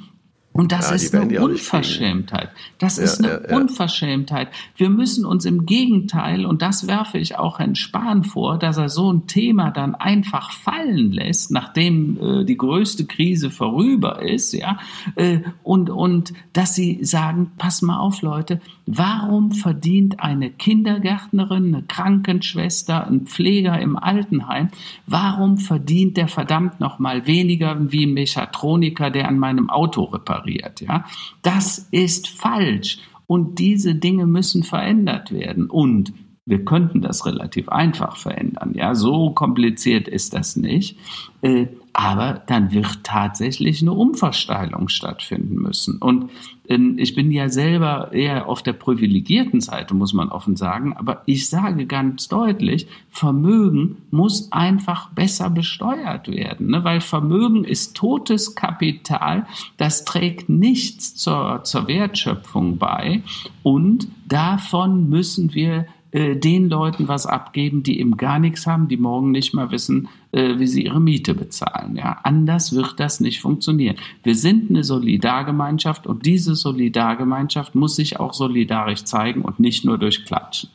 Und 0.55 0.71
das 0.71 0.87
ja, 0.87 0.95
ist 0.95 1.13
eine 1.13 1.41
Unverschämtheit. 1.41 2.49
Das 2.77 2.95
ja, 2.95 3.03
ist 3.03 3.21
eine 3.21 3.41
ja, 3.49 3.57
Unverschämtheit. 3.57 4.47
Wir 4.77 4.89
müssen 4.89 5.25
uns 5.25 5.43
im 5.43 5.65
Gegenteil, 5.65 6.45
und 6.45 6.61
das 6.61 6.87
werfe 6.87 7.17
ich 7.17 7.37
auch 7.37 7.59
Herrn 7.59 7.75
Spahn 7.75 8.23
vor, 8.23 8.57
dass 8.57 8.77
er 8.77 8.87
so 8.87 9.11
ein 9.11 9.27
Thema 9.27 9.71
dann 9.71 9.95
einfach 9.95 10.53
fallen 10.53 11.11
lässt, 11.11 11.51
nachdem 11.51 12.17
äh, 12.21 12.45
die 12.45 12.55
größte 12.55 13.05
Krise 13.05 13.49
vorüber 13.49 14.21
ist, 14.21 14.53
ja, 14.53 14.79
äh, 15.15 15.39
und, 15.61 15.89
und 15.89 16.31
dass 16.53 16.73
sie 16.73 17.03
sagen, 17.03 17.51
pass 17.57 17.81
mal 17.81 17.99
auf, 17.99 18.21
Leute, 18.21 18.61
warum 18.85 19.51
verdient 19.51 20.21
eine 20.21 20.51
Kindergärtnerin, 20.51 21.75
eine 21.75 21.83
Krankenschwester, 21.83 23.05
ein 23.05 23.25
Pfleger 23.25 23.77
im 23.81 23.97
Altenheim, 23.97 24.69
warum 25.05 25.57
verdient 25.57 26.15
der 26.15 26.29
verdammt 26.29 26.79
noch 26.79 26.97
mal 26.97 27.27
weniger 27.27 27.91
wie 27.91 28.05
ein 28.05 28.13
Mechatroniker, 28.13 29.11
der 29.11 29.27
an 29.27 29.37
meinem 29.37 29.69
Auto 29.69 30.03
repariert? 30.03 30.44
Repariert. 30.45 30.81
Ja? 30.81 31.05
Das 31.41 31.87
ist 31.91 32.27
falsch 32.27 32.99
und 33.27 33.59
diese 33.59 33.95
Dinge 33.95 34.25
müssen 34.25 34.63
verändert 34.63 35.31
werden. 35.31 35.69
Und 35.69 36.13
wir 36.45 36.63
könnten 36.63 37.01
das 37.01 37.25
relativ 37.25 37.69
einfach 37.69 38.17
verändern. 38.17 38.73
Ja, 38.75 38.93
so 38.93 39.31
kompliziert 39.31 40.07
ist 40.07 40.33
das 40.33 40.55
nicht. 40.55 40.97
Äh, 41.41 41.67
aber 41.97 42.43
dann 42.45 42.73
wird 42.73 43.03
tatsächlich 43.03 43.81
eine 43.81 43.93
Umverteilung 43.93 44.89
stattfinden 44.89 45.55
müssen. 45.55 45.97
Und 45.97 46.29
ähm, 46.67 46.97
ich 46.99 47.15
bin 47.15 47.31
ja 47.31 47.47
selber 47.47 48.11
eher 48.11 48.49
auf 48.49 48.61
der 48.61 48.73
privilegierten 48.73 49.61
Seite, 49.61 49.93
muss 49.93 50.13
man 50.13 50.29
offen 50.29 50.57
sagen, 50.57 50.95
aber 50.95 51.21
ich 51.25 51.47
sage 51.47 51.85
ganz 51.85 52.27
deutlich, 52.27 52.87
Vermögen 53.09 53.97
muss 54.11 54.51
einfach 54.51 55.09
besser 55.11 55.49
besteuert 55.49 56.27
werden, 56.27 56.71
ne? 56.71 56.83
weil 56.83 56.99
Vermögen 56.99 57.63
ist 57.63 57.95
totes 57.95 58.55
Kapital, 58.55 59.47
das 59.77 60.03
trägt 60.03 60.49
nichts 60.49 61.15
zur, 61.15 61.61
zur 61.63 61.87
Wertschöpfung 61.87 62.77
bei 62.77 63.23
und 63.63 64.09
davon 64.27 65.07
müssen 65.09 65.53
wir 65.53 65.85
äh, 66.15 66.37
den 66.37 66.69
Leuten 66.69 67.09
was 67.09 67.25
abgeben, 67.25 67.83
die 67.83 67.99
eben 67.99 68.15
gar 68.15 68.39
nichts 68.39 68.65
haben, 68.65 68.87
die 68.87 68.95
morgen 68.95 69.31
nicht 69.31 69.53
mal 69.53 69.69
wissen, 69.71 70.07
äh, 70.31 70.57
wie 70.57 70.65
sie 70.65 70.85
ihre 70.85 71.01
Miete 71.01 71.33
bezahlen. 71.33 71.97
Ja, 71.97 72.21
anders 72.23 72.73
wird 72.73 73.01
das 73.01 73.19
nicht 73.19 73.41
funktionieren. 73.41 73.97
Wir 74.23 74.35
sind 74.35 74.69
eine 74.69 74.85
Solidargemeinschaft 74.85 76.07
und 76.07 76.25
diese 76.25 76.55
Solidargemeinschaft 76.55 77.75
muss 77.75 77.97
sich 77.97 78.17
auch 78.17 78.33
solidarisch 78.33 79.03
zeigen 79.03 79.41
und 79.41 79.59
nicht 79.59 79.83
nur 79.83 79.97
durch 79.97 80.23
Klatschen. 80.23 80.69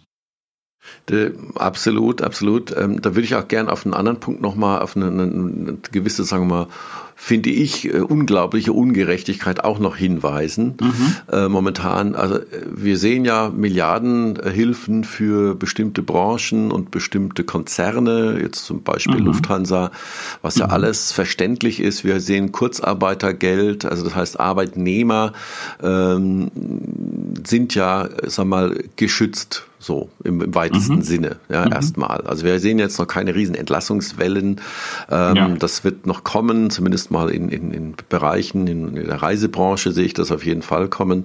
Absolut, 1.57 2.23
absolut. 2.23 2.77
Ähm, 2.77 3.03
da 3.03 3.11
würde 3.11 3.23
ich 3.23 3.35
auch 3.35 3.49
gern 3.49 3.69
auf 3.69 3.85
einen 3.85 3.95
anderen 3.95 4.21
Punkt 4.21 4.41
nochmal, 4.41 4.81
auf 4.81 4.97
eine, 4.97 5.09
eine, 5.09 5.79
gewisse, 5.91 6.25
sagen 6.25 6.49
wir 6.49 6.55
mal, 6.55 6.67
finde 7.17 7.51
ich, 7.51 7.93
äh, 7.93 7.99
unglaubliche 7.99 8.73
Ungerechtigkeit 8.73 9.63
auch 9.65 9.79
noch 9.79 9.97
hinweisen. 9.97 10.77
Mhm. 10.81 11.17
Äh, 11.31 11.49
momentan, 11.49 12.15
also 12.15 12.37
äh, 12.37 12.45
wir 12.73 12.97
sehen 12.97 13.25
ja 13.25 13.51
Milliardenhilfen 13.51 15.05
für 15.05 15.55
bestimmte 15.55 16.03
Branchen 16.03 16.71
und 16.71 16.91
bestimmte 16.91 17.45
Konzerne, 17.45 18.39
jetzt 18.41 18.65
zum 18.65 18.83
Beispiel 18.83 19.19
mhm. 19.19 19.27
Lufthansa, 19.27 19.91
was 20.43 20.57
ja 20.57 20.67
mhm. 20.67 20.73
alles 20.73 21.13
verständlich 21.13 21.81
ist. 21.81 22.05
Wir 22.05 22.21
sehen 22.21 22.53
Kurzarbeitergeld, 22.53 23.85
also 23.85 24.05
das 24.05 24.15
heißt 24.15 24.41
Arbeitnehmer 24.41 25.33
ähm, 25.83 26.51
sind 27.45 27.75
ja, 27.75 28.09
sag 28.27 28.47
mal, 28.47 28.83
geschützt 28.97 29.67
so 29.81 30.11
im, 30.23 30.43
im 30.43 30.55
weitesten 30.55 30.97
mhm. 30.97 31.03
Sinne, 31.03 31.37
ja, 31.49 31.65
mhm. 31.65 31.73
erstmal. 31.73 32.21
Also 32.21 32.45
wir 32.45 32.61
sehen 32.61 32.79
jetzt 32.79 32.99
noch 32.99 33.07
keine 33.07 33.35
riesen 33.35 33.55
Entlassungswellen. 33.55 34.61
Ähm, 35.11 35.37
ja. 35.37 35.49
Das 35.59 35.85
wird 35.85 36.07
noch 36.07 36.23
kommen, 36.23 36.71
zumindest 36.71 37.11
mal 37.11 37.31
in, 37.31 37.49
in, 37.49 37.73
in 37.73 37.95
Bereichen, 38.11 38.67
in, 38.67 38.95
in, 38.95 39.07
der 39.07 39.23
Reisebranche 39.23 39.91
sehe 39.93 40.05
ich 40.05 40.15
das 40.15 40.31
auf 40.31 40.45
jeden 40.45 40.63
Fall 40.63 40.89
kommen, 40.89 41.25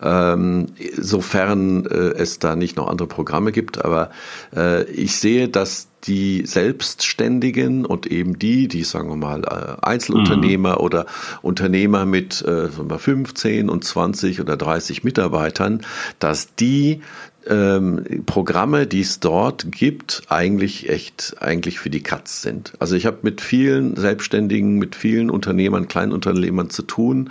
ähm, 0.00 0.66
sofern 0.96 1.86
äh, 1.86 2.14
es 2.14 2.38
da 2.38 2.54
nicht 2.54 2.76
noch 2.76 2.86
andere 2.86 3.08
Programme 3.08 3.50
gibt. 3.50 3.84
Aber 3.84 4.10
äh, 4.54 4.84
ich 4.84 5.16
sehe, 5.16 5.48
dass 5.48 5.88
die 6.06 6.46
Selbstständigen 6.46 7.84
und 7.84 8.06
eben 8.06 8.38
die, 8.38 8.68
die 8.68 8.84
sagen 8.84 9.08
wir 9.08 9.16
mal 9.16 9.42
äh, 9.42 9.84
Einzelunternehmer 9.84 10.74
mhm. 10.74 10.84
oder 10.84 11.06
Unternehmer 11.42 12.06
mit 12.06 12.42
äh, 12.42 12.68
15 12.68 13.68
und 13.68 13.84
20 13.84 14.40
oder 14.40 14.56
30 14.56 15.02
Mitarbeitern, 15.02 15.82
dass 16.18 16.54
die 16.54 17.00
ähm, 17.46 18.24
Programme, 18.26 18.86
die 18.86 19.00
es 19.00 19.20
dort 19.20 19.70
gibt, 19.70 20.22
eigentlich 20.28 20.88
echt 20.88 21.36
eigentlich 21.40 21.78
für 21.78 21.90
die 21.90 22.02
Katz 22.02 22.42
sind. 22.42 22.72
Also 22.78 22.96
ich 22.96 23.06
habe 23.06 23.18
mit 23.22 23.40
vielen 23.40 23.96
Selbstständigen, 23.96 24.76
mit 24.76 24.96
vielen 24.96 25.30
Unternehmern, 25.30 25.88
Kleinunternehmern 25.88 26.70
zu 26.70 26.82
tun, 26.82 27.30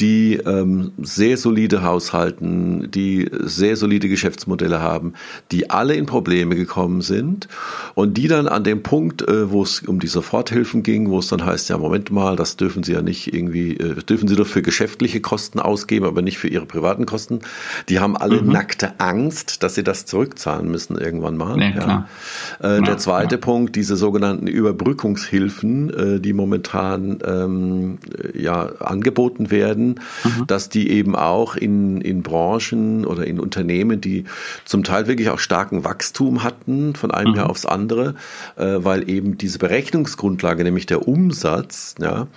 die 0.00 0.34
ähm, 0.36 0.92
sehr 0.98 1.36
solide 1.36 1.82
haushalten, 1.82 2.90
die 2.90 3.28
sehr 3.40 3.76
solide 3.76 4.08
Geschäftsmodelle 4.08 4.80
haben, 4.80 5.12
die 5.52 5.68
alle 5.68 5.94
in 5.94 6.06
Probleme 6.06 6.54
gekommen 6.54 7.02
sind 7.02 7.48
und 7.94 8.16
die 8.16 8.26
dann 8.26 8.48
an 8.48 8.64
dem 8.64 8.82
Punkt, 8.82 9.22
äh, 9.22 9.50
wo 9.50 9.62
es 9.62 9.80
um 9.80 10.00
die 10.00 10.06
Soforthilfen 10.06 10.82
ging, 10.82 11.10
wo 11.10 11.18
es 11.18 11.28
dann 11.28 11.44
heißt, 11.44 11.68
ja 11.68 11.78
Moment 11.78 12.10
mal, 12.10 12.36
das 12.36 12.56
dürfen 12.56 12.82
Sie 12.82 12.92
ja 12.92 13.02
nicht 13.02 13.34
irgendwie, 13.34 13.76
äh, 13.76 13.96
dürfen 13.96 14.26
Sie 14.26 14.36
doch 14.36 14.46
für 14.46 14.62
geschäftliche 14.62 15.20
Kosten 15.20 15.60
ausgeben, 15.60 16.06
aber 16.06 16.22
nicht 16.22 16.38
für 16.38 16.48
Ihre 16.48 16.66
privaten 16.66 17.04
Kosten. 17.04 17.40
Die 17.88 18.00
haben 18.00 18.16
alle 18.16 18.40
mhm. 18.40 18.52
nackte 18.52 18.98
Angst, 19.00 19.62
dass 19.62 19.74
sie 19.74 19.84
das 19.84 20.06
zurückzahlen 20.06 20.70
müssen 20.70 20.96
irgendwann 20.96 21.36
mal. 21.36 21.56
Nee, 21.56 21.74
ja. 21.76 22.08
Äh, 22.62 22.76
ja, 22.76 22.80
der 22.80 22.98
zweite 22.98 23.34
ja. 23.34 23.40
Punkt, 23.40 23.76
diese 23.76 23.96
sogenannten 23.96 24.46
Überbrückungshilfen, 24.46 25.90
äh, 25.90 26.20
die 26.20 26.32
momentan 26.32 27.18
ähm, 27.26 27.98
ja 28.34 28.70
angeboten 28.80 29.50
werden 29.50 29.89
mhm. 30.24 30.46
dass 30.46 30.68
die 30.68 30.90
eben 30.90 31.16
auch 31.16 31.56
in, 31.56 32.00
in 32.00 32.22
Branchen 32.22 33.04
oder 33.04 33.26
in 33.26 33.40
Unternehmen, 33.40 34.00
die 34.00 34.24
zum 34.64 34.84
Teil 34.84 35.06
wirklich 35.06 35.30
auch 35.30 35.38
starken 35.38 35.84
Wachstum 35.84 36.42
hatten 36.42 36.94
von 36.94 37.10
einem 37.10 37.32
mhm. 37.32 37.36
Jahr 37.36 37.50
aufs 37.50 37.66
andere, 37.66 38.14
äh, 38.56 38.76
weil 38.78 39.08
eben 39.08 39.38
diese 39.38 39.58
Berechnungsgrundlage, 39.58 40.64
nämlich 40.64 40.86
der 40.86 41.06
Umsatz, 41.06 41.94
ja, 42.00 42.28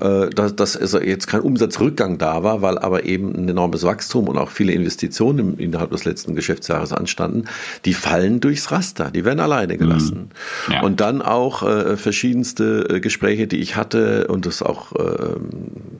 äh, 0.00 0.30
dass, 0.30 0.56
dass 0.56 0.76
also 0.76 1.00
jetzt 1.00 1.26
kein 1.26 1.40
Umsatzrückgang 1.40 2.18
da 2.18 2.42
war, 2.42 2.62
weil 2.62 2.78
aber 2.78 3.04
eben 3.04 3.34
ein 3.34 3.48
enormes 3.48 3.84
Wachstum 3.84 4.28
und 4.28 4.38
auch 4.38 4.50
viele 4.50 4.72
Investitionen 4.72 5.38
im, 5.38 5.58
innerhalb 5.58 5.90
des 5.90 6.04
letzten 6.04 6.34
Geschäftsjahres 6.34 6.92
anstanden, 6.92 7.44
die 7.84 7.94
fallen 7.94 8.40
durchs 8.40 8.70
Raster, 8.70 9.10
die 9.10 9.24
werden 9.24 9.40
alleine 9.40 9.76
gelassen. 9.76 10.30
Mhm. 10.66 10.72
Ja. 10.72 10.82
Und 10.82 11.00
dann 11.00 11.22
auch 11.22 11.62
äh, 11.62 11.96
verschiedenste 11.96 12.86
äh, 12.88 13.00
Gespräche, 13.00 13.46
die 13.46 13.58
ich 13.58 13.76
hatte 13.76 14.26
und 14.28 14.46
das 14.46 14.62
auch 14.62 14.92
äh, 14.92 15.36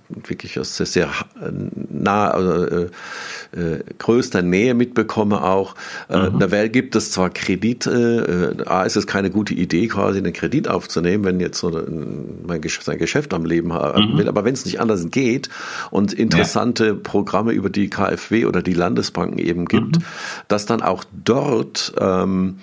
wirklich 0.08 0.58
aus 0.58 0.76
sehr, 0.76 0.86
sehr 0.86 1.01
nah, 1.90 2.30
also, 2.30 2.64
äh, 2.64 2.90
äh, 3.52 3.80
größter 3.98 4.42
Nähe 4.42 4.74
mitbekomme 4.74 5.42
auch. 5.42 5.74
Äh, 6.08 6.30
mhm. 6.30 6.38
Da 6.38 6.68
gibt 6.68 6.96
es 6.96 7.10
zwar 7.10 7.30
Kredit, 7.30 7.86
äh, 7.86 8.54
A 8.66 8.82
ist 8.84 8.96
es 8.96 9.06
keine 9.06 9.30
gute 9.30 9.54
Idee, 9.54 9.88
quasi 9.88 10.18
einen 10.18 10.32
Kredit 10.32 10.68
aufzunehmen, 10.68 11.24
wenn 11.24 11.40
jetzt 11.40 11.58
so 11.58 11.68
ein, 11.68 12.40
mein 12.46 12.60
Geschäft, 12.60 12.86
sein 12.86 12.98
Geschäft 12.98 13.34
am 13.34 13.44
Leben 13.44 13.72
haben 13.72 14.12
mhm. 14.12 14.18
will, 14.18 14.28
aber 14.28 14.44
wenn 14.44 14.54
es 14.54 14.64
nicht 14.64 14.80
anders 14.80 15.06
geht 15.10 15.48
und 15.90 16.12
interessante 16.12 16.86
ja. 16.86 16.94
Programme 16.94 17.52
über 17.52 17.70
die 17.70 17.90
KfW 17.90 18.46
oder 18.46 18.62
die 18.62 18.74
Landesbanken 18.74 19.38
eben 19.38 19.66
gibt, 19.66 19.98
mhm. 19.98 20.04
dass 20.48 20.66
dann 20.66 20.82
auch 20.82 21.04
dort 21.12 21.92
ähm, 21.98 22.56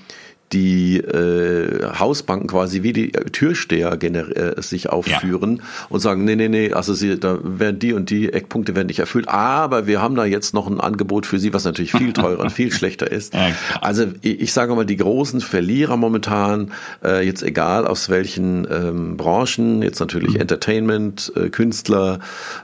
die 0.51 0.97
äh, 0.97 1.85
Hausbanken 1.99 2.47
quasi 2.47 2.81
wie 2.81 2.93
die 2.93 3.11
Türsteher 3.11 4.01
äh, 4.01 4.61
sich 4.61 4.89
aufführen 4.89 5.57
ja. 5.57 5.63
und 5.89 5.99
sagen, 5.99 6.25
nee, 6.25 6.35
nee, 6.35 6.49
nee, 6.49 6.73
also 6.73 6.93
sie, 6.93 7.19
da 7.19 7.37
werden 7.43 7.79
die 7.79 7.93
und 7.93 8.09
die 8.09 8.33
Eckpunkte 8.33 8.75
werden 8.75 8.87
nicht 8.87 8.99
erfüllt, 8.99 9.27
aber 9.29 9.85
wir 9.85 10.01
haben 10.01 10.15
da 10.15 10.25
jetzt 10.25 10.53
noch 10.53 10.67
ein 10.67 10.79
Angebot 10.79 11.25
für 11.25 11.37
sie, 11.37 11.53
was 11.53 11.65
natürlich 11.65 11.91
viel 11.91 12.13
teurer 12.13 12.39
und 12.39 12.51
viel 12.51 12.71
schlechter 12.79 13.11
ist. 13.11 13.35
Ja, 13.35 13.51
also 13.79 14.05
ich, 14.21 14.41
ich, 14.41 14.53
sage 14.53 14.73
mal, 14.73 14.85
die 14.85 14.97
großen 14.97 15.41
Verlierer 15.41 15.97
momentan, 15.97 16.71
äh, 17.03 17.23
jetzt 17.23 17.43
egal 17.43 17.85
aus 17.85 18.09
welchen 18.09 18.67
ähm, 18.71 19.17
Branchen, 19.17 19.83
jetzt 19.83 19.99
natürlich 19.99 20.33
mhm. 20.33 20.41
Entertainment, 20.41 21.31
äh, 21.35 21.49
Künstler, 21.49 22.19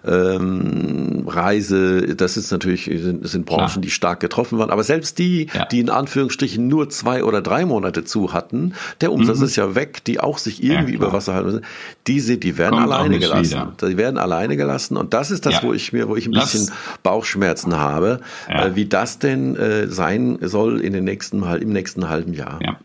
ähm, 0.06 1.26
Reise, 1.28 2.16
das 2.16 2.36
ist 2.36 2.52
natürlich, 2.52 2.86
sind, 2.86 3.28
sind 3.28 3.46
Branchen, 3.46 3.68
Klar. 3.68 3.82
die 3.82 3.92
stark 3.92 4.20
getroffen 4.22 4.58
waren, 4.58 4.72
aber 4.72 4.84
selbst 4.84 5.20
die, 5.20 5.50
ja. 5.54 5.66
die 5.66 5.80
in 5.80 5.92
Anführungsstrichen 5.92 6.68
nur 6.68 6.90
zwei 6.90 7.24
oder 7.24 7.42
drei 7.42 7.66
Monate 7.66 7.75
Monate 7.76 8.06
zu 8.06 8.32
hatten. 8.32 8.74
Der 9.02 9.12
Umsatz 9.12 9.40
mhm. 9.40 9.46
ist 9.46 9.56
ja 9.58 9.76
weg, 9.76 10.04
die 10.06 10.20
auch 10.22 10.38
sich 10.38 10.64
irgendwie 10.64 10.94
ja, 10.94 10.98
über 10.98 11.12
Wasser 11.12 11.34
halten 11.34 11.48
müssen. 11.48 11.66
Diese, 12.08 12.38
die 12.38 12.58
werden 12.58 12.80
Kommt 12.80 12.92
alleine 12.92 13.20
gelassen. 13.20 13.52
Wieder. 13.52 13.90
Die 13.90 13.98
werden 13.98 14.18
alleine 14.18 14.56
gelassen. 14.56 14.96
Und 14.96 15.14
das 15.14 15.30
ist 15.30 15.46
das, 15.46 15.56
ja. 15.56 15.64
wo 15.64 15.74
ich 15.74 15.92
mir, 15.92 16.08
wo 16.08 16.16
ich 16.16 16.28
ein 16.28 16.32
das, 16.32 16.52
bisschen 16.52 16.74
Bauchschmerzen 17.04 17.78
habe, 17.78 18.22
ja. 18.50 18.68
äh, 18.68 18.76
wie 18.76 18.86
das 18.86 19.20
denn 19.20 19.58
äh, 19.58 19.88
sein 19.88 20.38
soll 20.42 20.80
in 20.80 20.94
den 20.94 21.04
nächsten, 21.04 21.44
im 21.44 21.74
nächsten 21.74 22.08
halben 22.08 22.34
Jahr. 22.34 22.60
Ja. 22.62 22.78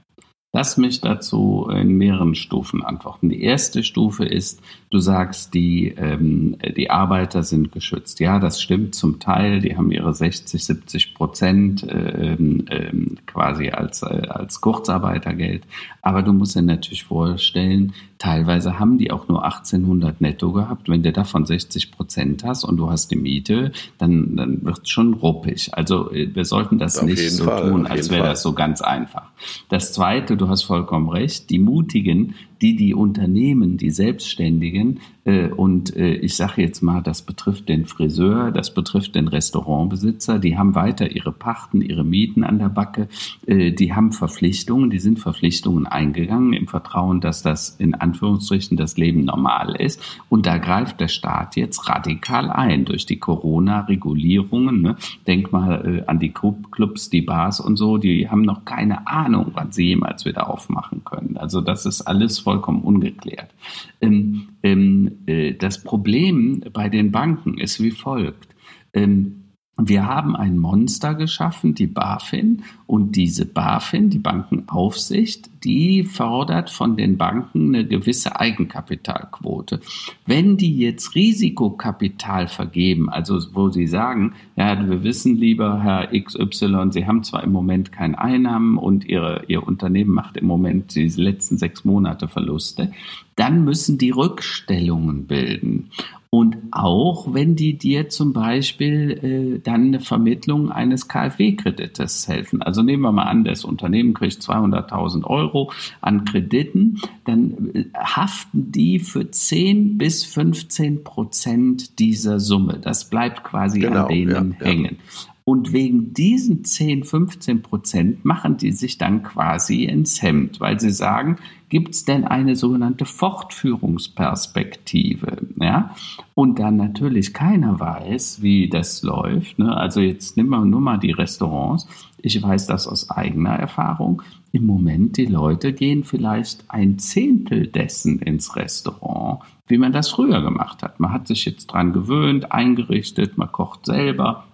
Lass 0.53 0.76
mich 0.76 1.01
dazu 1.01 1.68
in 1.72 1.96
mehreren 1.96 2.34
Stufen 2.34 2.82
antworten. 2.84 3.28
Die 3.28 3.40
erste 3.40 3.84
Stufe 3.84 4.24
ist, 4.24 4.61
du 4.90 4.98
sagst, 4.98 5.55
die, 5.55 5.94
ähm, 5.96 6.57
die 6.76 6.90
Arbeiter 6.90 7.44
sind 7.44 7.70
geschützt. 7.70 8.18
Ja, 8.18 8.40
das 8.40 8.61
stimmt 8.61 8.96
zum 8.96 9.20
Teil. 9.20 9.61
Die 9.61 9.76
haben 9.76 9.92
ihre 9.92 10.12
60, 10.12 10.64
70 10.64 11.14
Prozent 11.14 11.86
ähm, 11.88 12.64
ähm, 12.68 13.18
quasi 13.26 13.70
als, 13.70 14.03
äh, 14.03 14.26
als 14.28 14.61
Kurzarbeitergeld. 14.61 15.62
Aber 16.03 16.24
du 16.24 16.32
musst 16.32 16.57
dir 16.57 16.62
natürlich 16.62 17.05
vorstellen, 17.05 17.92
Teilweise 18.20 18.78
haben 18.78 18.98
die 18.98 19.10
auch 19.12 19.28
nur 19.28 19.46
1800 19.46 20.20
netto 20.20 20.52
gehabt. 20.52 20.90
Wenn 20.90 21.02
du 21.02 21.10
davon 21.10 21.46
60 21.46 21.90
Prozent 21.90 22.44
hast 22.44 22.64
und 22.64 22.76
du 22.76 22.90
hast 22.90 23.10
die 23.10 23.16
Miete, 23.16 23.72
dann, 23.96 24.36
dann 24.36 24.62
wird 24.62 24.80
es 24.82 24.90
schon 24.90 25.14
ruppig. 25.14 25.72
Also 25.72 26.12
äh, 26.12 26.28
wir 26.34 26.44
sollten 26.44 26.78
das 26.78 26.98
auf 26.98 27.06
nicht 27.06 27.30
so 27.30 27.44
Fall, 27.44 27.70
tun, 27.70 27.86
als 27.86 28.10
wäre 28.10 28.26
das 28.26 28.42
so 28.42 28.52
ganz 28.52 28.82
einfach. 28.82 29.30
Das 29.70 29.94
Zweite, 29.94 30.36
du 30.36 30.48
hast 30.48 30.64
vollkommen 30.64 31.08
recht, 31.08 31.48
die 31.48 31.58
Mutigen, 31.58 32.34
die 32.62 32.76
die 32.76 32.94
Unternehmen, 32.94 33.76
die 33.76 33.90
Selbstständigen 33.90 35.00
äh, 35.24 35.48
und 35.48 35.96
äh, 35.96 36.14
ich 36.14 36.36
sage 36.36 36.62
jetzt 36.62 36.82
mal, 36.82 37.02
das 37.02 37.22
betrifft 37.22 37.68
den 37.68 37.84
Friseur, 37.84 38.50
das 38.50 38.74
betrifft 38.74 39.14
den 39.14 39.28
Restaurantbesitzer, 39.28 40.38
die 40.38 40.56
haben 40.56 40.74
weiter 40.74 41.11
ihre 41.11 41.32
Pachten, 41.32 41.82
ihre 41.82 42.04
Mieten 42.04 42.42
an 42.42 42.58
der 42.58 42.68
Backe, 42.68 43.08
äh, 43.46 43.72
die 43.72 43.94
haben 43.94 44.12
Verpflichtungen, 44.12 44.90
die 44.90 44.98
sind 44.98 45.18
Verpflichtungen 45.18 45.86
eingegangen 45.86 46.52
im 46.52 46.66
Vertrauen, 46.66 47.20
dass 47.20 47.42
das 47.42 47.70
in 47.78 47.94
Anführungsstrichen 47.94 48.76
das 48.76 48.96
Leben 48.96 49.24
normal 49.24 49.76
ist 49.76 50.02
und 50.28 50.46
da 50.46 50.58
greift 50.58 51.00
der 51.00 51.08
Staat 51.08 51.56
jetzt 51.56 51.88
radikal 51.88 52.50
ein 52.50 52.84
durch 52.84 53.06
die 53.06 53.18
Corona-Regulierungen. 53.18 54.80
Ne? 54.80 54.96
Denk 55.26 55.52
mal 55.52 56.04
an 56.06 56.18
die 56.18 56.32
Clubs, 56.32 57.11
die 57.11 57.22
Bars 57.22 57.61
und 57.61 57.76
so, 57.76 57.98
die 57.98 58.28
haben 58.28 58.42
noch 58.42 58.64
keine 58.64 59.06
Ahnung, 59.06 59.52
wann 59.54 59.72
sie 59.72 59.88
jemals 59.88 60.24
wieder 60.24 60.50
aufmachen 60.50 61.04
können. 61.04 61.36
Also 61.36 61.61
das 61.61 61.86
ist 61.86 62.02
alles 62.02 62.38
vollkommen 62.51 62.82
ungeklärt. 62.82 63.55
Ähm, 64.01 64.48
ähm, 64.64 65.18
äh, 65.26 65.53
das 65.53 65.84
Problem 65.84 66.64
bei 66.72 66.88
den 66.88 67.12
Banken 67.12 67.59
ist 67.59 67.80
wie 67.80 67.92
folgt. 67.92 68.48
Ähm, 68.92 69.39
wir 69.88 70.06
haben 70.06 70.36
ein 70.36 70.58
Monster 70.58 71.14
geschaffen, 71.14 71.74
die 71.74 71.86
BaFin, 71.86 72.62
und 72.90 73.14
diese 73.14 73.46
BaFin, 73.46 74.10
die 74.10 74.18
Bankenaufsicht, 74.18 75.48
die 75.62 76.02
fordert 76.02 76.70
von 76.70 76.96
den 76.96 77.18
Banken 77.18 77.68
eine 77.68 77.86
gewisse 77.86 78.40
Eigenkapitalquote. 78.40 79.80
Wenn 80.26 80.56
die 80.56 80.76
jetzt 80.76 81.14
Risikokapital 81.14 82.48
vergeben, 82.48 83.08
also 83.08 83.38
wo 83.52 83.68
sie 83.68 83.86
sagen, 83.86 84.32
ja, 84.56 84.88
wir 84.88 85.04
wissen 85.04 85.36
lieber, 85.36 85.80
Herr 85.80 86.08
XY, 86.08 86.88
Sie 86.90 87.06
haben 87.06 87.22
zwar 87.22 87.44
im 87.44 87.52
Moment 87.52 87.92
keine 87.92 88.18
Einnahmen 88.18 88.76
und 88.76 89.04
Ihre, 89.04 89.44
Ihr 89.46 89.64
Unternehmen 89.64 90.12
macht 90.12 90.36
im 90.36 90.46
Moment 90.46 90.96
die 90.96 91.06
letzten 91.06 91.58
sechs 91.58 91.84
Monate 91.84 92.26
Verluste, 92.26 92.90
dann 93.36 93.64
müssen 93.64 93.98
die 93.98 94.10
Rückstellungen 94.10 95.26
bilden. 95.28 95.90
Und 96.32 96.58
auch 96.70 97.34
wenn 97.34 97.56
die 97.56 97.76
dir 97.76 98.08
zum 98.08 98.32
Beispiel 98.32 99.56
äh, 99.56 99.58
dann 99.58 99.86
eine 99.86 99.98
Vermittlung 99.98 100.70
eines 100.70 101.08
KfW-Kredites 101.08 102.28
helfen. 102.28 102.62
Also 102.62 102.82
nehmen 102.82 103.02
wir 103.02 103.10
mal 103.10 103.24
an, 103.24 103.42
das 103.42 103.64
Unternehmen 103.64 104.14
kriegt 104.14 104.40
200.000 104.40 105.24
Euro 105.24 105.72
an 106.00 106.24
Krediten, 106.24 107.00
dann 107.24 107.70
äh, 107.74 107.84
haften 107.98 108.70
die 108.70 109.00
für 109.00 109.28
10 109.28 109.98
bis 109.98 110.24
15 110.24 111.02
Prozent 111.02 111.98
dieser 111.98 112.38
Summe. 112.38 112.78
Das 112.80 113.10
bleibt 113.10 113.42
quasi 113.42 113.80
genau, 113.80 114.02
an 114.02 114.08
denen 114.08 114.56
ja, 114.60 114.66
hängen. 114.66 114.98
Ja. 115.00 115.29
Und 115.45 115.72
wegen 115.72 116.12
diesen 116.12 116.64
10, 116.64 117.05
15 117.05 117.62
Prozent 117.62 118.24
machen 118.24 118.57
die 118.57 118.72
sich 118.72 118.99
dann 118.99 119.22
quasi 119.22 119.84
ins 119.84 120.22
Hemd, 120.22 120.61
weil 120.61 120.78
sie 120.78 120.91
sagen, 120.91 121.38
gibt 121.70 121.95
es 121.95 122.05
denn 122.05 122.24
eine 122.24 122.57
sogenannte 122.57 123.07
Fortführungsperspektive? 123.07 125.38
Ja? 125.61 125.95
Und 126.34 126.59
dann 126.59 126.76
natürlich 126.76 127.32
keiner 127.32 127.80
weiß, 127.80 128.43
wie 128.43 128.68
das 128.68 129.03
läuft. 129.03 129.59
Ne? 129.59 129.74
Also 129.74 130.01
jetzt 130.01 130.36
nehmen 130.36 130.51
wir 130.51 130.62
nur 130.64 130.80
mal 130.80 130.99
die 130.99 131.12
Restaurants. 131.12 131.88
Ich 132.18 132.43
weiß 132.43 132.66
das 132.66 132.86
aus 132.86 133.09
eigener 133.11 133.55
Erfahrung. 133.55 134.20
Im 134.53 134.66
Moment, 134.66 135.16
die 135.16 135.26
Leute 135.26 135.72
gehen 135.72 136.05
vielleicht 136.05 136.64
ein 136.68 136.99
Zehntel 136.99 137.68
dessen 137.68 138.18
ins 138.18 138.57
Restaurant, 138.57 139.41
wie 139.68 139.78
man 139.78 139.93
das 139.93 140.11
früher 140.11 140.43
gemacht 140.43 140.82
hat. 140.82 141.01
Man 141.01 141.12
hat 141.12 141.28
sich 141.28 141.45
jetzt 141.45 141.68
dran 141.68 141.93
gewöhnt, 141.93 142.51
eingerichtet, 142.53 143.38
man 143.38 143.53
kocht 143.53 143.86
selber 143.86 144.45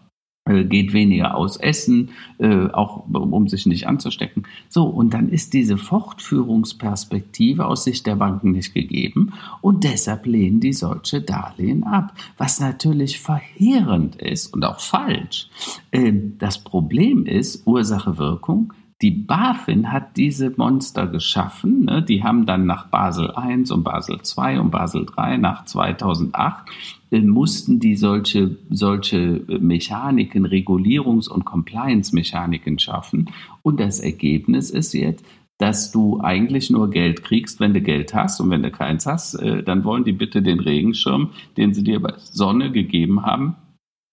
geht 0.47 0.93
weniger 0.93 1.37
aus 1.37 1.57
Essen, 1.57 2.11
äh, 2.39 2.69
auch 2.69 3.05
um 3.09 3.49
sich 3.49 3.67
nicht 3.67 3.87
anzustecken. 3.87 4.45
So, 4.69 4.85
und 4.85 5.13
dann 5.13 5.29
ist 5.29 5.53
diese 5.55 5.77
Fortführungsperspektive 5.77 7.67
aus 7.67 7.85
Sicht 7.85 8.07
der 8.07 8.17
Banken 8.17 8.53
nicht 8.53 8.73
gegeben 8.73 9.33
und 9.61 9.85
deshalb 9.85 10.27
lehnen 10.27 10.61
die 10.61 10.73
solche 10.73 11.21
Darlehen 11.21 11.85
ab, 11.85 12.15
was 12.39 12.61
natürlich 12.61 13.21
verheerend 13.21 14.17
ist 14.17 14.55
und 14.55 14.65
auch 14.65 14.81
falsch. 14.81 15.49
Ähm, 15.93 16.37
das 16.39 16.59
Problem 16.59 17.27
ist 17.27 17.67
Ursache-Wirkung. 17.67 18.73
Die 19.03 19.11
BaFin 19.11 19.93
hat 19.93 20.17
diese 20.17 20.55
Monster 20.57 21.07
geschaffen. 21.07 21.85
Ne? 21.85 22.03
Die 22.03 22.23
haben 22.23 22.47
dann 22.47 22.65
nach 22.65 22.87
Basel 22.87 23.35
I 23.37 23.71
und 23.71 23.85
Basel 23.85 24.19
II 24.19 24.59
und 24.59 24.71
Basel 24.71 25.07
III 25.19 25.37
nach 25.37 25.67
2008 25.67 26.67
äh, 26.67 26.71
mussten 27.11 27.81
die 27.81 27.97
solche, 27.97 28.57
solche 28.71 29.43
Mechaniken, 29.47 30.47
Regulierungs- 30.47 31.29
und 31.29 31.45
Compliance-Mechaniken 31.45 32.79
schaffen. 32.79 33.31
Und 33.63 33.81
das 33.81 34.01
Ergebnis 34.01 34.71
ist 34.71 34.93
jetzt, 34.93 35.25
dass 35.59 35.91
du 35.91 36.21
eigentlich 36.21 36.69
nur 36.71 36.91
Geld 36.91 37.25
kriegst, 37.25 37.61
wenn 37.61 37.73
du 37.73 37.81
Geld 37.81 38.15
hast. 38.15 38.41
Und 38.41 38.51
wenn 38.51 38.63
du 38.63 38.71
keins 38.71 39.07
hast, 39.07 39.35
äh, 39.35 39.63
dann 39.63 39.85
wollen 39.85 40.05
die 40.05 40.13
bitte 40.13 40.43
den 40.43 40.61
Regenschirm, 40.61 41.31
den 41.57 41.73
sie 41.73 41.83
dir 41.83 42.01
bei 42.01 42.13
Sonne 42.19 42.71
gegeben 42.73 43.25
haben, 43.25 43.57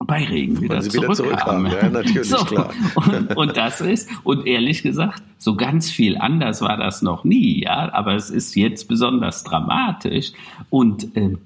bei 0.06 0.24
Regen 0.26 0.62
wieder, 0.62 0.82
zurückhaben. 0.82 1.16
zurückhaben. 1.16 1.66
Ja, 1.68 1.89
natürlich, 1.89 2.30
so, 2.30 2.44
klar. 2.44 2.72
Und, 2.96 3.38
und, 3.38 3.58
das 3.58 3.82
ist, 3.82 4.10
und 4.24 4.46
ehrlich 4.46 4.84
gesagt, 4.84 5.24
so 5.38 5.56
ganz 5.56 5.89
viel 5.89 6.18
anders 6.18 6.62
war 6.62 6.78
das 6.78 7.02
noch 7.02 7.24
nie, 7.24 7.64
ja, 7.64 7.94
aber 7.94 8.16
es 8.16 8.30
ist 8.30 8.56
jetzt 8.56 8.88
besonders 8.88 9.44
dramatisch 9.44 10.34
und 10.70 11.16
äh, 11.16 11.38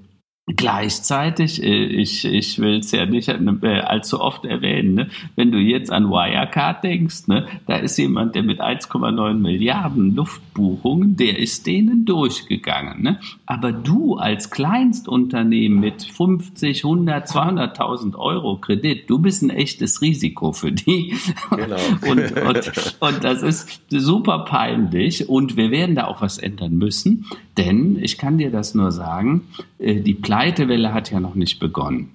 Gleichzeitig, 0.56 1.62
äh, 1.62 1.84
ich, 1.84 2.24
ich 2.24 2.58
will 2.58 2.78
es 2.78 2.90
ja 2.90 3.04
nicht 3.04 3.28
äh, 3.28 3.80
allzu 3.80 4.20
oft 4.20 4.46
erwähnen, 4.46 4.94
ne? 4.94 5.08
wenn 5.36 5.52
du 5.52 5.58
jetzt 5.58 5.92
an 5.92 6.08
Wirecard 6.08 6.82
denkst, 6.82 7.26
ne? 7.28 7.46
da 7.66 7.76
ist 7.76 7.98
jemand, 7.98 8.34
der 8.34 8.42
mit 8.42 8.60
1,9 8.60 9.34
Milliarden 9.34 10.14
Luftbuchungen, 10.14 11.16
der 11.16 11.38
ist 11.38 11.66
denen 11.66 12.06
durchgegangen. 12.06 13.02
Ne? 13.02 13.20
Aber 13.44 13.72
du 13.72 14.16
als 14.16 14.50
Kleinstunternehmen 14.50 15.80
mit 15.80 16.02
50, 16.02 16.82
100, 16.82 17.28
200.000 17.28 18.16
Euro 18.16 18.56
Kredit, 18.56 19.10
du 19.10 19.18
bist 19.18 19.42
ein 19.42 19.50
echtes 19.50 20.00
Risiko 20.00 20.52
für 20.52 20.72
die. 20.72 21.14
Genau. 21.50 21.76
und, 22.10 22.32
und, 22.40 22.96
und 23.00 23.24
das 23.24 23.42
ist 23.42 23.82
super 23.90 24.46
peinlich 24.46 25.28
und 25.28 25.56
wir 25.56 25.70
werden 25.70 25.94
da 25.94 26.06
auch 26.06 26.22
was 26.22 26.38
ändern 26.38 26.76
müssen, 26.76 27.26
denn 27.58 27.98
ich 28.00 28.16
kann 28.16 28.38
dir 28.38 28.50
das 28.50 28.74
nur 28.74 28.92
sagen, 28.92 29.48
äh, 29.78 30.00
die 30.00 30.14
Pleitewelle 30.14 30.94
hat 30.94 31.10
ja 31.10 31.20
noch 31.20 31.34
nicht 31.34 31.58
begonnen. 31.58 32.14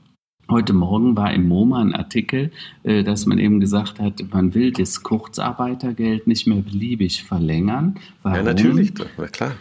Heute 0.50 0.74
Morgen 0.74 1.16
war 1.16 1.34
im 1.34 1.48
MoMA 1.48 1.82
ein 1.82 1.94
Artikel, 1.94 2.52
äh, 2.84 3.04
dass 3.04 3.26
man 3.26 3.38
eben 3.38 3.60
gesagt 3.60 4.00
hat, 4.00 4.24
man 4.32 4.54
will 4.54 4.72
das 4.72 5.04
Kurzarbeitergeld 5.04 6.28
nicht 6.28 6.48
mehr 6.48 6.62
beliebig 6.62 7.24
verlängern. 7.24 7.96
Warum? 8.24 8.38
Ja, 8.38 8.44
natürlich, 8.44 8.94
na 9.18 9.28
klar 9.28 9.52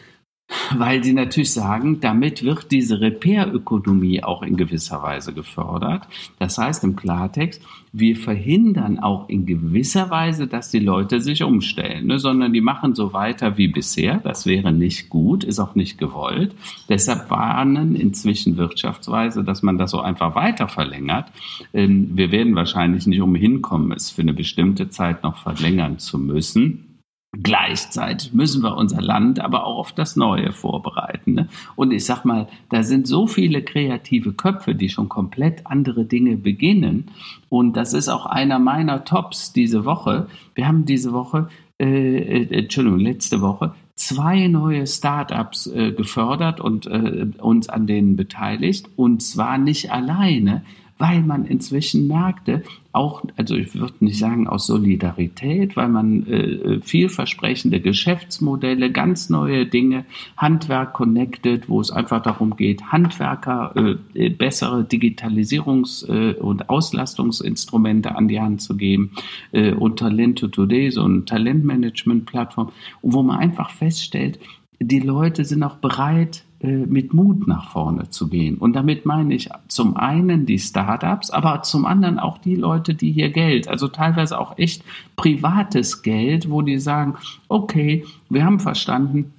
weil 0.77 1.03
sie 1.03 1.13
natürlich 1.13 1.53
sagen, 1.53 2.01
damit 2.01 2.43
wird 2.43 2.71
diese 2.71 3.01
Repair-Ökonomie 3.01 4.23
auch 4.23 4.43
in 4.43 4.57
gewisser 4.57 5.03
Weise 5.03 5.33
gefördert. 5.33 6.07
Das 6.39 6.59
heißt 6.59 6.85
im 6.85 6.97
Klartext, 6.97 7.63
wir 7.93 8.17
verhindern 8.17 8.99
auch 8.99 9.29
in 9.29 9.45
gewisser 9.45 10.09
Weise, 10.09 10.47
dass 10.47 10.71
die 10.71 10.79
Leute 10.79 11.21
sich 11.21 11.43
umstellen, 11.43 12.07
ne, 12.07 12.19
sondern 12.19 12.53
die 12.53 12.63
machen 12.63 12.95
so 12.95 13.13
weiter 13.13 13.59
wie 13.59 13.69
bisher. 13.69 14.19
Das 14.25 14.47
wäre 14.47 14.73
nicht 14.73 15.11
gut, 15.11 15.45
ist 15.45 15.61
auch 15.61 15.75
nicht 15.75 15.99
gewollt. 15.99 16.55
Deshalb 16.89 17.31
warnen 17.31 17.95
inzwischen 17.95 18.57
Wirtschaftsweise, 18.57 19.45
dass 19.45 19.63
man 19.63 19.77
das 19.77 19.91
so 19.91 20.01
einfach 20.01 20.35
weiter 20.35 20.69
verlängert. 20.69 21.31
Ähm, 21.75 22.11
wir 22.15 22.33
werden 22.33 22.55
wahrscheinlich 22.55 23.07
nicht 23.07 23.21
umhin 23.21 23.61
kommen, 23.61 23.93
es 23.93 24.11
für 24.11 24.23
eine 24.23 24.33
bestimmte 24.33 24.89
Zeit 24.89 25.23
noch 25.23 25.37
verlängern 25.37 25.99
zu 25.99 26.19
müssen. 26.19 26.92
Gleichzeitig 27.35 28.35
müssen 28.35 28.63
wir 28.63 28.77
unser 28.77 29.01
Land 29.01 29.41
aber 29.41 29.65
auch 29.65 29.79
auf 29.79 29.93
das 29.93 30.17
Neue 30.17 30.53
vorbereiten. 30.53 31.33
Ne? 31.33 31.49
Und 31.77 31.91
ich 31.91 32.05
sag 32.05 32.27
mal, 32.27 32.47
da 32.69 32.83
sind 32.83 33.07
so 33.07 33.27
viele 33.27 33.63
kreative 33.63 34.35
Köpfe, 34.35 34.75
die 34.75 34.91
schon 34.91 35.09
komplett 35.09 35.67
andere 35.67 36.05
Dinge 36.05 36.37
beginnen. 36.37 37.11
Und 37.49 37.75
das 37.75 37.95
ist 37.95 38.11
auch 38.11 38.27
einer 38.27 38.59
meiner 38.59 39.05
Tops 39.05 39.55
diese 39.55 39.87
Woche. 39.87 40.27
Wir 40.55 40.69
haben 40.69 40.85
diese 40.85 41.15
Woche, 41.15 41.49
äh, 41.81 42.19
äh, 42.19 42.59
Entschuldigung, 42.59 43.01
letzte 43.01 43.41
Woche 43.41 43.73
zwei 43.95 44.49
neue 44.49 44.87
Startups 44.87 45.67
äh, 45.69 45.93
gefördert 45.93 46.61
und 46.61 46.87
äh, 46.87 47.27
uns 47.39 47.69
an 47.69 47.87
denen 47.87 48.17
beteiligt. 48.17 48.89
Und 48.97 49.23
zwar 49.23 49.59
nicht 49.59 49.93
alleine, 49.93 50.65
weil 51.03 51.21
man 51.21 51.47
inzwischen 51.47 52.07
merkte, 52.07 52.63
auch, 52.93 53.25
also 53.37 53.57
ich 53.57 53.75
würde 53.75 53.95
nicht 53.99 54.21
sagen 54.21 54.47
aus 54.47 54.69
Solidarität, 54.69 55.75
weil 55.75 55.89
man 55.89 56.25
äh, 56.29 56.81
vielversprechende 56.81 57.81
Geschäftsmodelle, 57.81 58.93
ganz 58.93 59.29
neue 59.29 59.67
Dinge, 59.67 60.05
Handwerk 60.37 60.93
connected, 60.93 61.69
wo 61.69 61.81
es 61.81 61.91
einfach 61.91 62.23
darum 62.23 62.55
geht, 62.55 62.85
Handwerker 62.93 63.97
äh, 64.15 64.29
bessere 64.29 64.83
Digitalisierungs- 64.83 66.09
äh, 66.09 66.35
und 66.35 66.71
Auslastungsinstrumente 66.71 68.15
an 68.15 68.29
die 68.29 68.41
Hand 68.41 68.63
zu 68.63 68.77
geben 68.77 69.11
äh, 69.51 69.73
und 69.73 69.99
Talent 69.99 70.39
to 70.39 70.47
Today, 70.47 70.93
so 70.93 71.03
eine 71.03 71.25
Talentmanagement-Plattform, 71.25 72.71
wo 73.03 73.25
man 73.25 73.41
einfach 73.41 73.71
feststellt, 73.71 74.39
die 74.79 75.01
Leute 75.01 75.45
sind 75.45 75.65
auch 75.65 75.77
bereit, 75.77 76.45
äh, 76.52 76.52
mit 76.63 77.13
Mut 77.13 77.49
nach 77.49 77.71
vorne 77.71 78.11
zu 78.11 78.29
gehen. 78.29 78.57
Und 78.59 78.75
damit 78.75 79.05
meine 79.05 79.35
ich 79.35 79.49
zum 79.69 79.97
einen 79.97 80.47
die 80.47 80.59
Startups, 80.59 81.31
aber 81.31 81.63
zum 81.63 81.87
anderen 81.87 82.19
auch 82.19 82.39
die 82.39 82.55
Leute, 82.55 82.95
die 82.95 83.11
hier 83.11 83.31
Geld, 83.31 83.69
also 83.69 83.89
teilweise 83.89 84.39
auch 84.39 84.57
echt 84.59 84.85
privates 85.17 86.03
Geld, 86.03 86.51
wo 86.51 86.63
die 86.63 86.79
sagen, 86.79 87.15
okay, 87.49 88.05
wir 88.29 88.45
haben 88.45 88.61
verstanden, 88.61 89.33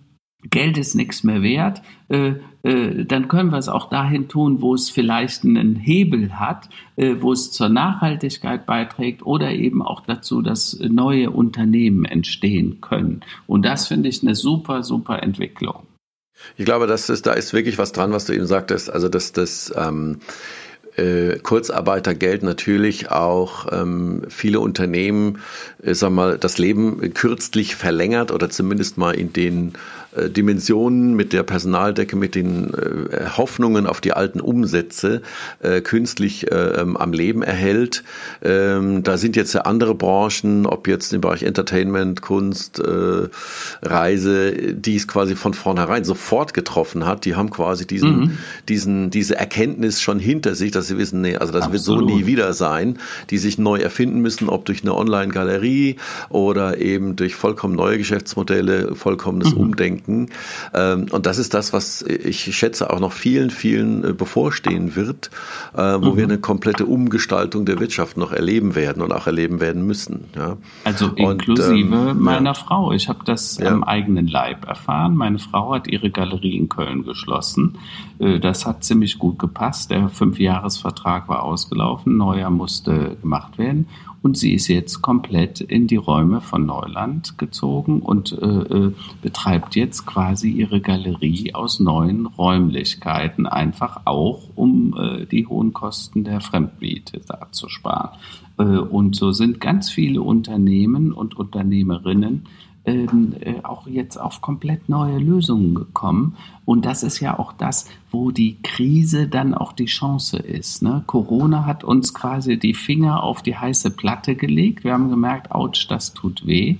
Geld 0.49 0.77
ist 0.77 0.95
nichts 0.95 1.23
mehr 1.23 1.41
wert, 1.41 1.81
äh, 2.09 2.33
äh, 2.63 3.05
dann 3.05 3.27
können 3.27 3.51
wir 3.51 3.57
es 3.57 3.69
auch 3.69 3.89
dahin 3.89 4.27
tun, 4.27 4.61
wo 4.61 4.73
es 4.73 4.89
vielleicht 4.89 5.45
einen 5.45 5.75
Hebel 5.75 6.37
hat, 6.39 6.69
äh, 6.95 7.15
wo 7.19 7.31
es 7.31 7.51
zur 7.51 7.69
Nachhaltigkeit 7.69 8.65
beiträgt 8.65 9.25
oder 9.25 9.51
eben 9.51 9.81
auch 9.81 10.01
dazu, 10.01 10.41
dass 10.41 10.77
neue 10.79 11.31
Unternehmen 11.31 12.05
entstehen 12.05 12.81
können. 12.81 13.21
Und 13.47 13.65
das 13.65 13.87
finde 13.87 14.09
ich 14.09 14.21
eine 14.21 14.35
super, 14.35 14.83
super 14.83 15.23
Entwicklung. 15.23 15.83
Ich 16.57 16.65
glaube, 16.65 16.87
das, 16.87 17.07
da 17.21 17.33
ist 17.33 17.53
wirklich 17.53 17.77
was 17.77 17.91
dran, 17.91 18.11
was 18.11 18.25
du 18.25 18.33
eben 18.33 18.45
sagtest. 18.47 18.89
Also, 18.89 19.09
dass 19.09 19.31
das 19.31 19.73
ähm, 19.75 20.19
äh, 20.95 21.39
Kurzarbeitergeld 21.39 22.43
natürlich 22.43 23.11
auch 23.11 23.67
ähm, 23.71 24.23
viele 24.29 24.59
Unternehmen, 24.59 25.39
äh, 25.81 25.93
sag 25.93 26.11
mal, 26.11 26.37
das 26.37 26.57
Leben 26.57 27.13
kürzlich 27.13 27.75
verlängert 27.75 28.31
oder 28.31 28.49
zumindest 28.49 28.97
mal 28.97 29.15
in 29.15 29.33
den 29.33 29.73
äh, 30.15 30.29
Dimensionen, 30.29 31.15
mit 31.15 31.33
der 31.33 31.43
Personaldecke, 31.43 32.15
mit 32.15 32.35
den 32.35 32.73
äh, 32.73 33.27
Hoffnungen 33.37 33.87
auf 33.87 34.01
die 34.01 34.13
alten 34.13 34.39
Umsätze 34.39 35.21
äh, 35.59 35.81
künstlich 35.81 36.51
äh, 36.51 36.55
ähm, 36.55 36.97
am 36.97 37.13
Leben 37.13 37.43
erhält. 37.43 38.03
Ähm, 38.41 39.03
da 39.03 39.17
sind 39.17 39.35
jetzt 39.35 39.55
andere 39.55 39.95
Branchen, 39.95 40.65
ob 40.65 40.87
jetzt 40.87 41.13
im 41.13 41.21
Bereich 41.21 41.43
Entertainment, 41.43 42.21
Kunst, 42.21 42.79
äh, 42.79 43.29
Reise, 43.81 44.73
die 44.73 44.95
es 44.95 45.07
quasi 45.07 45.35
von 45.35 45.53
vornherein 45.53 46.03
sofort 46.03 46.53
getroffen 46.53 47.05
hat. 47.05 47.25
Die 47.25 47.35
haben 47.35 47.49
quasi 47.49 47.85
diesen, 47.87 48.19
mhm. 48.19 48.37
diesen, 48.69 49.09
diese 49.09 49.35
Erkenntnis 49.35 50.01
schon 50.01 50.19
hinter 50.19 50.55
sich, 50.55 50.71
dass 50.71 50.87
sie 50.87 50.97
wissen, 50.97 51.21
nee, 51.21 51.37
also 51.37 51.51
das 51.53 51.65
Absolut. 51.65 52.01
wird 52.01 52.09
so 52.09 52.15
nie 52.15 52.25
wieder 52.25 52.53
sein, 52.53 52.99
die 53.29 53.37
sich 53.37 53.57
neu 53.57 53.79
erfinden 53.79 54.19
müssen, 54.19 54.49
ob 54.49 54.65
durch 54.65 54.81
eine 54.81 54.95
Online-Galerie 54.95 55.97
oder 56.29 56.79
eben 56.79 57.15
durch 57.15 57.35
vollkommen 57.35 57.75
neue 57.75 57.97
Geschäftsmodelle, 57.97 58.95
vollkommenes 58.95 59.53
mhm. 59.53 59.61
Umdenken. 59.61 60.02
Ähm, 60.07 61.05
und 61.11 61.25
das 61.25 61.37
ist 61.37 61.53
das, 61.53 61.73
was 61.73 62.01
ich 62.01 62.55
schätze 62.55 62.89
auch 62.91 62.99
noch 62.99 63.11
vielen, 63.11 63.49
vielen 63.49 64.03
äh, 64.03 64.13
bevorstehen 64.13 64.95
wird, 64.95 65.29
äh, 65.73 65.77
wo 65.77 66.11
mhm. 66.11 66.17
wir 66.17 66.23
eine 66.25 66.37
komplette 66.37 66.85
Umgestaltung 66.85 67.65
der 67.65 67.79
Wirtschaft 67.79 68.17
noch 68.17 68.31
erleben 68.31 68.75
werden 68.75 69.01
und 69.01 69.11
auch 69.11 69.27
erleben 69.27 69.59
werden 69.59 69.85
müssen. 69.85 70.25
Ja. 70.35 70.57
Also 70.83 71.07
inklusive 71.09 71.95
und, 71.95 72.09
ähm, 72.09 72.19
meiner 72.19 72.51
ja. 72.51 72.53
Frau. 72.53 72.91
Ich 72.91 73.09
habe 73.09 73.19
das 73.25 73.57
ja. 73.57 73.71
am 73.71 73.83
eigenen 73.83 74.27
Leib 74.27 74.65
erfahren. 74.67 75.15
Meine 75.15 75.39
Frau 75.39 75.73
hat 75.73 75.87
ihre 75.87 76.09
Galerie 76.09 76.57
in 76.57 76.69
Köln 76.69 77.03
geschlossen. 77.03 77.77
Äh, 78.19 78.39
das 78.39 78.65
hat 78.65 78.83
ziemlich 78.83 79.19
gut 79.19 79.39
gepasst. 79.39 79.91
Der 79.91 80.09
Fünfjahresvertrag 80.09 81.27
war 81.29 81.43
ausgelaufen, 81.43 82.17
neuer 82.17 82.49
musste 82.49 83.17
gemacht 83.21 83.57
werden. 83.57 83.87
Und 84.23 84.37
sie 84.37 84.53
ist 84.53 84.69
jetzt 84.69 85.01
komplett 85.01 85.59
in 85.59 85.85
die 85.85 85.97
Räume 85.97 86.39
von 86.39 86.65
Neuland 86.65 87.37
gezogen 87.37 87.99
und 88.01 88.31
äh, 88.31 88.45
äh, 88.45 88.93
betreibt 89.21 89.75
jetzt 89.75 90.05
quasi 90.05 90.49
ihre 90.49 90.79
Galerie 90.79 91.53
aus 91.53 91.81
neuen 91.81 92.25
Räumlichkeiten, 92.25 93.47
einfach 93.47 94.03
auch, 94.05 94.47
um 94.55 94.95
äh, 94.97 95.25
die 95.25 95.45
hohen 95.45 95.73
Kosten 95.73 96.23
der 96.23 96.39
Fremdmiete 96.39 97.19
da 97.27 97.49
zu 97.51 97.67
sparen. 97.67 98.17
Äh, 98.57 98.63
und 98.63 99.17
so 99.17 99.33
sind 99.33 99.59
ganz 99.59 99.89
viele 99.89 100.21
Unternehmen 100.21 101.11
und 101.11 101.35
Unternehmerinnen 101.35 102.47
ähm, 102.85 103.33
äh, 103.39 103.55
auch 103.63 103.87
jetzt 103.87 104.17
auf 104.17 104.41
komplett 104.41 104.89
neue 104.89 105.17
Lösungen 105.17 105.73
gekommen. 105.73 106.35
Und 106.65 106.85
das 106.85 107.03
ist 107.03 107.19
ja 107.21 107.39
auch 107.39 107.53
das, 107.53 107.89
wo 108.11 108.31
die 108.31 108.57
Krise 108.61 109.27
dann 109.27 109.53
auch 109.53 109.73
die 109.73 109.85
Chance 109.85 110.37
ist. 110.37 110.81
Ne? 110.81 111.03
Corona 111.07 111.65
hat 111.65 111.83
uns 111.83 112.13
quasi 112.13 112.59
die 112.59 112.73
Finger 112.73 113.23
auf 113.23 113.41
die 113.41 113.55
heiße 113.55 113.91
Platte 113.91 114.35
gelegt. 114.35 114.83
Wir 114.83 114.93
haben 114.93 115.09
gemerkt, 115.09 115.51
ouch, 115.51 115.87
das 115.87 116.13
tut 116.13 116.45
weh. 116.45 116.75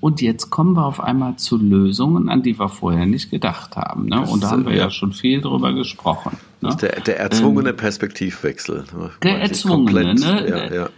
Und 0.00 0.22
jetzt 0.22 0.50
kommen 0.50 0.74
wir 0.74 0.86
auf 0.86 1.00
einmal 1.00 1.36
zu 1.36 1.58
Lösungen, 1.58 2.28
an 2.28 2.42
die 2.42 2.58
wir 2.58 2.68
vorher 2.68 3.06
nicht 3.06 3.30
gedacht 3.30 3.76
haben. 3.76 4.06
Ne? 4.06 4.22
Und 4.22 4.42
da 4.42 4.50
haben 4.50 4.64
wir 4.64 4.72
ja. 4.72 4.84
ja 4.84 4.90
schon 4.90 5.12
viel 5.12 5.40
drüber 5.40 5.72
gesprochen. 5.74 6.36
Ne? 6.62 6.76
Der, 6.80 7.00
der 7.00 7.18
erzwungene 7.18 7.70
ähm, 7.70 7.76
Perspektivwechsel. 7.76 8.84
Der 9.22 9.40
erzwungene, 9.40 10.14
ne? 10.14 10.46
Ja, 10.48 10.74
ja. 10.74 10.88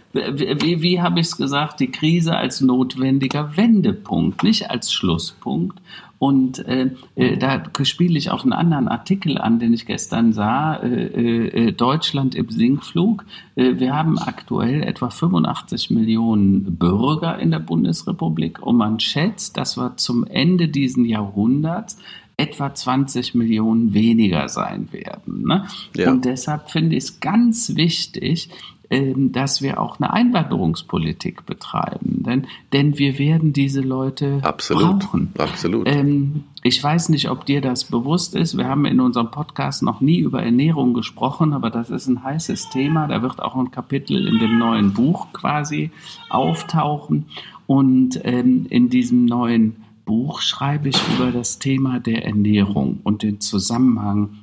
Wie, 0.61 0.81
wie, 0.81 1.01
habe 1.01 1.19
ich 1.19 1.27
es 1.27 1.37
gesagt? 1.37 1.79
Die 1.79 1.91
Krise 1.91 2.35
als 2.35 2.61
notwendiger 2.61 3.57
Wendepunkt, 3.57 4.43
nicht 4.43 4.69
als 4.69 4.93
Schlusspunkt. 4.93 5.79
Und 6.17 6.65
äh, 6.65 6.91
äh, 7.15 7.37
da 7.37 7.63
spiele 7.83 8.17
ich 8.17 8.31
auf 8.31 8.43
einen 8.43 8.53
anderen 8.53 8.87
Artikel 8.87 9.37
an, 9.37 9.59
den 9.59 9.73
ich 9.73 9.85
gestern 9.85 10.31
sah, 10.31 10.75
äh, 10.77 11.67
äh, 11.67 11.71
Deutschland 11.73 12.35
im 12.35 12.49
Sinkflug. 12.49 13.25
Äh, 13.55 13.79
wir 13.79 13.93
haben 13.93 14.17
aktuell 14.17 14.83
etwa 14.83 15.09
85 15.09 15.89
Millionen 15.89 16.77
Bürger 16.77 17.37
in 17.39 17.51
der 17.51 17.59
Bundesrepublik 17.59 18.61
und 18.61 18.77
man 18.77 18.99
schätzt, 18.99 19.57
dass 19.57 19.77
wir 19.77 19.97
zum 19.97 20.25
Ende 20.25 20.69
dieses 20.69 21.05
Jahrhunderts 21.05 21.97
etwa 22.37 22.73
20 22.73 23.35
Millionen 23.35 23.93
weniger 23.93 24.49
sein 24.49 24.89
werden. 24.91 25.43
Ne? 25.47 25.65
Ja. 25.95 26.11
Und 26.11 26.25
deshalb 26.25 26.69
finde 26.69 26.95
ich 26.95 27.05
es 27.05 27.19
ganz 27.19 27.75
wichtig, 27.75 28.49
ähm, 28.89 29.31
dass 29.31 29.61
wir 29.61 29.79
auch 29.79 29.99
eine 29.99 30.13
Einwanderungspolitik 30.13 31.45
betreiben. 31.45 32.23
Denn, 32.23 32.45
denn 32.71 32.99
wir 32.99 33.17
werden 33.17 33.51
diese 33.51 33.81
Leute 33.81 34.39
absolut, 34.43 34.99
brauchen. 34.99 35.31
Absolut. 35.37 35.87
Ähm, 35.87 36.43
ich 36.61 36.83
weiß 36.83 37.09
nicht, 37.09 37.29
ob 37.29 37.45
dir 37.45 37.61
das 37.61 37.85
bewusst 37.85 38.35
ist. 38.35 38.57
Wir 38.57 38.67
haben 38.67 38.85
in 38.85 38.99
unserem 38.99 39.31
Podcast 39.31 39.81
noch 39.81 40.01
nie 40.01 40.19
über 40.19 40.43
Ernährung 40.43 40.93
gesprochen, 40.93 41.53
aber 41.53 41.71
das 41.71 41.89
ist 41.89 42.07
ein 42.07 42.23
heißes 42.23 42.69
Thema. 42.69 43.07
Da 43.07 43.23
wird 43.23 43.41
auch 43.41 43.55
ein 43.55 43.71
Kapitel 43.71 44.27
in 44.27 44.39
dem 44.39 44.59
neuen 44.59 44.93
Buch 44.93 45.33
quasi 45.33 45.89
auftauchen. 46.29 47.25
Und 47.65 48.19
ähm, 48.23 48.67
in 48.69 48.89
diesem 48.89 49.25
neuen 49.25 49.77
Buch 50.05 50.41
schreibe 50.41 50.89
ich 50.89 50.97
über 51.15 51.31
das 51.31 51.59
Thema 51.59 51.99
der 51.99 52.25
Ernährung 52.25 52.99
und 53.03 53.23
den 53.23 53.41
Zusammenhang 53.41 54.37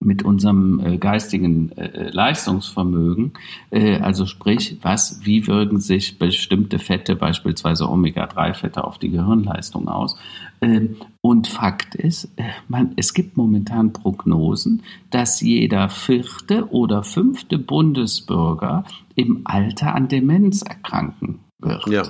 mit 0.00 0.22
unserem 0.22 0.78
äh, 0.80 0.96
geistigen 0.96 1.72
äh, 1.72 1.86
äh, 1.86 2.10
Leistungsvermögen, 2.10 3.32
also 4.00 4.26
sprich, 4.26 4.78
was, 4.82 5.20
wie 5.24 5.46
wirken 5.46 5.80
sich 5.80 6.18
bestimmte 6.18 6.78
Fette, 6.78 7.16
beispielsweise 7.16 7.88
Omega-3-Fette, 7.88 8.84
auf 8.84 8.98
die 8.98 9.10
Gehirnleistung 9.10 9.88
aus. 9.88 10.16
Ähm, 10.60 10.96
und 11.20 11.48
Fakt 11.48 11.94
ist, 11.94 12.32
man, 12.68 12.92
es 12.96 13.12
gibt 13.12 13.36
momentan 13.36 13.92
Prognosen, 13.92 14.82
dass 15.10 15.40
jeder 15.40 15.88
vierte 15.88 16.70
oder 16.70 17.02
fünfte 17.02 17.58
Bundesbürger 17.58 18.84
im 19.16 19.42
Alter 19.44 19.94
an 19.94 20.08
Demenz 20.08 20.62
erkranken 20.62 21.40
wird. 21.58 21.86
Ja. 21.88 22.02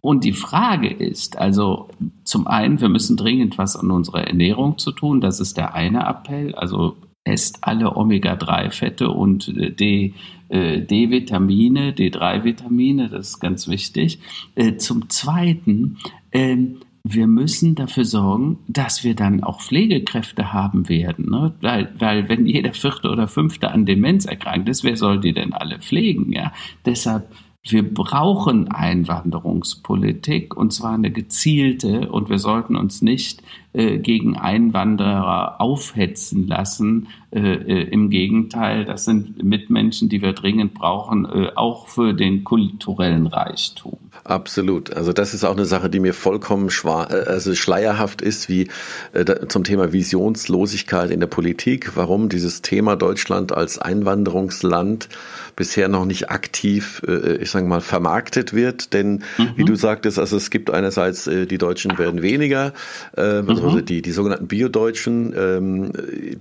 Und 0.00 0.24
die 0.24 0.32
Frage 0.32 0.88
ist, 0.88 1.38
also 1.38 1.88
zum 2.24 2.46
einen, 2.46 2.80
wir 2.80 2.88
müssen 2.88 3.16
dringend 3.16 3.58
was 3.58 3.76
an 3.76 3.90
unserer 3.90 4.26
Ernährung 4.26 4.78
zu 4.78 4.92
tun. 4.92 5.20
Das 5.20 5.40
ist 5.40 5.56
der 5.56 5.74
eine 5.74 6.06
Appell. 6.06 6.54
Also 6.54 6.96
esst 7.24 7.58
alle 7.62 7.96
Omega-3-Fette 7.96 9.10
und 9.10 9.48
äh, 9.48 9.70
D, 9.70 10.14
äh, 10.48 10.80
D-Vitamine, 10.80 11.92
D3-Vitamine, 11.92 13.08
das 13.08 13.30
ist 13.30 13.40
ganz 13.40 13.68
wichtig. 13.68 14.18
Äh, 14.54 14.76
zum 14.76 15.10
Zweiten, 15.10 15.98
ähm, 16.32 16.78
wir 17.04 17.26
müssen 17.26 17.74
dafür 17.74 18.04
sorgen, 18.04 18.58
dass 18.66 19.04
wir 19.04 19.14
dann 19.14 19.42
auch 19.42 19.60
Pflegekräfte 19.60 20.52
haben 20.52 20.88
werden. 20.88 21.30
Ne? 21.30 21.54
Weil, 21.60 21.92
weil 21.98 22.28
wenn 22.28 22.46
jeder 22.46 22.72
vierte 22.74 23.08
oder 23.10 23.28
fünfte 23.28 23.70
an 23.70 23.86
Demenz 23.86 24.26
erkrankt 24.26 24.68
ist, 24.68 24.84
wer 24.84 24.96
soll 24.96 25.20
die 25.20 25.32
denn 25.32 25.52
alle 25.52 25.78
pflegen? 25.78 26.32
Ja? 26.32 26.52
Deshalb 26.84 27.30
wir 27.72 27.94
brauchen 27.94 28.68
Einwanderungspolitik 28.68 30.56
und 30.56 30.72
zwar 30.72 30.94
eine 30.94 31.10
gezielte 31.10 32.10
und 32.10 32.28
wir 32.28 32.38
sollten 32.38 32.76
uns 32.76 33.02
nicht 33.02 33.42
äh, 33.72 33.98
gegen 33.98 34.36
Einwanderer 34.36 35.60
aufhetzen 35.60 36.46
lassen. 36.46 37.08
Äh, 37.30 37.40
äh, 37.40 37.82
Im 37.90 38.10
Gegenteil, 38.10 38.84
das 38.84 39.04
sind 39.04 39.42
Mitmenschen, 39.42 40.08
die 40.08 40.22
wir 40.22 40.32
dringend 40.32 40.74
brauchen, 40.74 41.26
äh, 41.26 41.50
auch 41.54 41.88
für 41.88 42.14
den 42.14 42.44
kulturellen 42.44 43.26
Reichtum. 43.26 43.98
Absolut. 44.28 44.94
Also 44.94 45.14
das 45.14 45.32
ist 45.32 45.42
auch 45.44 45.56
eine 45.56 45.64
Sache, 45.64 45.88
die 45.88 46.00
mir 46.00 46.12
vollkommen 46.12 46.68
schwa 46.68 47.04
äh, 47.04 47.24
also 47.26 47.54
schleierhaft 47.54 48.20
ist, 48.20 48.50
wie 48.50 48.68
äh, 49.14 49.24
zum 49.48 49.64
Thema 49.64 49.94
Visionslosigkeit 49.94 51.10
in 51.10 51.20
der 51.20 51.28
Politik. 51.28 51.92
Warum 51.96 52.28
dieses 52.28 52.60
Thema 52.60 52.94
Deutschland 52.94 53.52
als 53.52 53.78
Einwanderungsland 53.78 55.08
bisher 55.56 55.88
noch 55.88 56.04
nicht 56.04 56.30
aktiv, 56.30 57.00
äh, 57.08 57.36
ich 57.36 57.50
sage 57.50 57.66
mal, 57.66 57.80
vermarktet 57.80 58.52
wird. 58.52 58.92
Denn 58.92 59.24
mhm. 59.38 59.52
wie 59.56 59.64
du 59.64 59.76
sagtest, 59.76 60.18
also 60.18 60.36
es 60.36 60.50
gibt 60.50 60.70
einerseits 60.70 61.26
äh, 61.26 61.46
die 61.46 61.56
Deutschen 61.56 61.96
werden 61.96 62.20
weniger, 62.20 62.74
äh, 63.16 63.40
mhm. 63.40 63.48
also 63.48 63.80
die 63.80 64.02
die 64.02 64.12
sogenannten 64.12 64.46
Biodeutschen, 64.46 65.34
ähm, 65.36 65.92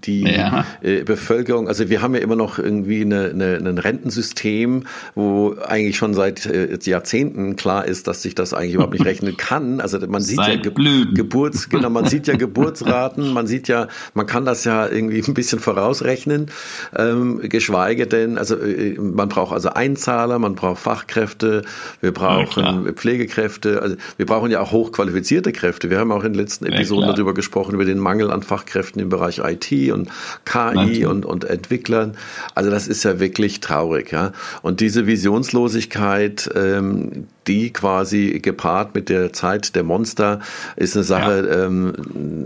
die 0.03 0.23
ja. 0.23 0.65
äh, 0.81 1.03
Bevölkerung. 1.03 1.69
Also 1.69 1.89
wir 1.89 2.01
haben 2.01 2.15
ja 2.15 2.21
immer 2.21 2.35
noch 2.35 2.59
irgendwie 2.59 3.01
eine, 3.01 3.29
eine, 3.29 3.55
ein 3.55 3.77
Rentensystem, 3.77 4.83
wo 5.15 5.55
eigentlich 5.65 5.95
schon 5.95 6.13
seit 6.13 6.45
äh, 6.45 6.77
Jahrzehnten 6.83 7.55
klar 7.55 7.76
ist, 7.81 8.07
dass 8.07 8.21
sich 8.21 8.35
das 8.35 8.53
eigentlich 8.53 8.75
überhaupt 8.75 8.93
nicht 8.93 9.05
rechnen 9.05 9.37
kann. 9.37 9.79
Also 9.81 9.99
man 10.07 10.21
sieht 10.21 10.37
seit 10.37 10.65
ja 10.65 10.71
Ge 10.71 11.05
Geburts, 11.13 11.69
genau, 11.69 11.89
man 11.89 12.05
sieht 12.05 12.27
ja 12.27 12.35
Geburtsraten, 12.37 13.33
man 13.33 13.47
sieht 13.47 13.67
ja, 13.67 13.87
man 14.13 14.25
kann 14.25 14.45
das 14.45 14.63
ja 14.63 14.87
irgendwie 14.87 15.23
ein 15.25 15.33
bisschen 15.33 15.59
vorausrechnen, 15.59 16.51
ähm, 16.95 17.39
geschweige 17.43 18.07
denn, 18.07 18.37
also 18.37 18.55
äh, 18.55 18.97
man 18.99 19.29
braucht 19.29 19.53
also 19.53 19.69
Einzahler, 19.69 20.39
man 20.39 20.55
braucht 20.55 20.79
Fachkräfte, 20.79 21.63
wir 22.01 22.11
brauchen 22.11 22.85
ja, 22.85 22.93
Pflegekräfte, 22.93 23.81
also 23.81 23.95
wir 24.17 24.25
brauchen 24.25 24.51
ja 24.51 24.61
auch 24.61 24.71
hochqualifizierte 24.71 25.51
Kräfte. 25.51 25.89
Wir 25.89 25.99
haben 25.99 26.11
auch 26.11 26.23
in 26.23 26.33
den 26.33 26.39
letzten 26.39 26.65
Episoden 26.65 27.09
ja, 27.09 27.13
darüber 27.13 27.33
gesprochen, 27.33 27.75
über 27.75 27.85
den 27.85 27.99
Mangel 27.99 28.31
an 28.31 28.43
Fachkräften 28.43 29.01
im 29.01 29.09
Bereich 29.09 29.39
IT 29.39 29.91
und 29.91 30.09
KI 30.45 31.05
und, 31.05 31.25
und 31.25 31.43
Entwicklern. 31.45 32.17
Also 32.55 32.69
das 32.69 32.87
ist 32.87 33.03
ja 33.03 33.19
wirklich 33.19 33.59
traurig, 33.59 34.11
ja. 34.11 34.31
Und 34.61 34.79
diese 34.79 35.07
Visionslosigkeit, 35.07 36.49
ähm, 36.55 37.27
die 37.47 37.71
quasi 37.71 38.39
gepaart 38.39 38.95
mit 38.95 39.09
der 39.09 39.33
Zeit 39.33 39.75
der 39.75 39.83
Monster 39.83 40.39
ist 40.75 40.95
eine 40.95 41.03
Sache, 41.03 41.47
ja. 41.49 41.65
ähm, 41.65 41.93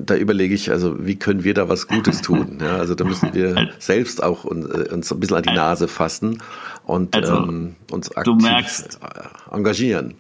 da 0.06 0.16
überlege 0.16 0.54
ich, 0.54 0.72
also 0.72 1.06
wie 1.06 1.16
können 1.16 1.44
wir 1.44 1.54
da 1.54 1.70
was 1.70 1.88
Gutes 1.88 2.22
tun? 2.22 2.60
Ja, 2.62 2.78
also 2.78 2.96
da 2.96 3.06
müssen 3.06 3.34
wir 3.34 3.70
selbst 3.80 4.22
auch 4.22 4.44
uns, 4.44 4.66
äh, 4.66 4.94
uns 4.94 5.12
ein 5.12 5.20
bisschen 5.20 5.38
an 5.38 5.44
die 5.44 5.54
Nase 5.54 5.88
fassen 5.88 6.42
und 6.86 7.16
also, 7.16 7.38
ähm, 7.38 7.76
uns 7.90 8.16
aktiv 8.16 8.36
merkst, 8.40 9.00
äh, 9.02 9.56
engagieren. 9.56 10.16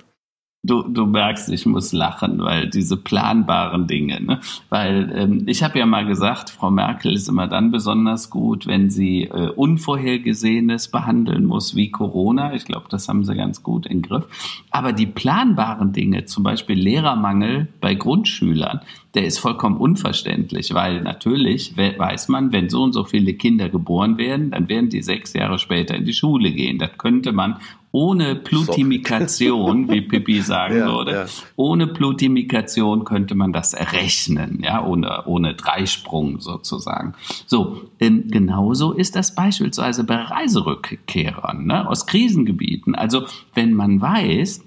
Du, 0.63 0.83
du 0.83 1.07
merkst, 1.07 1.49
ich 1.49 1.65
muss 1.65 1.91
lachen, 1.91 2.37
weil 2.37 2.69
diese 2.69 2.95
planbaren 2.95 3.87
Dinge, 3.87 4.21
ne? 4.21 4.41
weil 4.69 5.11
ähm, 5.15 5.43
ich 5.47 5.63
habe 5.63 5.79
ja 5.79 5.87
mal 5.87 6.05
gesagt, 6.05 6.51
Frau 6.51 6.69
Merkel 6.69 7.13
ist 7.15 7.27
immer 7.27 7.47
dann 7.47 7.71
besonders 7.71 8.29
gut, 8.29 8.67
wenn 8.67 8.91
sie 8.91 9.23
äh, 9.23 9.49
Unvorhergesehenes 9.49 10.89
behandeln 10.89 11.45
muss, 11.45 11.75
wie 11.75 11.89
Corona. 11.89 12.53
Ich 12.53 12.65
glaube, 12.65 12.85
das 12.91 13.09
haben 13.09 13.23
sie 13.23 13.33
ganz 13.33 13.63
gut 13.63 13.87
im 13.87 14.03
Griff. 14.03 14.27
Aber 14.69 14.93
die 14.93 15.07
planbaren 15.07 15.93
Dinge, 15.93 16.25
zum 16.25 16.43
Beispiel 16.43 16.77
Lehrermangel 16.77 17.67
bei 17.81 17.95
Grundschülern, 17.95 18.81
der 19.15 19.25
ist 19.25 19.39
vollkommen 19.39 19.77
unverständlich, 19.77 20.75
weil 20.75 21.01
natürlich 21.01 21.75
weiß 21.75 22.29
man, 22.29 22.53
wenn 22.53 22.69
so 22.69 22.83
und 22.83 22.93
so 22.93 23.03
viele 23.03 23.33
Kinder 23.33 23.67
geboren 23.67 24.19
werden, 24.19 24.51
dann 24.51 24.69
werden 24.69 24.89
die 24.89 25.01
sechs 25.01 25.33
Jahre 25.33 25.57
später 25.57 25.95
in 25.95 26.05
die 26.05 26.13
Schule 26.13 26.51
gehen. 26.51 26.77
Das 26.77 26.91
könnte 26.99 27.31
man 27.31 27.57
ohne 27.91 28.35
Plutimikation, 28.35 29.89
wie 29.89 30.01
Pippi 30.01 30.41
sagen 30.41 30.77
ja, 30.79 30.87
würde, 30.87 31.11
ja. 31.11 31.25
ohne 31.55 31.87
Plutimikation 31.87 33.03
könnte 33.03 33.35
man 33.35 33.51
das 33.51 33.73
errechnen, 33.73 34.61
ja, 34.63 34.83
ohne, 34.85 35.25
ohne 35.25 35.55
Dreisprung 35.55 36.39
sozusagen. 36.39 37.13
So, 37.45 37.81
ähm, 37.99 38.25
genauso 38.27 38.93
ist 38.93 39.15
das 39.15 39.35
beispielsweise 39.35 40.03
bei 40.03 40.15
Reiserückkehrern 40.15 41.65
ne, 41.65 41.87
aus 41.87 42.05
Krisengebieten. 42.05 42.95
Also, 42.95 43.25
wenn 43.53 43.73
man 43.73 43.99
weiß, 43.99 44.63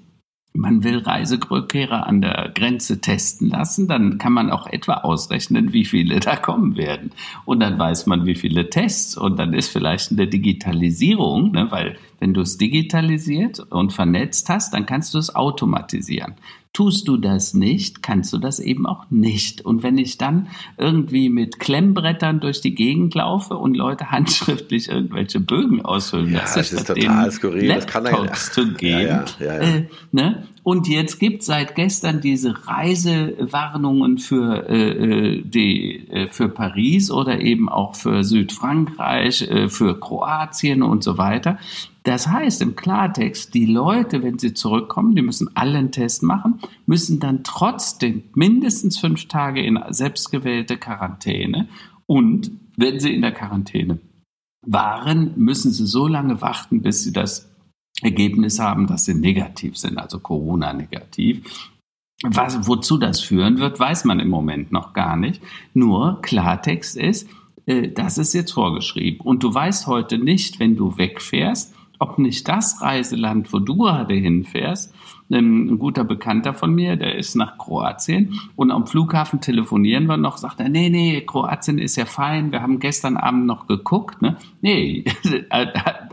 man 0.57 0.85
will 0.85 0.99
Reiserückkehrer 0.99 2.07
an 2.07 2.21
der 2.21 2.53
Grenze 2.55 3.01
testen 3.01 3.49
lassen, 3.49 3.89
dann 3.89 4.19
kann 4.19 4.33
man 4.33 4.51
auch 4.51 4.69
etwa 4.69 4.95
ausrechnen, 4.95 5.73
wie 5.73 5.85
viele 5.85 6.21
da 6.21 6.37
kommen 6.37 6.77
werden. 6.77 7.11
Und 7.45 7.61
dann 7.61 7.79
weiß 7.79 8.07
man, 8.07 8.25
wie 8.25 8.37
viele 8.37 8.71
Tests. 8.71 9.17
Und 9.17 9.39
dann 9.39 9.53
ist 9.53 9.69
vielleicht 9.69 10.13
eine 10.13 10.29
Digitalisierung, 10.29 11.51
ne, 11.51 11.67
weil 11.71 11.99
wenn 12.21 12.35
du 12.35 12.43
es 12.43 12.57
digitalisiert 12.57 13.59
und 13.59 13.93
vernetzt 13.93 14.49
hast, 14.49 14.73
dann 14.75 14.87
kannst 14.87 15.13
du 15.15 15.19
es 15.19 15.35
automatisieren. 15.35 16.35
Tust 16.75 17.07
du 17.07 17.17
das 17.19 17.55
nicht, 17.55 18.03
kannst 18.03 18.33
du 18.33 18.39
das 18.39 18.59
eben 18.59 18.85
auch 18.85 19.09
nicht. 19.09 19.65
Und 19.65 19.85
wenn 19.85 19.97
ich 19.97 20.19
dann 20.19 20.49
irgendwie 20.77 21.29
mit 21.29 21.61
Klemmbrettern 21.61 22.41
durch 22.41 22.63
die 22.63 22.75
Gegend 22.75 23.15
laufe 23.15 23.55
und 23.55 23.77
Leute 23.77 24.11
handschriftlich 24.11 24.89
irgendwelche 24.89 25.39
Bögen 25.39 25.85
ausfüllen, 25.85 26.33
ja, 26.33 26.41
das, 26.41 26.55
das 26.55 26.73
ist 26.73 26.89
total 26.89 27.31
skurril. 27.31 27.69
Das 27.69 27.87
kann 27.87 28.05
ja, 28.07 28.33
zu 28.33 28.73
geben. 28.75 29.25
Ja, 29.39 29.47
ja, 29.47 29.59
äh, 29.61 29.89
ne? 30.11 30.49
Und 30.65 30.89
jetzt 30.89 31.21
gibt 31.21 31.45
seit 31.45 31.77
gestern 31.77 32.21
diese 32.21 32.67
Reisewarnungen 32.67 34.19
für 34.19 34.69
äh, 34.69 35.37
äh, 35.37 35.43
die 35.45 36.09
äh, 36.09 36.29
für 36.29 36.49
Paris 36.49 37.13
oder 37.13 37.41
eben 37.41 37.69
auch 37.69 37.95
für 37.95 38.25
Südfrankreich, 38.25 39.43
äh, 39.43 39.69
für 39.69 40.01
Kroatien 40.01 40.83
und 40.83 41.05
so 41.05 41.19
weiter. 41.19 41.59
Das 42.05 42.29
heißt 42.29 42.61
im 42.61 42.77
Klartext, 42.77 43.55
die 43.55 43.65
Leute, 43.65 44.23
wenn 44.23 44.39
sie 44.39 44.53
zurückkommen, 44.53 45.17
die 45.17 45.23
müssen 45.23 45.57
alle 45.57 45.79
einen 45.79 45.91
Test 45.91 46.23
machen, 46.23 46.61
müssen 46.85 47.19
dann 47.19 47.45
trotzdem 47.45 48.25
mindestens 48.35 48.99
fünf 48.99 49.27
Tage 49.27 49.65
in 49.65 49.83
selbstgewählte 49.89 50.77
Quarantäne 50.77 51.69
und 52.07 52.51
wenn 52.77 53.01
sie 53.01 53.15
in 53.15 53.23
der 53.23 53.33
Quarantäne 53.33 54.01
waren, 54.67 55.33
müssen 55.37 55.73
sie 55.73 55.87
so 55.87 56.07
lange 56.07 56.43
warten, 56.43 56.83
bis 56.83 57.05
sie 57.05 57.13
das 57.13 57.51
Ergebnis 58.03 58.59
haben, 58.59 58.87
dass 58.87 59.07
sie 59.07 59.15
negativ 59.15 59.77
sind, 59.79 59.99
also 59.99 60.19
Corona-negativ. 60.19 61.71
Was, 62.23 62.67
wozu 62.67 62.99
das 62.99 63.21
führen 63.21 63.59
wird, 63.59 63.81
weiß 63.81 64.05
man 64.05 64.21
im 64.21 64.29
Moment 64.29 64.73
noch 64.73 64.93
gar 64.93 65.17
nicht. 65.17 65.43
Nur 65.73 66.21
Klartext 66.23 66.97
ist, 66.97 67.29
äh, 67.67 67.89
das 67.89 68.19
ist 68.19 68.35
jetzt 68.35 68.53
vorgeschrieben. 68.53 69.21
Und 69.21 69.43
du 69.43 69.53
weißt 69.53 69.87
heute 69.87 70.19
nicht, 70.19 70.59
wenn 70.61 70.77
du 70.77 70.97
wegfährst, 70.97 71.75
ob 72.05 72.19
nicht 72.19 72.47
das 72.49 72.83
Reiseland, 72.83 73.53
wo 73.53 73.59
du 73.59 73.77
gerade 73.77 74.15
hinfährst, 74.15 74.95
ähm, 75.31 75.73
ein 75.73 75.79
guter 75.79 76.05
Bekannter 76.05 76.53
von 76.53 76.75
mir, 76.75 76.97
der 76.97 77.17
ist 77.17 77.35
nach 77.35 77.57
Kroatien 77.57 78.39
und 78.57 78.71
am 78.71 78.87
Flughafen 78.87 79.41
telefonieren 79.41 80.07
wir 80.07 80.19
noch, 80.19 80.37
sagt 80.37 80.61
er, 80.61 80.69
nee, 80.69 80.91
nee, 80.91 81.23
Kroatien 81.23 81.79
ist 81.79 81.97
ja 81.97 82.05
fein, 82.05 82.53
wir 82.53 82.61
haben 82.61 82.79
gestern 82.79 83.17
Abend 83.17 83.47
noch 83.47 83.67
geguckt, 83.67 84.21
ne? 84.21 84.37
Nee, 84.61 85.05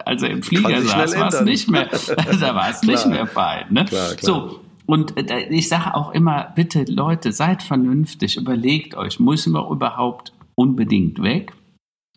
also 0.05 0.27
im 0.27 0.41
Flieger 0.43 0.81
saß, 0.81 1.19
war 1.19 1.27
es 1.27 1.41
nicht 1.41 1.69
mehr, 1.69 1.89
da 2.39 2.55
war 2.55 2.69
es 2.69 2.83
nicht 2.83 3.05
mehr 3.07 3.27
fein, 3.27 3.65
ne? 3.69 3.83
Klar, 3.85 4.15
klar. 4.15 4.17
So, 4.21 4.59
und 4.85 5.17
äh, 5.17 5.49
ich 5.49 5.67
sage 5.67 5.93
auch 5.93 6.13
immer, 6.13 6.47
bitte 6.55 6.85
Leute, 6.87 7.33
seid 7.33 7.63
vernünftig, 7.63 8.37
überlegt 8.37 8.95
euch, 8.95 9.19
müssen 9.19 9.53
wir 9.53 9.69
überhaupt 9.69 10.31
unbedingt 10.55 11.21
weg? 11.21 11.53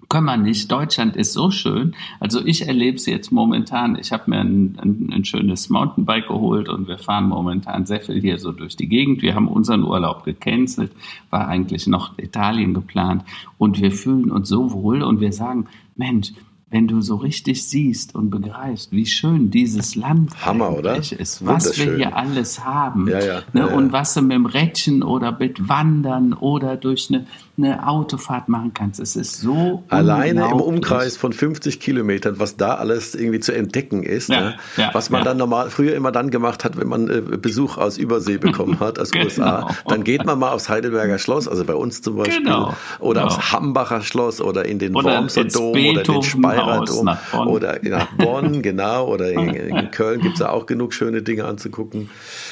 Können 0.08 0.26
wir 0.26 0.36
nicht. 0.36 0.70
Deutschland 0.70 1.16
ist 1.16 1.32
so 1.32 1.50
schön. 1.50 1.94
Also 2.20 2.44
ich 2.44 2.66
erlebe 2.66 2.96
es 2.96 3.06
jetzt 3.06 3.32
momentan. 3.32 3.96
Ich 3.98 4.12
habe 4.12 4.30
mir 4.30 4.40
ein, 4.40 4.78
ein, 4.80 5.10
ein, 5.12 5.24
schönes 5.24 5.70
Mountainbike 5.70 6.28
geholt 6.28 6.68
und 6.68 6.88
wir 6.88 6.98
fahren 6.98 7.28
momentan 7.28 7.86
sehr 7.86 8.00
viel 8.00 8.20
hier 8.20 8.38
so 8.38 8.52
durch 8.52 8.76
die 8.76 8.88
Gegend. 8.88 9.22
Wir 9.22 9.34
haben 9.34 9.48
unseren 9.48 9.82
Urlaub 9.84 10.24
gecancelt, 10.24 10.92
war 11.30 11.48
eigentlich 11.48 11.86
noch 11.86 12.18
Italien 12.18 12.74
geplant 12.74 13.24
und 13.58 13.80
wir 13.80 13.92
fühlen 13.92 14.30
uns 14.30 14.48
so 14.48 14.72
wohl 14.72 15.02
und 15.02 15.20
wir 15.20 15.32
sagen, 15.32 15.66
Mensch, 15.96 16.32
wenn 16.74 16.88
du 16.88 17.00
so 17.02 17.14
richtig 17.14 17.68
siehst 17.68 18.16
und 18.16 18.30
begreifst, 18.30 18.90
wie 18.90 19.06
schön 19.06 19.48
dieses 19.48 19.94
Land 19.94 20.32
Hammer, 20.44 20.76
oder? 20.76 20.96
ist, 20.96 21.46
was 21.46 21.78
wir 21.78 21.94
hier 21.94 22.16
alles 22.16 22.64
haben 22.64 23.06
ja, 23.06 23.20
ja, 23.20 23.42
ne? 23.52 23.60
ja, 23.60 23.66
und 23.66 23.92
was 23.92 24.14
du 24.14 24.22
mit 24.22 24.32
dem 24.32 24.46
Rädchen 24.46 25.04
oder 25.04 25.38
mit 25.38 25.68
Wandern 25.68 26.32
oder 26.32 26.76
durch 26.76 27.10
eine, 27.10 27.28
eine 27.56 27.86
Autofahrt 27.86 28.48
machen 28.48 28.72
kannst. 28.74 28.98
Es 28.98 29.14
ist 29.14 29.40
so 29.40 29.84
Alleine 29.88 30.48
im 30.50 30.60
Umkreis 30.60 31.16
von 31.16 31.32
50 31.32 31.78
Kilometern, 31.78 32.40
was 32.40 32.56
da 32.56 32.74
alles 32.74 33.14
irgendwie 33.14 33.38
zu 33.38 33.54
entdecken 33.54 34.02
ist, 34.02 34.30
ne? 34.30 34.56
was 34.92 35.10
man 35.10 35.22
dann 35.22 35.36
normal 35.36 35.70
früher 35.70 35.94
immer 35.94 36.10
dann 36.10 36.30
gemacht 36.30 36.64
hat, 36.64 36.76
wenn 36.76 36.88
man 36.88 37.08
äh, 37.08 37.20
Besuch 37.20 37.78
aus 37.78 37.98
Übersee 37.98 38.38
bekommen 38.38 38.80
hat, 38.80 38.98
aus 38.98 39.10
genau. 39.12 39.26
USA, 39.26 39.70
dann 39.86 40.02
geht 40.02 40.26
man 40.26 40.40
mal 40.40 40.50
aufs 40.50 40.68
Heidelberger 40.68 41.20
Schloss, 41.20 41.46
also 41.46 41.64
bei 41.64 41.76
uns 41.76 42.02
zum 42.02 42.16
Beispiel, 42.16 42.42
genau. 42.42 42.74
oder 42.98 43.20
genau. 43.22 43.32
aufs 43.32 43.52
Hambacher 43.52 44.02
Schloss 44.02 44.40
oder 44.40 44.64
in 44.64 44.80
den 44.80 44.92
Wormser 44.92 45.44
Dom 45.44 45.76
oder 45.76 46.02
den 46.02 46.22
Speyer 46.24 46.63
Dom 46.84 47.48
oder 47.48 47.78
nach 47.82 48.12
Bonn, 48.16 48.62
genau, 48.62 49.08
oder 49.08 49.30
in, 49.30 49.48
in 49.54 49.90
Köln 49.90 50.20
gibt 50.20 50.34
es 50.34 50.40
ja 50.40 50.50
auch 50.50 50.66
genug 50.66 50.94
schöne 50.94 51.22
Dinge 51.22 51.44
anzugucken. 51.44 52.10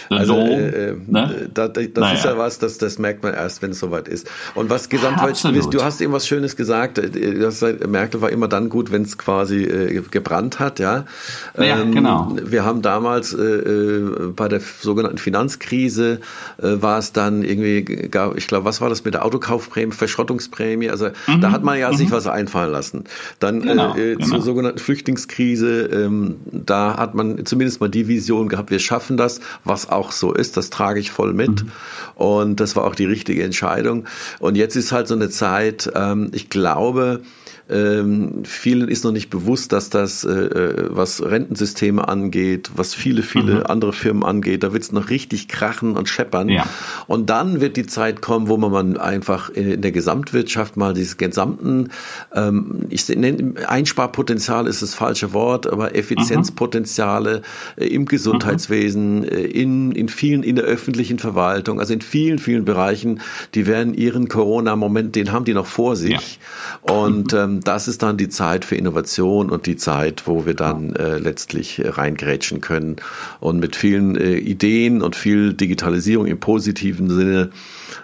Also 0.08 0.36
äh, 0.36 0.90
äh, 0.90 0.96
ne? 1.06 1.50
da, 1.52 1.68
das 1.68 1.88
naja. 1.94 2.14
ist 2.14 2.24
ja 2.24 2.38
was, 2.38 2.58
das, 2.58 2.78
das 2.78 2.98
merkt 2.98 3.22
man 3.22 3.34
erst, 3.34 3.62
wenn 3.62 3.70
es 3.70 3.78
soweit 3.78 4.08
ist. 4.08 4.28
Und 4.54 4.70
was 4.70 4.88
gesamtweit, 4.88 5.42
du 5.42 5.82
hast 5.82 6.00
eben 6.00 6.12
was 6.12 6.26
Schönes 6.26 6.56
gesagt, 6.56 6.98
äh, 6.98 7.38
das, 7.38 7.62
Merkel 7.86 8.20
war 8.20 8.30
immer 8.30 8.48
dann 8.48 8.68
gut, 8.68 8.92
wenn 8.92 9.02
es 9.02 9.18
quasi 9.18 9.64
äh, 9.64 10.02
gebrannt 10.10 10.58
hat, 10.58 10.78
ja. 10.78 11.04
ja 11.56 11.80
ähm, 11.80 11.92
genau. 11.92 12.36
Wir 12.42 12.64
haben 12.64 12.82
damals 12.82 13.32
äh, 13.32 13.42
äh, 13.42 14.32
bei 14.34 14.48
der 14.48 14.60
sogenannten 14.80 15.18
Finanzkrise 15.18 16.20
war 16.58 16.98
es 16.98 17.12
dann 17.12 17.42
irgendwie, 17.42 18.08
ich 18.36 18.46
glaube, 18.46 18.64
was 18.64 18.80
war 18.80 18.88
das 18.88 19.04
mit 19.04 19.14
der 19.14 19.24
Autokaufprämie, 19.24 19.92
Verschrottungsprämie? 19.92 20.90
Also 20.90 21.08
mhm. 21.26 21.40
da 21.40 21.50
hat 21.50 21.62
man 21.62 21.78
ja 21.78 21.90
mhm. 21.90 21.96
sich 21.96 22.10
was 22.10 22.26
einfallen 22.26 22.70
lassen. 22.70 23.04
Dann 23.38 23.62
genau 23.62 23.94
äh, 24.03 24.16
genau. 24.16 24.28
zur 24.28 24.42
sogenannten 24.42 24.78
Flüchtlingskrise. 24.78 25.86
Ähm, 25.86 26.36
da 26.50 26.96
hat 26.96 27.14
man 27.14 27.44
zumindest 27.46 27.80
mal 27.80 27.88
die 27.88 28.09
Vision 28.09 28.48
gehabt, 28.48 28.70
wir 28.70 28.78
schaffen 28.78 29.16
das, 29.16 29.40
was 29.64 29.88
auch 29.88 30.12
so 30.12 30.32
ist, 30.32 30.57
das 30.57 30.70
trage 30.70 31.00
ich 31.00 31.11
voll 31.11 31.32
mit. 31.32 31.64
Mhm. 31.64 31.70
Und 32.14 32.61
das 32.61 32.76
war 32.76 32.84
auch 32.84 32.94
die 32.94 33.07
richtige 33.07 33.42
Entscheidung. 33.42 34.05
Und 34.38 34.57
jetzt 34.57 34.76
ist 34.76 34.92
halt 34.92 35.09
so 35.09 35.14
eine 35.14 35.30
Zeit, 35.30 35.90
ähm, 35.94 36.30
ich 36.32 36.50
glaube, 36.50 37.20
ähm, 37.73 38.43
vielen 38.45 38.89
ist 38.89 39.05
noch 39.05 39.12
nicht 39.12 39.31
bewusst, 39.31 39.73
dass 39.73 39.89
das, 39.89 40.25
äh, 40.25 40.31
äh, 40.31 40.89
was 40.91 41.23
Rentensysteme 41.23 42.07
angeht, 42.07 42.70
was 42.77 42.95
viele, 42.95 43.23
viele 43.23 43.57
mhm. 43.57 43.66
andere 43.66 43.93
Firmen 43.93 44.25
angeht, 44.25 44.62
da 44.62 44.73
wird 44.73 44.83
es 44.83 44.93
noch 44.93 45.09
richtig 45.09 45.49
krachen 45.49 45.97
und 45.97 46.09
scheppern. 46.09 46.49
Ja. 46.49 46.66
Und 47.07 47.31
dann 47.31 47.61
wird 47.61 47.77
die 47.77 47.87
Zeit 47.87 48.20
kommen, 48.20 48.49
wo 48.49 48.59
man 48.59 48.99
einfach 48.99 49.49
in 49.51 49.81
der 49.81 49.93
Gesamtwirtschaft 49.93 50.77
mal 50.77 50.93
dieses 50.93 51.16
gesamten, 51.16 51.89
ähm, 52.35 52.87
ich 52.91 53.09
nenne 53.09 53.55
Einsparpotenzial 53.66 54.66
ist 54.66 54.83
das 54.83 54.95
falsche 54.95 55.33
Wort, 55.33 55.66
aber 55.66 55.95
Effizienzpotenziale 55.95 57.43
äh, 57.77 57.87
im 57.87 58.05
Gesundheitswesen, 58.05 59.20
mhm. 59.20 59.27
in, 59.27 59.93
in 59.93 60.09
vielen, 60.09 60.43
in 60.43 60.57
der 60.57 60.66
öffentlichen 60.66 61.18
Verwaltung, 61.18 61.81
also 61.81 61.95
in 61.95 62.03
vielen, 62.03 62.39
vielen 62.39 62.64
Bereichen, 62.64 63.20
die 63.55 63.66
werden 63.66 63.95
ihren 63.95 64.29
Corona-Moment, 64.29 65.16
den 65.16 65.33
haben 65.33 65.47
die 65.47 65.55
noch 65.55 65.66
vor 65.66 65.97
sich. 65.97 66.39
Ja. 66.87 66.95
Und 66.95 67.33
ähm, 67.33 67.61
das 67.66 67.88
ist 67.88 68.02
dann 68.02 68.16
die 68.16 68.28
Zeit 68.28 68.64
für 68.64 68.76
Innovation 68.76 69.50
und 69.50 69.66
die 69.66 69.76
Zeit, 69.76 70.26
wo 70.26 70.46
wir 70.46 70.54
dann 70.54 70.94
äh, 70.96 71.18
letztlich 71.18 71.78
äh, 71.78 71.88
reingrätschen 71.88 72.60
können 72.60 72.96
und 73.40 73.58
mit 73.58 73.76
vielen 73.76 74.16
äh, 74.16 74.36
Ideen 74.36 75.02
und 75.02 75.16
viel 75.16 75.54
Digitalisierung 75.54 76.26
im 76.26 76.40
positiven 76.40 77.10
Sinne 77.10 77.50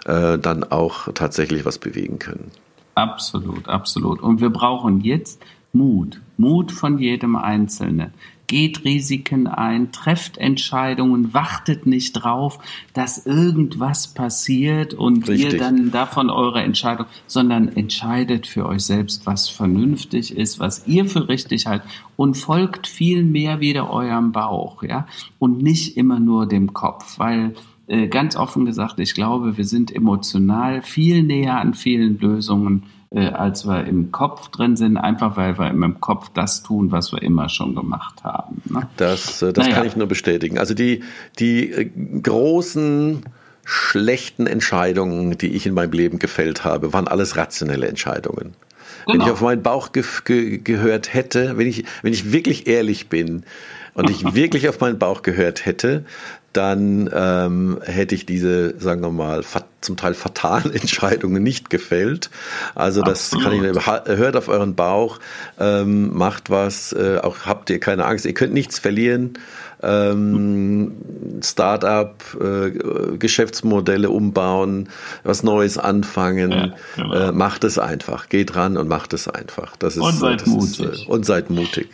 äh, 0.05 0.37
dann 0.37 0.63
auch 0.63 1.11
tatsächlich 1.13 1.65
was 1.65 1.77
bewegen 1.77 2.19
können. 2.19 2.51
Absolut, 2.95 3.67
absolut. 3.67 4.21
Und 4.21 4.41
wir 4.41 4.49
brauchen 4.49 5.01
jetzt 5.01 5.41
Mut, 5.71 6.19
Mut 6.37 6.71
von 6.71 6.97
jedem 6.97 7.35
Einzelnen 7.35 8.13
geht 8.49 8.83
Risiken 8.83 9.47
ein, 9.47 9.93
trefft 9.93 10.37
Entscheidungen, 10.37 11.33
wartet 11.33 11.85
nicht 11.85 12.13
drauf, 12.13 12.59
dass 12.93 13.25
irgendwas 13.25 14.07
passiert 14.07 14.93
und 14.93 15.29
Richtig. 15.29 15.53
ihr 15.53 15.59
dann 15.59 15.91
davon 15.91 16.29
eure 16.29 16.61
Entscheidung, 16.61 17.05
sondern 17.27 17.69
entscheidet 17.69 18.47
für 18.47 18.65
euch 18.65 18.81
selbst, 18.81 19.25
was 19.25 19.47
vernünftig 19.47 20.35
ist, 20.35 20.59
was 20.59 20.85
ihr 20.87 21.05
für 21.05 21.29
richtig 21.29 21.67
haltet 21.67 21.87
und 22.17 22.35
folgt 22.35 22.87
viel 22.87 23.23
mehr 23.23 23.61
wieder 23.61 23.89
eurem 23.89 24.31
Bauch, 24.31 24.83
ja, 24.83 25.07
und 25.37 25.61
nicht 25.61 25.95
immer 25.95 26.19
nur 26.19 26.47
dem 26.47 26.73
Kopf, 26.73 27.19
weil 27.19 27.53
äh, 27.87 28.07
ganz 28.07 28.35
offen 28.35 28.65
gesagt, 28.65 28.99
ich 28.99 29.13
glaube, 29.13 29.57
wir 29.57 29.65
sind 29.65 29.95
emotional 29.95 30.81
viel 30.81 31.23
näher 31.23 31.59
an 31.59 31.75
vielen 31.75 32.19
Lösungen, 32.19 32.83
äh, 33.11 33.27
als 33.27 33.65
wir 33.65 33.85
im 33.85 34.11
Kopf 34.11 34.49
drin 34.49 34.75
sind, 34.77 34.97
einfach 34.97 35.35
weil 35.35 35.57
wir 35.57 35.69
im 35.69 35.99
Kopf 35.99 36.29
das 36.33 36.61
tun, 36.61 36.91
was 36.91 37.11
wir 37.11 37.21
immer 37.21 37.49
schon 37.49 37.73
gemacht 37.73 38.23
haben. 38.23 38.61
Ne? 38.65 38.87
Das, 38.97 39.41
äh, 39.41 39.51
das 39.51 39.65
naja. 39.65 39.77
kann 39.77 39.87
ich 39.87 39.95
nur 39.95 40.07
bestätigen. 40.07 40.59
Also 40.59 40.73
die, 40.73 41.03
die 41.39 41.91
großen 42.21 43.23
schlechten 43.65 44.47
Entscheidungen, 44.47 45.37
die 45.37 45.49
ich 45.49 45.65
in 45.65 45.73
meinem 45.73 45.91
Leben 45.91 46.19
gefällt 46.19 46.63
habe, 46.63 46.93
waren 46.93 47.07
alles 47.07 47.35
rationelle 47.35 47.87
Entscheidungen. 47.87 48.53
Genau. 49.05 49.13
Wenn 49.13 49.21
ich 49.21 49.31
auf 49.31 49.41
meinen 49.41 49.63
Bauch 49.63 49.91
ge 49.91 50.03
ge 50.25 50.57
gehört 50.59 51.13
hätte, 51.13 51.57
wenn 51.57 51.67
ich, 51.67 51.85
wenn 52.01 52.13
ich 52.13 52.31
wirklich 52.31 52.67
ehrlich 52.67 53.09
bin 53.09 53.43
und 53.93 54.09
ich 54.09 54.23
wirklich 54.35 54.69
auf 54.69 54.79
meinen 54.79 54.99
Bauch 54.99 55.23
gehört 55.23 55.65
hätte, 55.65 56.05
dann 56.53 57.09
ähm, 57.13 57.79
hätte 57.83 58.15
ich 58.15 58.25
diese, 58.25 58.79
sagen 58.79 59.01
wir 59.01 59.11
mal, 59.11 59.43
zum 59.81 59.97
Teil 59.97 60.13
fatalen 60.13 60.73
Entscheidungen 60.73 61.43
nicht 61.43 61.69
gefällt. 61.69 62.29
Also 62.75 63.01
das 63.01 63.33
Absolut. 63.33 63.43
kann 63.43 64.07
ich 64.07 64.17
hört 64.17 64.35
auf 64.35 64.47
euren 64.47 64.75
Bauch, 64.75 65.19
ähm, 65.59 66.15
macht 66.15 66.49
was, 66.49 66.93
äh, 66.93 67.19
auch 67.21 67.45
habt 67.45 67.69
ihr 67.69 67.79
keine 67.79 68.05
Angst, 68.05 68.25
ihr 68.25 68.33
könnt 68.33 68.53
nichts 68.53 68.79
verlieren. 68.79 69.33
Ähm, 69.81 70.91
Start-up, 71.41 72.23
äh, 72.41 73.17
Geschäftsmodelle 73.17 74.09
umbauen, 74.09 74.89
was 75.23 75.41
Neues 75.43 75.77
anfangen, 75.77 76.51
ja, 76.51 76.73
genau. 76.97 77.13
äh, 77.13 77.31
macht 77.31 77.63
es 77.63 77.79
einfach, 77.79 78.27
geht 78.27 78.57
ran 78.57 78.75
und 78.75 78.89
macht 78.89 79.13
es 79.13 79.29
einfach. 79.29 79.77
Das 79.77 79.95
ist, 79.95 80.03
und 80.03 80.13
seid 80.15 80.41
das 80.41 80.47
mutig. 80.47 80.79
Ist, 80.79 81.05
äh, 81.05 81.09
und 81.09 81.25
seid 81.25 81.49
mutig. 81.49 81.87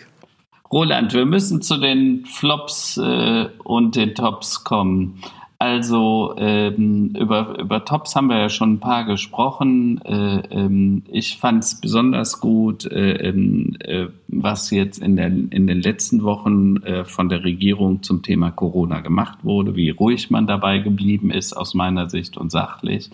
Roland, 0.71 1.13
wir 1.13 1.25
müssen 1.25 1.61
zu 1.61 1.77
den 1.77 2.25
Flops 2.25 2.97
äh, 2.97 3.45
und 3.63 3.95
den 3.95 4.15
Tops 4.15 4.63
kommen. 4.63 5.21
Also 5.57 6.35
ähm, 6.37 7.15
über, 7.17 7.57
über 7.57 7.85
Tops 7.85 8.15
haben 8.15 8.27
wir 8.27 8.39
ja 8.39 8.49
schon 8.49 8.73
ein 8.73 8.79
paar 8.79 9.05
gesprochen. 9.05 10.01
Äh, 10.03 10.39
ähm, 10.51 11.03
ich 11.09 11.37
fand 11.37 11.63
es 11.63 11.79
besonders 11.79 12.41
gut, 12.41 12.85
äh, 12.85 13.29
ähm, 13.29 13.77
äh, 13.79 14.07
was 14.27 14.69
jetzt 14.71 15.01
in, 15.01 15.15
der, 15.15 15.27
in 15.27 15.67
den 15.67 15.81
letzten 15.81 16.23
Wochen 16.23 16.77
äh, 16.83 17.05
von 17.05 17.29
der 17.29 17.45
Regierung 17.45 18.03
zum 18.03 18.21
Thema 18.21 18.51
Corona 18.51 18.99
gemacht 18.99 19.39
wurde, 19.43 19.75
wie 19.77 19.91
ruhig 19.91 20.29
man 20.29 20.45
dabei 20.45 20.79
geblieben 20.79 21.31
ist 21.31 21.53
aus 21.53 21.73
meiner 21.73 22.09
Sicht 22.09 22.35
und 22.35 22.51
sachlich. 22.51 23.09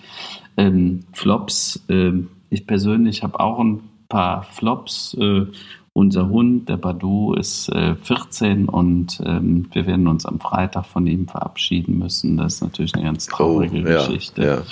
Ähm, 0.57 1.01
Flops, 1.13 1.83
äh, 1.89 2.11
ich 2.49 2.65
persönlich 2.65 3.21
habe 3.21 3.39
auch 3.39 3.59
ein 3.59 3.81
paar 4.09 4.43
Flops. 4.43 5.15
Unser 5.93 6.29
Hund, 6.29 6.69
der 6.69 6.77
Badu, 6.77 7.33
ist 7.33 7.67
äh, 7.69 7.95
14 7.95 8.69
und 8.69 9.21
ähm, 9.25 9.67
wir 9.73 9.85
werden 9.87 10.07
uns 10.07 10.25
am 10.25 10.39
Freitag 10.39 10.85
von 10.85 11.05
ihm 11.05 11.27
verabschieden 11.27 11.97
müssen. 11.97 12.37
Das 12.37 12.55
ist 12.55 12.61
natürlich 12.61 12.95
eine 12.95 13.03
ganz 13.03 13.27
traurige 13.27 13.83
oh, 13.83 13.89
ja, 13.89 14.05
Geschichte. 14.05 14.45
Ja. 14.45 14.63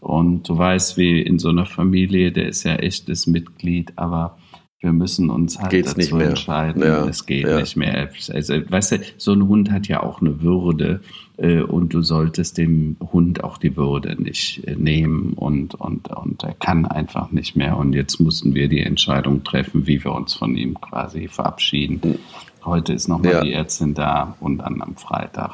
Und 0.00 0.48
du 0.48 0.58
weißt, 0.58 0.98
wie 0.98 1.22
in 1.22 1.38
so 1.38 1.48
einer 1.48 1.64
Familie, 1.64 2.30
der 2.30 2.48
ist 2.48 2.64
ja 2.64 2.74
echtes 2.76 3.26
Mitglied, 3.26 3.94
aber 3.96 4.36
wir 4.80 4.92
müssen 4.92 5.30
uns 5.30 5.58
halt 5.58 5.70
Geht's 5.70 5.94
dazu 5.94 6.18
entscheiden, 6.18 6.82
ja, 6.82 7.06
es 7.06 7.24
geht 7.24 7.46
ja. 7.46 7.60
nicht 7.60 7.76
mehr. 7.76 8.10
Also, 8.28 8.54
weißt 8.54 8.92
du, 8.92 8.98
so 9.16 9.32
ein 9.32 9.48
Hund 9.48 9.70
hat 9.70 9.88
ja 9.88 10.02
auch 10.02 10.20
eine 10.20 10.42
Würde 10.42 11.00
äh, 11.38 11.60
und 11.60 11.94
du 11.94 12.02
solltest 12.02 12.58
dem 12.58 12.96
Hund 13.12 13.42
auch 13.42 13.56
die 13.56 13.76
Würde 13.76 14.20
nicht 14.20 14.64
äh, 14.66 14.76
nehmen 14.76 15.32
und, 15.32 15.74
und, 15.74 16.08
und 16.08 16.42
er 16.44 16.54
kann 16.54 16.84
einfach 16.84 17.30
nicht 17.30 17.56
mehr. 17.56 17.76
Und 17.78 17.94
jetzt 17.94 18.20
mussten 18.20 18.54
wir 18.54 18.68
die 18.68 18.80
Entscheidung 18.80 19.44
treffen, 19.44 19.86
wie 19.86 20.04
wir 20.04 20.12
uns 20.12 20.34
von 20.34 20.56
ihm 20.56 20.78
quasi 20.80 21.28
verabschieden. 21.28 22.18
Heute 22.64 22.92
ist 22.92 23.08
nochmal 23.08 23.32
ja. 23.32 23.40
die 23.44 23.52
Ärztin 23.52 23.94
da 23.94 24.36
und 24.40 24.58
dann 24.58 24.82
am 24.82 24.96
Freitag. 24.96 25.52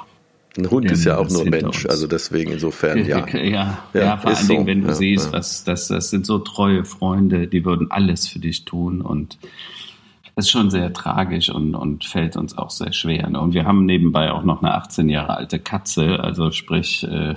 Ein 0.57 0.71
Hund 0.71 0.91
ist 0.91 1.05
ja 1.05 1.17
auch 1.17 1.31
nur 1.31 1.47
Mensch, 1.47 1.87
also 1.87 2.07
deswegen 2.07 2.53
insofern 2.53 3.07
ja. 3.07 3.27
Ja, 3.27 3.39
ja, 3.43 3.81
ja 3.95 4.17
vor 4.19 4.33
allen 4.33 4.49
Dingen, 4.49 4.61
so. 4.61 4.67
wenn 4.67 4.83
du 4.83 4.89
ja, 4.89 4.95
siehst, 4.95 5.33
was 5.33 5.65
das, 5.65 5.89
das 5.89 6.11
sind 6.11 6.27
so 6.27 6.39
treue 6.39 6.85
Freunde, 6.85 7.47
die 7.49 7.65
würden 7.65 7.91
alles 7.91 8.29
für 8.29 8.39
dich 8.39 8.67
tun 8.67 9.01
und 9.01 9.39
das 10.35 10.47
ist 10.47 10.51
schon 10.51 10.71
sehr 10.71 10.93
tragisch 10.93 11.51
und, 11.51 11.75
und 11.75 12.05
fällt 12.05 12.37
uns 12.37 12.57
auch 12.57 12.71
sehr 12.71 12.93
schwer. 12.93 13.29
Ne? 13.29 13.41
Und 13.41 13.55
wir 13.55 13.65
haben 13.65 13.85
nebenbei 13.85 14.31
auch 14.33 14.45
noch 14.45 14.63
eine 14.63 14.75
18 14.75 15.09
Jahre 15.09 15.37
alte 15.37 15.59
Katze, 15.59 16.21
also 16.21 16.51
sprich, 16.51 17.05
äh, 17.05 17.35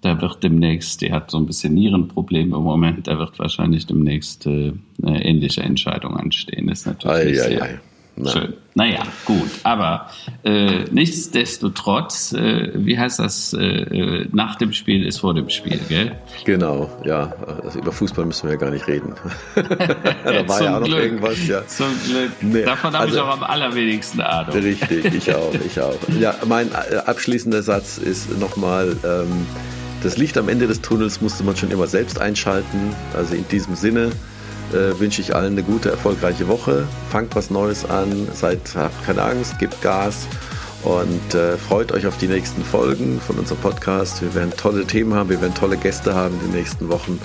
da 0.00 0.20
wird 0.20 0.42
demnächst, 0.42 1.02
die 1.02 1.12
hat 1.12 1.30
so 1.30 1.38
ein 1.38 1.46
bisschen 1.46 1.74
Nierenprobleme 1.74 2.56
im 2.56 2.62
Moment, 2.62 3.06
da 3.06 3.18
wird 3.18 3.38
wahrscheinlich 3.38 3.86
demnächst 3.86 4.46
äh, 4.46 4.72
eine 5.02 5.24
ähnliche 5.24 5.62
Entscheidung 5.62 6.16
anstehen. 6.16 6.66
Das 6.68 6.80
ist 6.80 6.86
natürlich 6.86 7.16
ei, 7.16 7.34
sehr, 7.34 7.62
ei, 7.62 7.66
ei. 7.74 7.80
Na. 8.22 8.30
Schön. 8.30 8.54
Naja, 8.74 9.02
gut. 9.24 9.50
Aber 9.64 10.10
äh, 10.44 10.84
nichtsdestotrotz, 10.90 12.32
äh, 12.32 12.70
wie 12.74 12.98
heißt 12.98 13.18
das? 13.18 13.52
Äh, 13.52 14.26
nach 14.32 14.56
dem 14.56 14.72
Spiel 14.72 15.06
ist 15.06 15.18
vor 15.18 15.34
dem 15.34 15.48
Spiel, 15.48 15.80
gell? 15.88 16.12
Genau, 16.44 16.90
ja. 17.04 17.32
Also 17.64 17.80
über 17.80 17.92
Fußball 17.92 18.26
müssen 18.26 18.44
wir 18.44 18.52
ja 18.52 18.60
gar 18.60 18.70
nicht 18.70 18.86
reden. 18.86 19.14
da 19.54 20.48
war 20.48 20.62
ja 20.62 20.76
auch 20.76 20.80
noch 20.80 20.86
Glück. 20.86 21.00
irgendwas, 21.00 21.46
ja. 21.46 21.66
Zum 21.66 21.88
Glück. 22.06 22.30
Nee, 22.42 22.62
Davon 22.62 22.92
habe 22.92 23.04
also, 23.04 23.16
ich 23.16 23.22
auch 23.22 23.32
am 23.32 23.42
allerwenigsten 23.42 24.20
Ahnung. 24.20 24.54
Richtig, 24.54 25.04
ich 25.06 25.34
auch, 25.34 25.52
ich 25.54 25.80
auch. 25.80 25.98
Ja, 26.20 26.36
mein 26.46 26.70
äh, 26.70 26.96
abschließender 26.96 27.62
Satz 27.62 27.98
ist 27.98 28.38
nochmal, 28.38 28.96
ähm, 29.04 29.46
das 30.02 30.16
Licht 30.16 30.38
am 30.38 30.48
Ende 30.48 30.66
des 30.66 30.80
Tunnels 30.80 31.20
musste 31.20 31.44
man 31.44 31.56
schon 31.56 31.70
immer 31.70 31.86
selbst 31.86 32.20
einschalten. 32.20 32.94
Also 33.14 33.34
in 33.34 33.46
diesem 33.48 33.74
Sinne 33.74 34.10
äh, 34.74 34.98
wünsche 34.98 35.20
ich 35.20 35.34
allen 35.34 35.52
eine 35.52 35.62
gute, 35.62 35.90
erfolgreiche 35.90 36.48
Woche. 36.48 36.86
Fangt 37.10 37.34
was 37.36 37.50
Neues 37.50 37.84
an, 37.84 38.28
seid, 38.34 38.60
habt 38.74 39.04
keine 39.04 39.22
Angst, 39.22 39.58
gebt 39.58 39.80
Gas 39.82 40.26
und 40.82 41.34
äh, 41.34 41.56
freut 41.58 41.92
euch 41.92 42.06
auf 42.06 42.16
die 42.16 42.28
nächsten 42.28 42.64
Folgen 42.64 43.20
von 43.20 43.38
unserem 43.38 43.60
Podcast. 43.60 44.22
Wir 44.22 44.34
werden 44.34 44.52
tolle 44.56 44.86
Themen 44.86 45.14
haben, 45.14 45.28
wir 45.28 45.40
werden 45.40 45.54
tolle 45.54 45.76
Gäste 45.76 46.14
haben 46.14 46.34
in 46.40 46.50
den 46.50 46.60
nächsten 46.60 46.88
Wochen. 46.88 47.20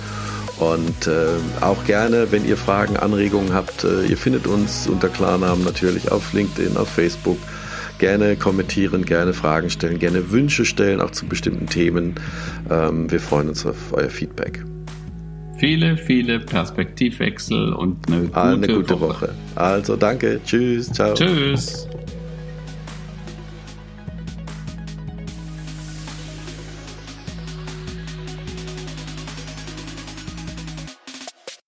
Und 0.58 1.06
äh, 1.06 1.36
auch 1.60 1.84
gerne, 1.84 2.32
wenn 2.32 2.46
ihr 2.46 2.56
Fragen, 2.56 2.96
Anregungen 2.96 3.52
habt, 3.52 3.84
äh, 3.84 4.06
ihr 4.06 4.16
findet 4.16 4.46
uns 4.46 4.86
unter 4.86 5.08
Klarnamen 5.08 5.64
natürlich 5.64 6.10
auf 6.10 6.32
LinkedIn, 6.32 6.76
auf 6.76 6.88
Facebook. 6.88 7.38
Gerne 7.98 8.36
kommentieren, 8.36 9.04
gerne 9.04 9.32
Fragen 9.32 9.70
stellen, 9.70 9.98
gerne 9.98 10.30
Wünsche 10.30 10.64
stellen, 10.64 11.00
auch 11.00 11.12
zu 11.12 11.26
bestimmten 11.26 11.66
Themen. 11.66 12.14
Ähm, 12.70 13.10
wir 13.10 13.20
freuen 13.20 13.48
uns 13.48 13.64
auf 13.64 13.76
euer 13.92 14.10
Feedback 14.10 14.62
viele, 15.58 15.96
viele 15.96 16.40
Perspektivwechsel 16.40 17.72
und 17.72 18.06
eine 18.08 18.22
gute, 18.22 18.40
eine 18.42 18.66
gute 18.66 19.00
Woche. 19.00 19.06
Woche. 19.06 19.34
Also 19.54 19.96
danke, 19.96 20.40
tschüss, 20.44 20.92
ciao. 20.92 21.14
Tschüss. 21.14 21.85